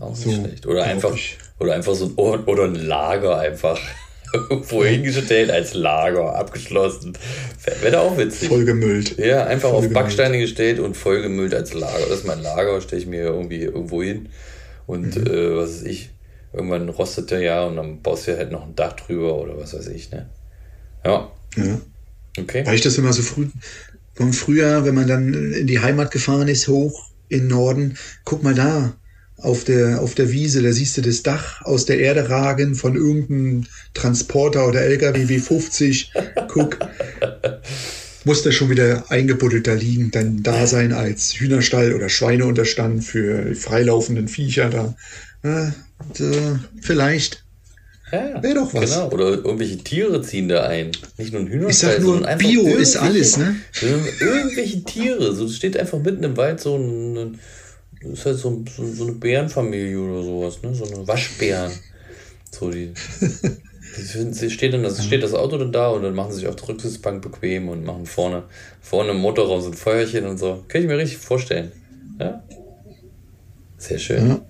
Auch 0.00 0.10
nicht 0.10 0.22
so 0.22 0.32
schlecht. 0.32 0.66
Oder 0.66 0.84
einfach, 0.84 1.14
ich. 1.14 1.36
oder 1.58 1.74
einfach 1.74 1.94
so 1.94 2.06
ein 2.06 2.12
Ort 2.16 2.46
oder 2.48 2.64
ein 2.64 2.74
Lager 2.76 3.38
einfach. 3.38 3.78
Irgendwo 4.50 4.84
hingestellt 4.84 5.50
als 5.50 5.74
Lager, 5.74 6.34
abgeschlossen. 6.34 7.16
Wäre 7.64 7.82
wär 7.92 8.00
auch 8.02 8.16
witzig. 8.18 8.48
Vollgemüllt. 8.48 9.16
Ja, 9.18 9.44
einfach 9.46 9.68
auf 9.68 9.74
Vollgemüllt. 9.84 9.94
Backsteine 9.94 10.38
gestellt 10.40 10.80
und 10.80 10.96
vollgemüllt 10.96 11.54
als 11.54 11.72
Lager. 11.72 12.06
Das 12.08 12.18
ist 12.20 12.26
mein 12.26 12.42
Lager, 12.42 12.80
stelle 12.80 13.00
ich 13.02 13.06
mir 13.06 13.22
irgendwie 13.24 13.62
irgendwo 13.62 14.02
hin. 14.02 14.28
Und 14.86 15.14
Mhm. 15.16 15.26
äh, 15.28 15.56
was 15.56 15.70
weiß 15.70 15.82
ich, 15.84 16.10
irgendwann 16.54 16.88
rostet 16.88 17.30
der 17.30 17.40
ja 17.40 17.64
und 17.64 17.76
dann 17.76 18.00
baust 18.02 18.26
du 18.28 18.36
halt 18.36 18.52
noch 18.52 18.64
ein 18.66 18.76
Dach 18.76 18.94
drüber 18.94 19.36
oder 19.38 19.58
was 19.58 19.74
weiß 19.74 19.88
ich, 19.88 20.10
ne? 20.10 20.30
Ja, 21.04 21.30
Ja. 21.56 21.80
okay. 22.38 22.64
Weil 22.66 22.74
ich 22.76 22.80
das 22.80 22.98
immer 22.98 23.12
so 23.12 23.22
früh, 23.22 23.48
von 24.14 24.32
früher, 24.32 24.84
wenn 24.84 24.94
man 24.94 25.08
dann 25.08 25.52
in 25.52 25.66
die 25.66 25.80
Heimat 25.80 26.10
gefahren 26.10 26.48
ist, 26.48 26.68
hoch 26.68 27.10
in 27.28 27.48
Norden, 27.48 27.98
guck 28.24 28.42
mal 28.42 28.54
da, 28.54 28.94
auf 29.38 29.64
der, 29.64 30.00
auf 30.00 30.14
der 30.14 30.30
Wiese, 30.32 30.62
da 30.62 30.72
siehst 30.72 30.96
du 30.96 31.02
das 31.02 31.22
Dach 31.22 31.62
aus 31.62 31.84
der 31.84 31.98
Erde 31.98 32.30
ragen 32.30 32.74
von 32.74 32.94
irgendeinem 32.94 33.66
Transporter 33.92 34.66
oder 34.66 34.80
LKW 34.82 35.24
W50. 35.24 36.08
Guck. 36.48 36.78
Muss 38.24 38.42
da 38.42 38.52
schon 38.52 38.70
wieder 38.70 39.04
eingebuddelt 39.10 39.66
da 39.66 39.74
liegen, 39.74 40.10
dein 40.10 40.42
Dasein 40.42 40.92
als 40.94 41.34
Hühnerstall 41.34 41.92
oder 41.92 42.08
Schweineunterstand 42.08 43.04
für 43.04 43.50
die 43.50 43.54
freilaufenden 43.54 44.28
Viecher 44.28 44.70
da. 44.70 44.96
Ja, 45.42 45.74
so, 46.12 46.58
vielleicht. 46.80 47.44
Ja, 48.12 48.42
Wär 48.42 48.54
doch 48.54 48.72
was. 48.74 48.90
Genau, 48.90 49.10
oder 49.10 49.30
irgendwelche 49.30 49.78
Tiere 49.78 50.22
ziehen 50.22 50.48
da 50.48 50.64
ein. 50.64 50.92
Nicht 51.18 51.32
nur 51.32 51.42
ein 51.42 51.48
Hühnerstall, 51.48 51.96
Ich 51.96 51.96
sag 51.96 52.02
nur, 52.02 52.20
Bio 52.36 52.76
ist 52.76 52.96
alles, 52.96 53.36
ne? 53.36 53.56
Irgendwelche 54.20 54.84
Tiere. 54.84 55.34
So 55.34 55.46
es 55.46 55.56
steht 55.56 55.76
einfach 55.76 55.98
mitten 55.98 56.22
im 56.22 56.36
Wald 56.36 56.60
so 56.60 56.76
ein. 56.76 57.38
Ist 58.00 58.26
halt 58.26 58.38
so, 58.38 58.62
so, 58.76 58.86
so 58.92 59.04
eine 59.04 59.12
Bärenfamilie 59.14 59.98
oder 59.98 60.22
sowas, 60.22 60.62
ne? 60.62 60.74
So 60.74 60.84
eine 60.84 61.08
Waschbären. 61.08 61.72
So 62.50 62.70
die. 62.70 62.92
sie 64.32 64.50
steht 64.50 64.74
dann 64.74 64.82
das, 64.82 65.04
steht 65.04 65.22
das 65.22 65.34
Auto 65.34 65.56
dann 65.56 65.72
da 65.72 65.88
und 65.88 66.02
dann 66.02 66.14
machen 66.14 66.32
sie 66.32 66.40
sich 66.40 66.48
auf 66.48 66.56
der 66.56 66.68
Rücksitzbank 66.68 67.22
bequem 67.22 67.68
und 67.68 67.84
machen 67.84 68.06
vorne, 68.06 68.44
vorne 68.82 69.12
im 69.12 69.18
Motorraum 69.18 69.60
so 69.60 69.68
ein 69.68 69.74
Feuerchen 69.74 70.26
und 70.26 70.38
so. 70.38 70.64
Kann 70.68 70.82
ich 70.82 70.86
mir 70.86 70.98
richtig 70.98 71.18
vorstellen. 71.18 71.72
Ja. 72.20 72.44
Sehr 73.78 73.98
schön. 73.98 74.28
Ja, 74.28 74.40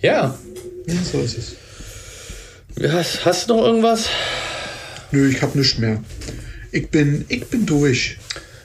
Ja. 0.00 0.38
ja 0.86 0.94
so 1.02 1.20
ist 1.20 1.38
es. 1.38 1.56
Hast, 2.92 3.24
hast 3.24 3.50
du 3.50 3.56
noch 3.56 3.64
irgendwas? 3.64 4.08
Nö, 5.10 5.28
ich 5.28 5.42
hab 5.42 5.54
nichts 5.54 5.78
mehr. 5.78 6.02
Ich 6.70 6.90
bin, 6.90 7.24
ich 7.28 7.46
bin 7.46 7.66
durch. 7.66 8.18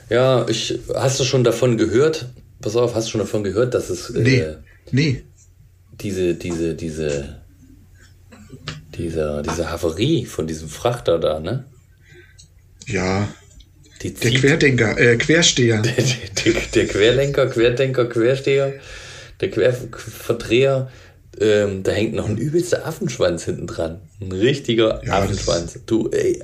Ja, 0.10 0.48
ich 0.48 0.80
hast 0.94 1.20
du 1.20 1.24
schon 1.24 1.44
davon 1.44 1.78
gehört? 1.78 2.28
Pass 2.62 2.76
auf, 2.76 2.96
hast 2.96 3.08
du 3.08 3.12
schon 3.12 3.22
davon 3.22 3.44
gehört, 3.44 3.74
dass 3.74 3.90
es 3.90 4.10
Nee, 4.10 4.40
äh, 4.40 4.58
nee. 4.92 5.24
diese, 6.00 6.36
diese, 6.36 6.76
diese, 6.76 7.42
dieser, 8.96 9.42
diese 9.42 9.72
Havarie 9.72 10.26
von 10.26 10.48
diesem 10.48 10.70
Frachter 10.70 11.20
da, 11.20 11.40
ne? 11.40 11.66
Ja, 12.86 13.28
Die 14.02 14.14
der 14.14 14.32
Querdenker, 14.32 14.98
äh, 14.98 15.18
Quersteher. 15.18 15.82
der, 15.82 15.94
der, 15.94 16.62
der 16.76 16.88
Querlenker, 16.88 17.48
Querdenker, 17.48 18.06
Quersteher, 18.06 18.74
der 19.40 19.52
Querverdreher, 19.52 20.92
ähm, 21.40 21.84
da 21.84 21.92
hängt 21.92 22.14
noch 22.14 22.28
ein 22.28 22.38
übelster 22.38 22.86
Affenschwanz 22.86 23.46
hinten 23.46 23.68
dran. 23.68 24.02
Ein 24.22 24.32
richtiger 24.32 25.04
Ja, 25.04 25.20
Affenschwanz. 25.20 25.80
Du, 25.86 26.10
ey, 26.12 26.44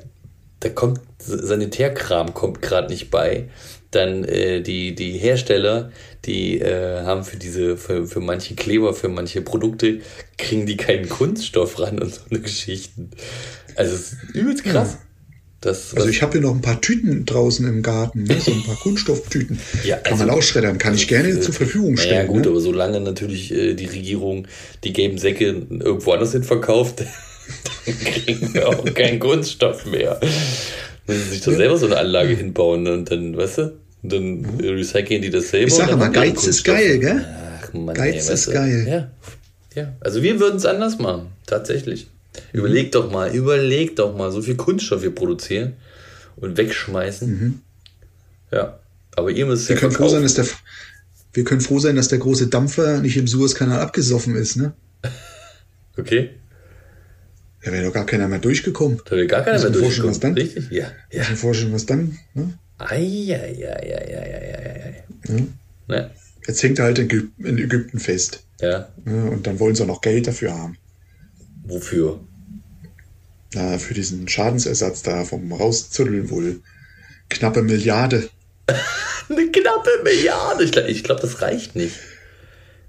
da 0.59 0.69
kommt 0.69 0.99
Sanitärkram 1.19 2.33
kommt 2.33 2.61
gerade 2.61 2.91
nicht 2.91 3.11
bei. 3.11 3.49
Dann 3.91 4.23
äh, 4.23 4.61
die, 4.61 4.93
die 4.93 5.13
Hersteller, 5.13 5.91
die 6.25 6.59
äh, 6.59 7.01
haben 7.03 7.23
für 7.23 7.37
diese, 7.37 7.75
für, 7.75 8.05
für 8.05 8.19
manche 8.19 8.55
Kleber, 8.55 8.93
für 8.93 9.09
manche 9.09 9.41
Produkte, 9.41 10.01
kriegen 10.37 10.65
die 10.65 10.77
keinen 10.77 11.09
Kunststoff 11.09 11.79
ran 11.79 11.99
und 11.99 12.13
so 12.13 12.21
eine 12.29 12.39
Geschichten. 12.39 13.11
Also 13.75 13.95
es 13.95 14.13
ist 14.13 14.35
übelst 14.35 14.63
krass. 14.63 14.97
Das, 15.61 15.93
Also 15.93 16.07
ich 16.07 16.21
habe 16.21 16.33
hier 16.33 16.41
noch 16.41 16.55
ein 16.55 16.61
paar 16.61 16.79
Tüten 16.79 17.25
draußen 17.25 17.67
im 17.67 17.83
Garten, 17.83 18.23
ne? 18.23 18.37
so 18.39 18.51
ein 18.51 18.63
paar 18.63 18.75
Kunststofftüten. 18.81 19.59
Ja, 19.83 19.97
Kann 19.97 20.13
also- 20.13 20.25
man 20.25 20.35
ausschreddern, 20.35 20.77
kann 20.77 20.95
ich 20.95 21.07
gerne 21.07 21.29
Äh, 21.29 21.39
zur 21.41 21.53
Verfügung 21.53 21.97
stellen. 21.97 22.27
gut, 22.27 22.43
ne? 22.43 22.49
aber 22.51 22.61
solange 22.61 23.01
natürlich 23.01 23.51
äh, 23.53 23.73
die 23.73 23.85
Regierung 23.87 24.47
die 24.85 24.93
gelben 24.93 25.17
Säcke 25.17 25.45
irgendwo 25.69 26.11
anders 26.13 26.31
hin 26.31 26.43
verkauft, 26.43 27.03
dann 27.85 27.99
kriegen 27.99 28.53
wir 28.53 28.69
auch 28.69 28.85
keinen 28.93 29.19
Kunststoff 29.19 29.85
mehr. 29.85 30.19
Müssen 31.07 31.23
sie 31.23 31.29
sich 31.31 31.41
da 31.41 31.51
selber 31.51 31.75
so 31.77 31.87
eine 31.87 31.97
Anlage 31.97 32.35
hinbauen 32.35 32.87
und 32.87 33.11
dann, 33.11 33.35
weißt 33.35 33.57
du, 33.57 33.73
dann 34.03 34.45
äh, 34.63 34.69
recyceln 34.69 35.21
die 35.23 35.29
das 35.29 35.49
selber. 35.49 35.67
Ich 35.67 35.73
sag 35.73 35.85
und 35.85 35.89
dann 35.89 36.01
aber, 36.01 36.05
haben 36.05 36.13
die 36.13 36.19
den 36.29 36.35
Geiz 36.35 36.47
ist 36.47 36.63
geil, 36.63 36.99
gell? 36.99 37.25
Ach 37.61 37.73
Mann, 37.73 37.95
Geiz 37.95 38.13
ey, 38.13 38.19
ist 38.19 38.29
weißt 38.31 38.47
du? 38.47 38.51
geil. 38.53 38.87
Ja, 38.87 39.11
ja. 39.81 39.93
Also 39.99 40.23
wir 40.23 40.39
würden 40.39 40.55
es 40.55 40.65
anders 40.65 40.99
machen, 40.99 41.27
tatsächlich. 41.47 42.07
Überleg 42.53 42.91
doch 42.91 43.11
mal, 43.11 43.33
überleg 43.33 43.95
doch 43.95 44.15
mal, 44.15 44.31
so 44.31 44.41
viel 44.41 44.55
Kunststoff 44.55 45.01
wir 45.01 45.13
produzieren 45.13 45.73
und 46.35 46.57
wegschmeißen. 46.57 47.61
Ja, 48.51 48.79
aber 49.15 49.31
ihr 49.31 49.45
müsst 49.45 49.69
Wir 49.69 49.75
ja 49.75 49.81
können 49.81 49.91
froh 49.93 50.07
sein, 50.07 50.23
dass 50.23 50.35
der, 50.35 50.45
wir 51.33 51.43
können 51.43 51.61
froh 51.61 51.79
sein, 51.79 51.95
dass 51.95 52.07
der 52.07 52.19
große 52.19 52.47
Dampfer 52.47 52.99
nicht 52.99 53.17
im 53.17 53.27
Suezkanal 53.27 53.79
abgesoffen 53.81 54.35
ist, 54.35 54.55
ne? 54.55 54.73
Okay? 55.97 56.29
Da 57.63 57.71
wäre 57.73 57.85
doch 57.85 57.93
gar 57.93 58.05
keiner 58.05 58.29
mehr 58.29 58.39
durchgekommen. 58.39 59.01
Da 59.03 59.17
will 59.17 59.27
gar 59.27 59.43
keiner 59.43 59.59
mehr 59.59 59.69
du 59.69 59.79
dir 59.79 59.83
vorstellen, 59.83 60.09
was 60.09 60.19
dann? 60.21 60.33
Richtig? 60.33 60.71
Ja. 60.71 60.87
ja. 61.11 61.23
Du 61.23 61.29
dir 61.31 61.35
vorstellen, 61.35 61.73
was 61.73 61.85
dann? 61.85 62.17
Ne? 62.33 62.57
Eieieiei. 62.77 63.43
Ne? 65.27 66.09
Jetzt 66.47 66.63
hängt 66.63 66.79
er 66.79 66.85
halt 66.85 66.99
in 66.99 67.09
Ägypten, 67.57 67.99
fest. 67.99 68.43
Ja. 68.61 68.87
Und 69.05 69.45
dann 69.45 69.59
wollen 69.59 69.75
sie 69.75 69.83
auch 69.83 69.87
noch 69.87 69.99
Geld 69.99 70.27
dafür 70.27 70.57
haben. 70.57 70.77
Wofür? 71.69 72.19
Na, 73.53 73.77
für 73.79 73.93
diesen 73.93 74.27
Schadensersatz 74.27 75.01
da 75.01 75.23
vom 75.23 75.51
Rauszütteln 75.51 76.29
wohl. 76.29 76.59
Knappe 77.29 77.61
Milliarde. 77.63 78.29
Eine 79.29 79.47
knappe 79.51 79.89
Milliarde. 80.03 80.63
Ich 80.63 80.71
glaube, 80.71 80.93
glaub, 81.03 81.21
das 81.21 81.41
reicht 81.41 81.75
nicht. 81.75 81.95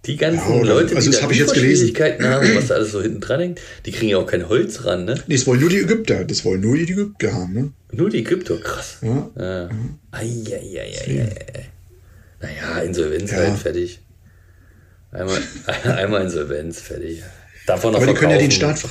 Die 0.07 0.17
ganzen 0.17 0.51
Ja, 0.51 0.63
Leute, 0.63 0.97
also 0.97 1.11
die 1.11 1.13
das 1.13 1.19
da 1.19 1.25
hab 1.25 1.31
ich 1.31 1.39
jetzt 1.39 1.53
gelesen. 1.53 1.81
Schwierigkeiten 1.89 2.25
haben, 2.25 2.57
was 2.57 2.69
da 2.69 2.75
alles 2.77 2.91
so 2.93 3.03
hinten 3.03 3.21
dran 3.21 3.41
hängt, 3.41 3.61
die 3.85 3.93
kriegen 3.93 4.11
ja 4.11 4.17
auch 4.17 4.27
kein 4.27 4.49
Holz 4.49 4.87
ran, 4.87 5.05
ne? 5.05 5.23
Nee, 5.27 5.37
das 5.37 5.47
wollen 5.47 5.61
nur 5.61 5.69
die 5.69 5.79
Ägypter. 5.81 6.25
Das 6.25 6.43
wollen 6.47 6.63
nur 6.63 6.77
die 6.77 6.85
Ägypter 6.91 7.35
haben, 7.35 7.53
ne? 7.53 7.73
Nur 7.93 8.09
die 8.09 8.21
Ägypter, 8.21 8.57
krass. 8.57 8.97
Ja. 9.03 9.31
Ja. 9.39 9.69
Eieieiei. 10.11 11.69
Naja, 12.41 12.79
Insolvenz 12.81 13.31
Ja. 13.31 13.37
halt, 13.37 13.59
fertig. 13.59 14.01
Einmal, 15.13 15.39
einmal 15.85 16.23
Insolvenz, 16.23 16.81
fertig. 16.81 17.23
Davon 17.71 17.95
Aber 17.95 18.05
die 18.05 18.15
können 18.15 18.33
ja 18.33 18.39
den. 18.39 18.51
Staat, 18.51 18.83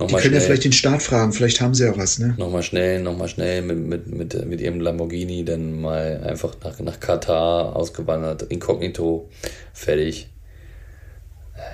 die 0.00 0.14
können 0.14 0.34
ja 0.34 0.40
vielleicht 0.40 0.62
den 0.62 0.72
Staat 0.72 1.02
fragen. 1.02 1.32
Vielleicht 1.32 1.60
haben 1.60 1.74
sie 1.74 1.84
ja 1.84 1.96
was, 1.96 2.20
ne? 2.20 2.34
Nochmal 2.38 2.62
schnell, 2.62 3.02
nochmal 3.02 3.26
schnell 3.26 3.62
mit, 3.62 3.78
mit, 3.78 4.06
mit, 4.06 4.46
mit 4.46 4.60
ihrem 4.60 4.78
Lamborghini 4.78 5.44
dann 5.44 5.80
mal 5.80 6.22
einfach 6.24 6.54
nach, 6.62 6.78
nach 6.78 7.00
Katar 7.00 7.74
ausgewandert, 7.74 8.44
inkognito, 8.44 9.28
fertig. 9.72 10.28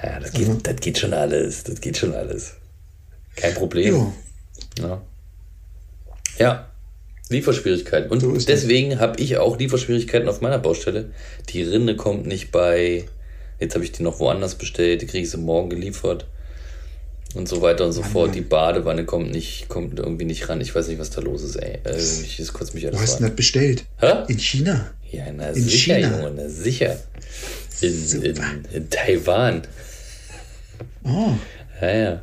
Ja, 0.02 0.20
das 0.20 0.32
geht, 0.32 0.48
das 0.66 0.76
geht 0.76 0.96
schon 0.96 1.12
alles, 1.12 1.64
das 1.64 1.82
geht 1.82 1.98
schon 1.98 2.14
alles. 2.14 2.54
Kein 3.36 3.52
Problem. 3.52 4.12
Ja. 4.78 4.84
Ja. 4.86 5.02
ja. 6.38 6.70
Lieferschwierigkeiten. 7.28 8.10
Und 8.10 8.20
So 8.20 8.32
deswegen 8.32 9.00
habe 9.00 9.20
ich 9.20 9.36
auch 9.36 9.58
Lieferschwierigkeiten 9.58 10.30
auf 10.30 10.40
meiner 10.40 10.58
Baustelle. 10.58 11.10
Die 11.50 11.62
Rinde 11.62 11.94
kommt 11.96 12.26
nicht 12.26 12.52
bei 12.52 13.04
Jetzt 13.60 13.74
habe 13.74 13.84
ich 13.84 13.92
die 13.92 14.02
noch 14.02 14.18
woanders 14.18 14.56
bestellt, 14.56 15.02
die 15.02 15.06
kriege 15.06 15.24
ich 15.24 15.30
sie 15.30 15.38
morgen 15.38 15.70
geliefert. 15.70 16.26
Und 17.34 17.48
so 17.48 17.60
weiter 17.62 17.84
und 17.84 17.92
so 17.92 18.00
Mann, 18.02 18.10
fort. 18.10 18.26
Mann. 18.28 18.34
Die 18.36 18.40
Badewanne 18.42 19.04
kommt 19.04 19.30
nicht, 19.32 19.68
kommt 19.68 19.98
irgendwie 19.98 20.24
nicht 20.24 20.48
ran. 20.48 20.60
Ich 20.60 20.74
weiß 20.74 20.88
nicht, 20.88 20.98
was 21.00 21.10
da 21.10 21.20
los 21.20 21.42
ist, 21.42 21.56
ey. 21.56 21.78
Äh, 21.84 21.96
ich 21.96 22.38
jetzt 22.38 22.52
kurz 22.52 22.74
mich 22.74 22.84
Wo 22.84 22.88
alles 22.88 23.00
hast 23.00 23.18
du 23.20 23.24
das 23.24 23.34
bestellt? 23.34 23.84
Hä? 23.98 24.22
In 24.28 24.38
China? 24.38 24.90
Ja, 25.10 25.24
na 25.32 25.48
In 25.48 25.62
sicher, 25.62 25.96
China? 25.96 26.16
Junge, 26.18 26.32
na 26.36 26.48
sicher. 26.48 26.96
In, 27.80 28.22
in, 28.22 28.36
in 28.72 28.90
Taiwan. 28.90 29.62
Oh, 31.04 31.32
Ja, 31.80 31.88
ja. 31.90 32.22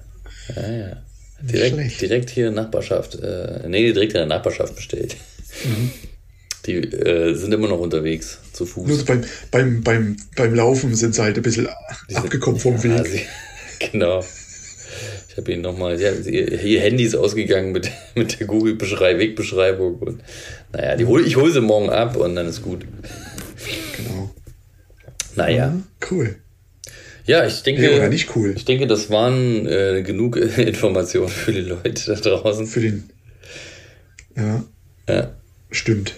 ja, 0.56 0.72
ja. 0.72 0.98
Direkt, 1.42 2.02
direkt 2.02 2.30
hier 2.30 2.48
in 2.50 2.56
der 2.56 2.64
Nachbarschaft. 2.64 3.16
Äh, 3.16 3.68
nee, 3.68 3.92
direkt 3.94 4.14
in 4.14 4.20
der 4.20 4.26
Nachbarschaft 4.28 4.76
bestellt. 4.76 5.16
Mhm. 5.66 5.92
Die 6.68 6.76
äh, 6.76 7.34
sind 7.34 7.52
immer 7.54 7.68
noch 7.68 7.80
unterwegs, 7.80 8.38
zu 8.54 8.66
Fuß. 8.68 8.88
nur 8.88 9.04
beim, 9.06 9.24
beim, 9.50 9.82
beim, 9.84 10.18
beim 10.36 10.54
Laufen 10.54 10.94
sind 10.96 11.16
sie 11.16 11.22
halt 11.24 11.36
ein 11.38 11.42
bisschen 11.44 11.68
abgekommen 12.14 12.60
vom 12.60 12.76
Ja, 12.78 13.04
Weg. 13.04 13.08
sie, 13.08 13.22
genau. 13.92 14.24
Ich 15.32 15.38
habe 15.38 15.54
ihnen 15.54 15.62
nochmal, 15.62 16.00
ja, 16.00 16.12
ihr, 16.12 16.82
Handy 16.82 17.06
ist 17.06 17.16
ausgegangen 17.16 17.72
mit, 17.72 17.90
mit 18.16 18.40
der 18.40 18.48
Google-Wegbeschreibung. 18.48 19.96
Und 20.00 20.22
naja, 20.74 20.98
die 20.98 21.06
hol, 21.06 21.26
ich 21.26 21.38
hole 21.38 21.52
sie 21.52 21.62
morgen 21.62 21.90
ab 21.90 22.18
und 22.18 22.36
dann 22.36 22.48
ist 22.48 22.62
gut. 22.62 22.86
Genau. 23.96 24.30
Naja. 25.36 25.70
Mhm, 25.70 25.84
Cool. 26.10 26.36
Ja, 27.26 27.46
ich 27.46 27.62
denke, 27.64 27.84
Ja, 27.98 28.10
nicht 28.10 28.36
cool. 28.36 28.54
ich 28.58 28.66
denke, 28.66 28.88
das 28.88 29.10
waren 29.10 29.66
äh, 29.68 30.02
genug 30.04 30.36
Informationen 30.36 31.30
für 31.30 31.54
die 31.54 31.62
Leute 31.62 32.14
da 32.14 32.16
draußen. 32.16 32.68
Für 32.68 32.82
den. 32.82 33.10
Ja, 34.36 34.64
Ja, 35.08 35.32
stimmt. 35.70 36.16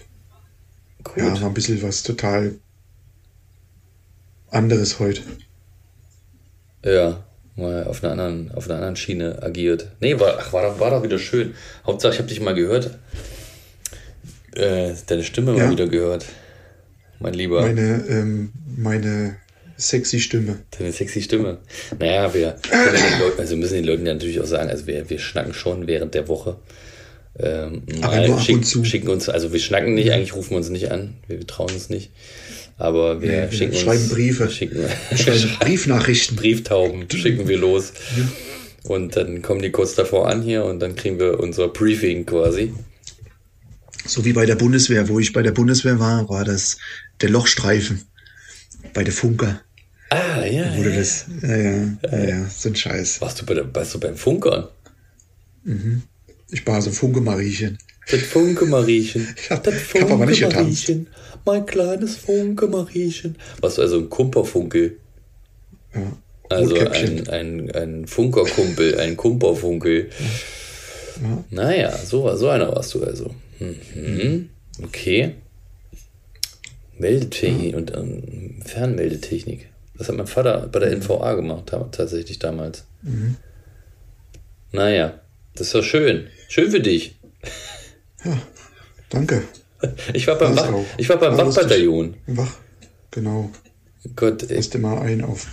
gut. 1.04 1.18
Ja, 1.18 1.30
mal 1.36 1.48
ein 1.48 1.54
bisschen 1.54 1.84
was 1.84 2.02
total 2.02 2.56
anderes 4.50 5.00
heute. 5.00 5.22
Ja, 6.86 7.24
mal 7.56 7.84
auf 7.86 8.04
einer 8.04 8.12
anderen, 8.14 8.52
auf 8.54 8.66
einer 8.66 8.76
anderen 8.76 8.96
Schiene 8.96 9.42
agiert. 9.44 9.88
Nee, 10.00 10.20
war, 10.20 10.38
ach, 10.40 10.54
war, 10.54 10.64
doch- 10.64 10.80
war 10.80 10.90
doch 10.92 11.04
wieder 11.04 11.20
schön. 11.20 11.54
Hauptsache, 11.86 12.14
ich 12.14 12.20
habe 12.20 12.30
dich 12.30 12.40
mal 12.42 12.56
gehört. 12.56 12.92
Äh, 14.56 14.94
deine 15.08 15.24
Stimme 15.24 15.56
Ja. 15.58 15.66
mal 15.66 15.72
wieder 15.72 15.88
gehört. 15.88 16.26
Mein 17.20 17.34
Lieber. 17.34 17.62
Meine, 17.62 18.04
ähm, 18.10 18.52
meine 18.78 19.38
sexy 19.78 20.20
Stimme. 20.20 20.60
Deine 20.78 20.92
sexy 20.92 21.22
Stimme. 21.22 21.58
Naja, 22.00 22.34
wir 22.34 22.56
Leuten, 23.20 23.40
also 23.40 23.56
müssen 23.56 23.76
den 23.76 23.86
Leuten 23.86 24.06
ja 24.06 24.14
natürlich 24.14 24.40
auch 24.42 24.46
sagen, 24.46 24.70
also 24.70 24.86
wir, 24.88 25.10
wir 25.10 25.20
schnacken 25.20 25.54
schon 25.54 25.88
während 25.88 26.14
der 26.14 26.28
Woche. 26.28 26.58
Ähm, 27.40 27.82
Aber 28.02 28.28
mal 28.28 28.40
schick, 28.40 28.64
schicken 28.86 29.08
uns, 29.10 29.28
also 29.28 29.52
wir 29.54 29.60
schnacken 29.60 29.96
nicht, 29.96 30.12
eigentlich 30.12 30.36
rufen 30.36 30.52
wir 30.52 30.58
uns 30.58 30.70
nicht 30.70 30.92
an, 30.92 31.16
wir, 31.28 31.40
wir 31.40 31.48
trauen 31.48 31.72
uns 31.74 31.90
nicht. 31.90 32.12
Aber 32.84 33.22
wir 33.22 33.30
wir 33.32 33.52
schicken 33.52 33.76
schreiben 33.76 34.04
uns, 34.04 34.10
Briefe. 34.14 34.50
Schicken, 34.50 34.78
Wir 35.10 35.18
schreiben 35.18 35.52
Briefnachrichten. 35.60 36.36
Brieftauben 36.36 37.10
schicken 37.10 37.48
wir 37.48 37.58
los. 37.58 37.94
Und 38.84 39.16
dann 39.16 39.42
kommen 39.42 39.62
die 39.62 39.72
kurz 39.72 39.96
davor 39.96 40.28
an 40.28 40.42
hier 40.42 40.66
und 40.66 40.80
dann 40.82 40.96
kriegen 40.98 41.18
wir 41.18 41.40
unser 41.40 41.70
Briefing 41.70 42.26
quasi. 42.26 42.74
So 44.06 44.26
wie 44.26 44.34
bei 44.34 44.46
der 44.46 44.56
Bundeswehr. 44.56 45.08
Wo 45.08 45.18
ich 45.20 45.32
bei 45.32 45.42
der 45.42 45.52
Bundeswehr 45.54 45.98
war, 46.00 46.28
war 46.28 46.44
das 46.44 46.78
der 47.22 47.30
Lochstreifen. 47.30 48.02
Bei 48.94 49.06
der 49.06 49.14
Funker. 49.14 49.62
Ah, 50.10 50.44
ja. 50.46 50.76
Wurde 50.76 50.90
ja. 50.92 50.98
das. 50.98 51.26
Ja, 51.42 51.56
ja, 51.56 51.88
ja, 52.12 52.24
ja, 52.30 52.46
so 52.50 52.68
ein 52.68 52.76
Scheiß. 52.76 53.22
Warst 53.22 53.42
du, 53.42 53.46
bei 53.46 53.54
der, 53.54 53.74
warst 53.74 53.94
du 53.94 54.00
beim 54.02 54.18
Funkern? 54.18 54.68
Ich 56.52 56.68
war 56.68 56.82
so 56.82 56.90
ein 56.90 56.94
Funke-Mariechen. 56.94 57.78
Das 58.12 58.22
Funke-Mariechen. 58.24 59.26
Ich 59.42 59.50
hab- 59.50 59.64
Das 59.64 59.76
ich 59.96 60.02
hab 60.02 60.12
aber 60.12 60.26
nicht 60.26 60.42
getanzt. 60.42 60.92
Mein 61.46 61.66
kleines 61.66 62.16
Funke-Mariechen. 62.18 63.38
Warst 63.62 63.78
du 63.78 63.82
also 63.82 63.98
ein 64.00 64.10
Kumperfunkel? 64.10 64.98
Ja. 65.94 66.18
Also 66.50 66.76
ein, 66.78 67.28
ein, 67.30 67.72
ein 67.72 68.08
Funkerkumpel, 68.08 69.00
ein 69.00 69.18
Kumperfunkel. 69.18 70.10
Naja, 71.50 71.96
so, 71.98 72.36
so 72.36 72.50
einer 72.50 72.74
warst 72.76 72.94
du 72.94 73.04
also. 73.04 73.34
Mhm. 73.60 74.50
Okay. 74.84 75.36
Meldetechnik 76.98 77.76
und 77.76 77.94
ähm, 77.96 78.62
Fernmeldetechnik. 78.66 79.70
Das 79.98 80.10
hat 80.10 80.16
mein 80.16 80.28
Vater 80.28 80.68
bei 80.72 80.80
der 80.80 80.92
NVA 80.96 81.34
gemacht, 81.34 81.68
ta- 81.68 81.88
tatsächlich 81.92 82.40
damals. 82.40 82.86
Naja, 84.72 85.20
das 85.56 85.68
ist 85.68 85.76
doch 85.76 85.84
schön. 85.84 86.28
Schön 86.50 86.72
für 86.72 86.80
dich. 86.82 87.16
Danke. 89.10 89.44
Ich 90.14 90.28
war 90.28 90.36
beim, 90.38 90.56
Wach, 90.56 90.70
ich 90.98 91.10
war 91.10 91.18
beim. 91.18 91.38
Wachbataillon. 91.38 92.16
Wach. 92.28 92.54
Genau. 93.12 93.50
Gott, 94.16 94.46
Lass 94.50 94.70
dir 94.70 94.80
mal 94.80 95.00
ein 95.00 95.24
auf. 95.24 95.48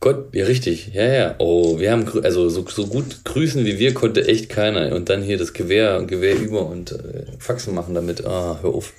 Gott, 0.00 0.34
ja 0.34 0.46
richtig, 0.46 0.92
ja, 0.94 1.06
ja. 1.06 1.34
Oh, 1.38 1.78
wir 1.78 1.92
haben, 1.92 2.06
also 2.22 2.48
so, 2.48 2.66
so 2.66 2.86
gut 2.86 3.24
grüßen 3.24 3.66
wie 3.66 3.78
wir 3.78 3.92
konnte 3.92 4.26
echt 4.26 4.48
keiner. 4.48 4.94
Und 4.94 5.10
dann 5.10 5.22
hier 5.22 5.36
das 5.36 5.52
Gewehr, 5.52 6.02
Gewehr 6.04 6.36
über 6.38 6.66
und 6.66 6.92
äh, 6.92 7.26
Faxen 7.38 7.74
machen 7.74 7.94
damit. 7.94 8.24
Ah, 8.24 8.58
hör 8.62 8.70
auf. 8.70 8.94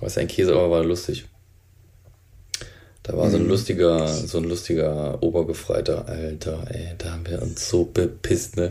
Was 0.00 0.16
ein 0.16 0.28
Käse, 0.28 0.52
aber 0.52 0.70
war 0.70 0.84
lustig. 0.84 1.24
Da 3.10 3.16
war 3.16 3.28
so 3.28 3.38
ein 3.38 3.48
lustiger, 3.48 4.06
so 4.06 4.38
ein 4.38 4.44
lustiger 4.44 5.20
Obergefreiter, 5.20 6.06
Alter, 6.06 6.62
ey, 6.70 6.94
da 6.96 7.10
haben 7.10 7.26
wir 7.28 7.42
uns 7.42 7.68
so 7.68 7.84
bepisst, 7.84 8.56
ne? 8.56 8.70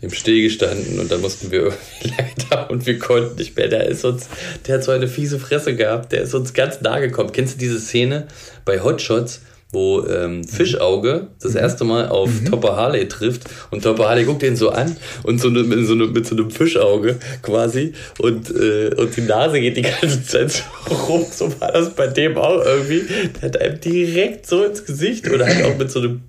Im 0.00 0.12
Steh 0.12 0.42
gestanden 0.42 1.00
und 1.00 1.10
dann 1.10 1.20
mussten 1.20 1.50
wir 1.50 1.62
irgendwie 1.62 2.14
leider 2.48 2.70
und 2.70 2.86
wir 2.86 3.00
konnten 3.00 3.34
nicht 3.34 3.56
mehr. 3.56 3.66
Der 3.66 3.86
ist 3.86 4.04
uns, 4.04 4.28
der 4.66 4.76
hat 4.76 4.84
so 4.84 4.92
eine 4.92 5.08
fiese 5.08 5.40
Fresse 5.40 5.74
gehabt, 5.74 6.12
der 6.12 6.22
ist 6.22 6.34
uns 6.34 6.54
ganz 6.54 6.80
nahe 6.82 7.00
gekommen. 7.00 7.32
Kennst 7.32 7.56
du 7.56 7.58
diese 7.58 7.80
Szene 7.80 8.28
bei 8.64 8.80
Hotshots, 8.80 9.40
wo 9.72 10.04
ähm, 10.06 10.44
Fischauge 10.44 11.28
das 11.40 11.54
erste 11.54 11.84
Mal 11.84 12.08
auf 12.08 12.30
Topper 12.48 12.76
Harley 12.76 13.08
trifft 13.08 13.42
und 13.70 13.82
Topper 13.82 14.08
Harley 14.08 14.24
guckt 14.24 14.42
ihn 14.42 14.56
so 14.56 14.70
an 14.70 14.96
und 15.22 15.40
so, 15.40 15.48
eine, 15.48 15.62
mit, 15.62 15.86
so 15.86 15.92
eine, 15.92 16.06
mit 16.06 16.26
so 16.26 16.34
einem 16.34 16.50
Fischauge 16.50 17.16
quasi 17.42 17.92
und, 18.18 18.50
äh, 18.50 18.94
und 18.96 19.16
die 19.16 19.22
Nase 19.22 19.60
geht 19.60 19.76
die 19.76 19.82
ganze 19.82 20.24
Zeit 20.24 20.50
so 20.50 20.94
rum. 21.08 21.26
So 21.30 21.60
war 21.60 21.72
das 21.72 21.94
bei 21.94 22.06
dem 22.08 22.36
auch 22.36 22.64
irgendwie. 22.64 23.02
Der 23.40 23.42
hat 23.42 23.60
einem 23.60 23.80
direkt 23.80 24.46
so 24.46 24.64
ins 24.64 24.84
Gesicht 24.84 25.28
oder 25.30 25.46
halt 25.46 25.64
auch 25.64 25.78
mit 25.78 25.90
so 25.90 26.00
einem 26.00 26.22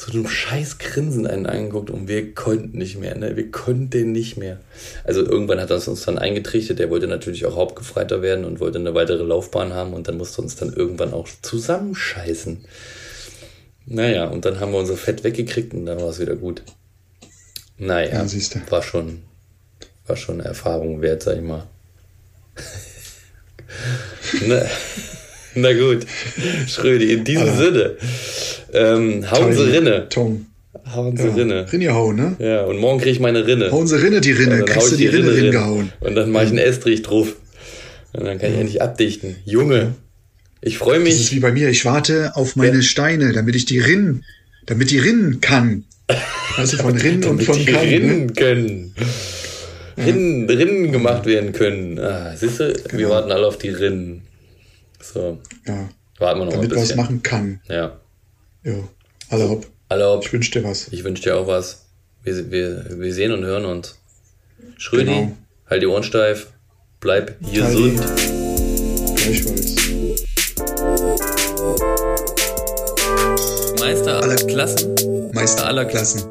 so 0.00 0.12
einem 0.12 0.26
scheiß 0.26 0.78
Grinsen 0.78 1.26
einen 1.26 1.44
angeguckt 1.44 1.90
und 1.90 2.08
wir 2.08 2.34
konnten 2.34 2.78
nicht 2.78 2.98
mehr, 2.98 3.18
ne? 3.18 3.36
Wir 3.36 3.50
konnten 3.50 4.12
nicht 4.12 4.38
mehr. 4.38 4.58
Also 5.04 5.20
irgendwann 5.20 5.60
hat 5.60 5.68
das 5.68 5.88
uns 5.88 6.06
dann 6.06 6.16
eingetrichtert, 6.16 6.78
der 6.78 6.88
wollte 6.88 7.06
natürlich 7.06 7.44
auch 7.44 7.54
Hauptgefreiter 7.54 8.22
werden 8.22 8.46
und 8.46 8.60
wollte 8.60 8.78
eine 8.78 8.94
weitere 8.94 9.22
Laufbahn 9.22 9.74
haben 9.74 9.92
und 9.92 10.08
dann 10.08 10.16
musste 10.16 10.40
uns 10.40 10.56
dann 10.56 10.72
irgendwann 10.72 11.12
auch 11.12 11.28
zusammenscheißen. 11.42 12.64
Naja, 13.84 14.28
und 14.28 14.46
dann 14.46 14.58
haben 14.58 14.72
wir 14.72 14.78
unser 14.78 14.96
Fett 14.96 15.22
weggekriegt 15.22 15.74
und 15.74 15.84
dann 15.84 16.00
war 16.00 16.08
es 16.08 16.18
wieder 16.18 16.36
gut. 16.36 16.62
Naja, 17.76 18.22
Ja, 18.64 18.70
war 18.70 18.82
schon, 18.82 19.22
war 20.06 20.16
schon 20.16 20.40
eine 20.40 20.48
Erfahrung 20.48 21.02
wert, 21.02 21.24
sag 21.24 21.36
ich 21.36 21.42
mal. 21.42 21.66
na, 24.46 24.62
na 25.54 25.72
gut, 25.72 26.06
Schrödi, 26.68 27.12
in 27.12 27.24
diesem 27.24 27.56
Sinne, 27.56 27.96
ähm, 28.72 29.30
hauen 29.30 29.52
Sie 29.52 29.62
Rinne. 29.62 30.08
Tom. 30.08 30.46
Hauen 30.94 31.16
Sie 31.16 31.26
Ja. 31.28 31.34
Rinne. 31.34 31.72
Rinne 31.72 31.94
hauen, 31.94 32.16
ne? 32.16 32.36
Ja, 32.38 32.62
und 32.64 32.78
morgen 32.78 32.98
kriege 33.00 33.10
ich 33.12 33.20
meine 33.20 33.46
Rinne. 33.46 33.70
Hauen 33.70 33.86
sie 33.86 34.00
Rinne, 34.00 34.20
die 34.20 34.32
Rinne. 34.32 34.64
Kriegst 34.64 34.92
du 34.92 34.96
die 34.96 35.06
Rinne 35.08 35.30
rein. 35.30 35.36
hingehauen. 35.36 35.92
Und 36.00 36.14
dann 36.14 36.30
mache 36.30 36.44
ich 36.44 36.50
einen 36.50 36.58
Estrich 36.58 37.02
drauf. 37.02 37.34
Und 38.12 38.24
dann 38.24 38.38
kann 38.38 38.52
ich 38.52 38.58
endlich 38.58 38.82
abdichten. 38.82 39.36
Junge, 39.44 39.94
ich 40.60 40.78
freue 40.78 40.98
Das 41.00 41.08
ist 41.14 41.18
mich. 41.20 41.32
wie 41.32 41.40
bei 41.40 41.52
mir. 41.52 41.68
Ich 41.68 41.84
warte 41.84 42.32
auf 42.34 42.56
meine 42.56 42.76
Ja. 42.76 42.82
Steine, 42.82 43.32
damit 43.32 43.54
ich 43.56 43.64
die 43.66 43.78
Rinnen, 43.78 44.24
damit 44.66 44.90
die 44.90 44.98
Rinnen 44.98 45.40
kann. 45.40 45.84
Also 46.56 46.76
von 46.78 46.96
Rinnen 46.98 47.24
und 47.24 47.42
von 47.42 47.56
die 47.58 47.64
kann. 47.66 47.84
Ne? 47.86 47.90
Rinnen 47.92 48.34
können. 48.34 48.94
Rinnen, 49.96 50.48
Rinnen 50.48 50.92
gemacht 50.92 51.26
werden 51.26 51.52
können. 51.52 51.98
Ah, 51.98 52.34
siehst 52.36 52.58
du, 52.60 52.68
wir 52.68 52.74
Genau. 52.98 53.10
warten 53.10 53.30
alle 53.32 53.46
auf 53.46 53.58
die 53.58 53.68
Rinnen. 53.68 54.22
So, 55.00 55.38
Ja, 55.66 55.88
warten 56.18 56.40
wir 56.40 56.44
noch 56.46 56.52
damit 56.52 56.66
ein 56.66 56.68
man 56.70 56.76
was 56.76 56.80
bisschen. 56.88 56.96
machen 56.96 57.22
kann. 57.22 57.60
Ja. 57.68 57.98
Ja, 58.64 58.74
alle 59.30 59.48
hopp. 59.48 59.66
Alle 59.88 60.06
hopp. 60.06 60.24
Ich 60.24 60.32
wünsche 60.32 60.50
dir 60.52 60.64
was. 60.64 60.88
Ich 60.88 61.02
wünsche 61.04 61.22
dir 61.22 61.36
auch 61.36 61.46
was. 61.46 61.86
Wir, 62.22 62.50
wir, 62.50 62.84
wir 63.00 63.14
sehen 63.14 63.32
und 63.32 63.44
hören 63.44 63.64
uns. 63.64 63.98
Schrödi, 64.76 65.06
Genau. 65.06 65.32
halt 65.68 65.82
die 65.82 65.86
Ohren 65.86 66.02
steif. 66.02 66.48
Bleib 67.00 67.36
Halli. 67.42 67.92
gesund. 67.96 69.16
Gleichfalls. 69.16 69.76
Meister 73.80 74.22
aller 74.22 74.36
Klassen. 74.36 74.94
Meister 75.32 75.66
aller 75.66 75.84
Klassen. 75.86 76.22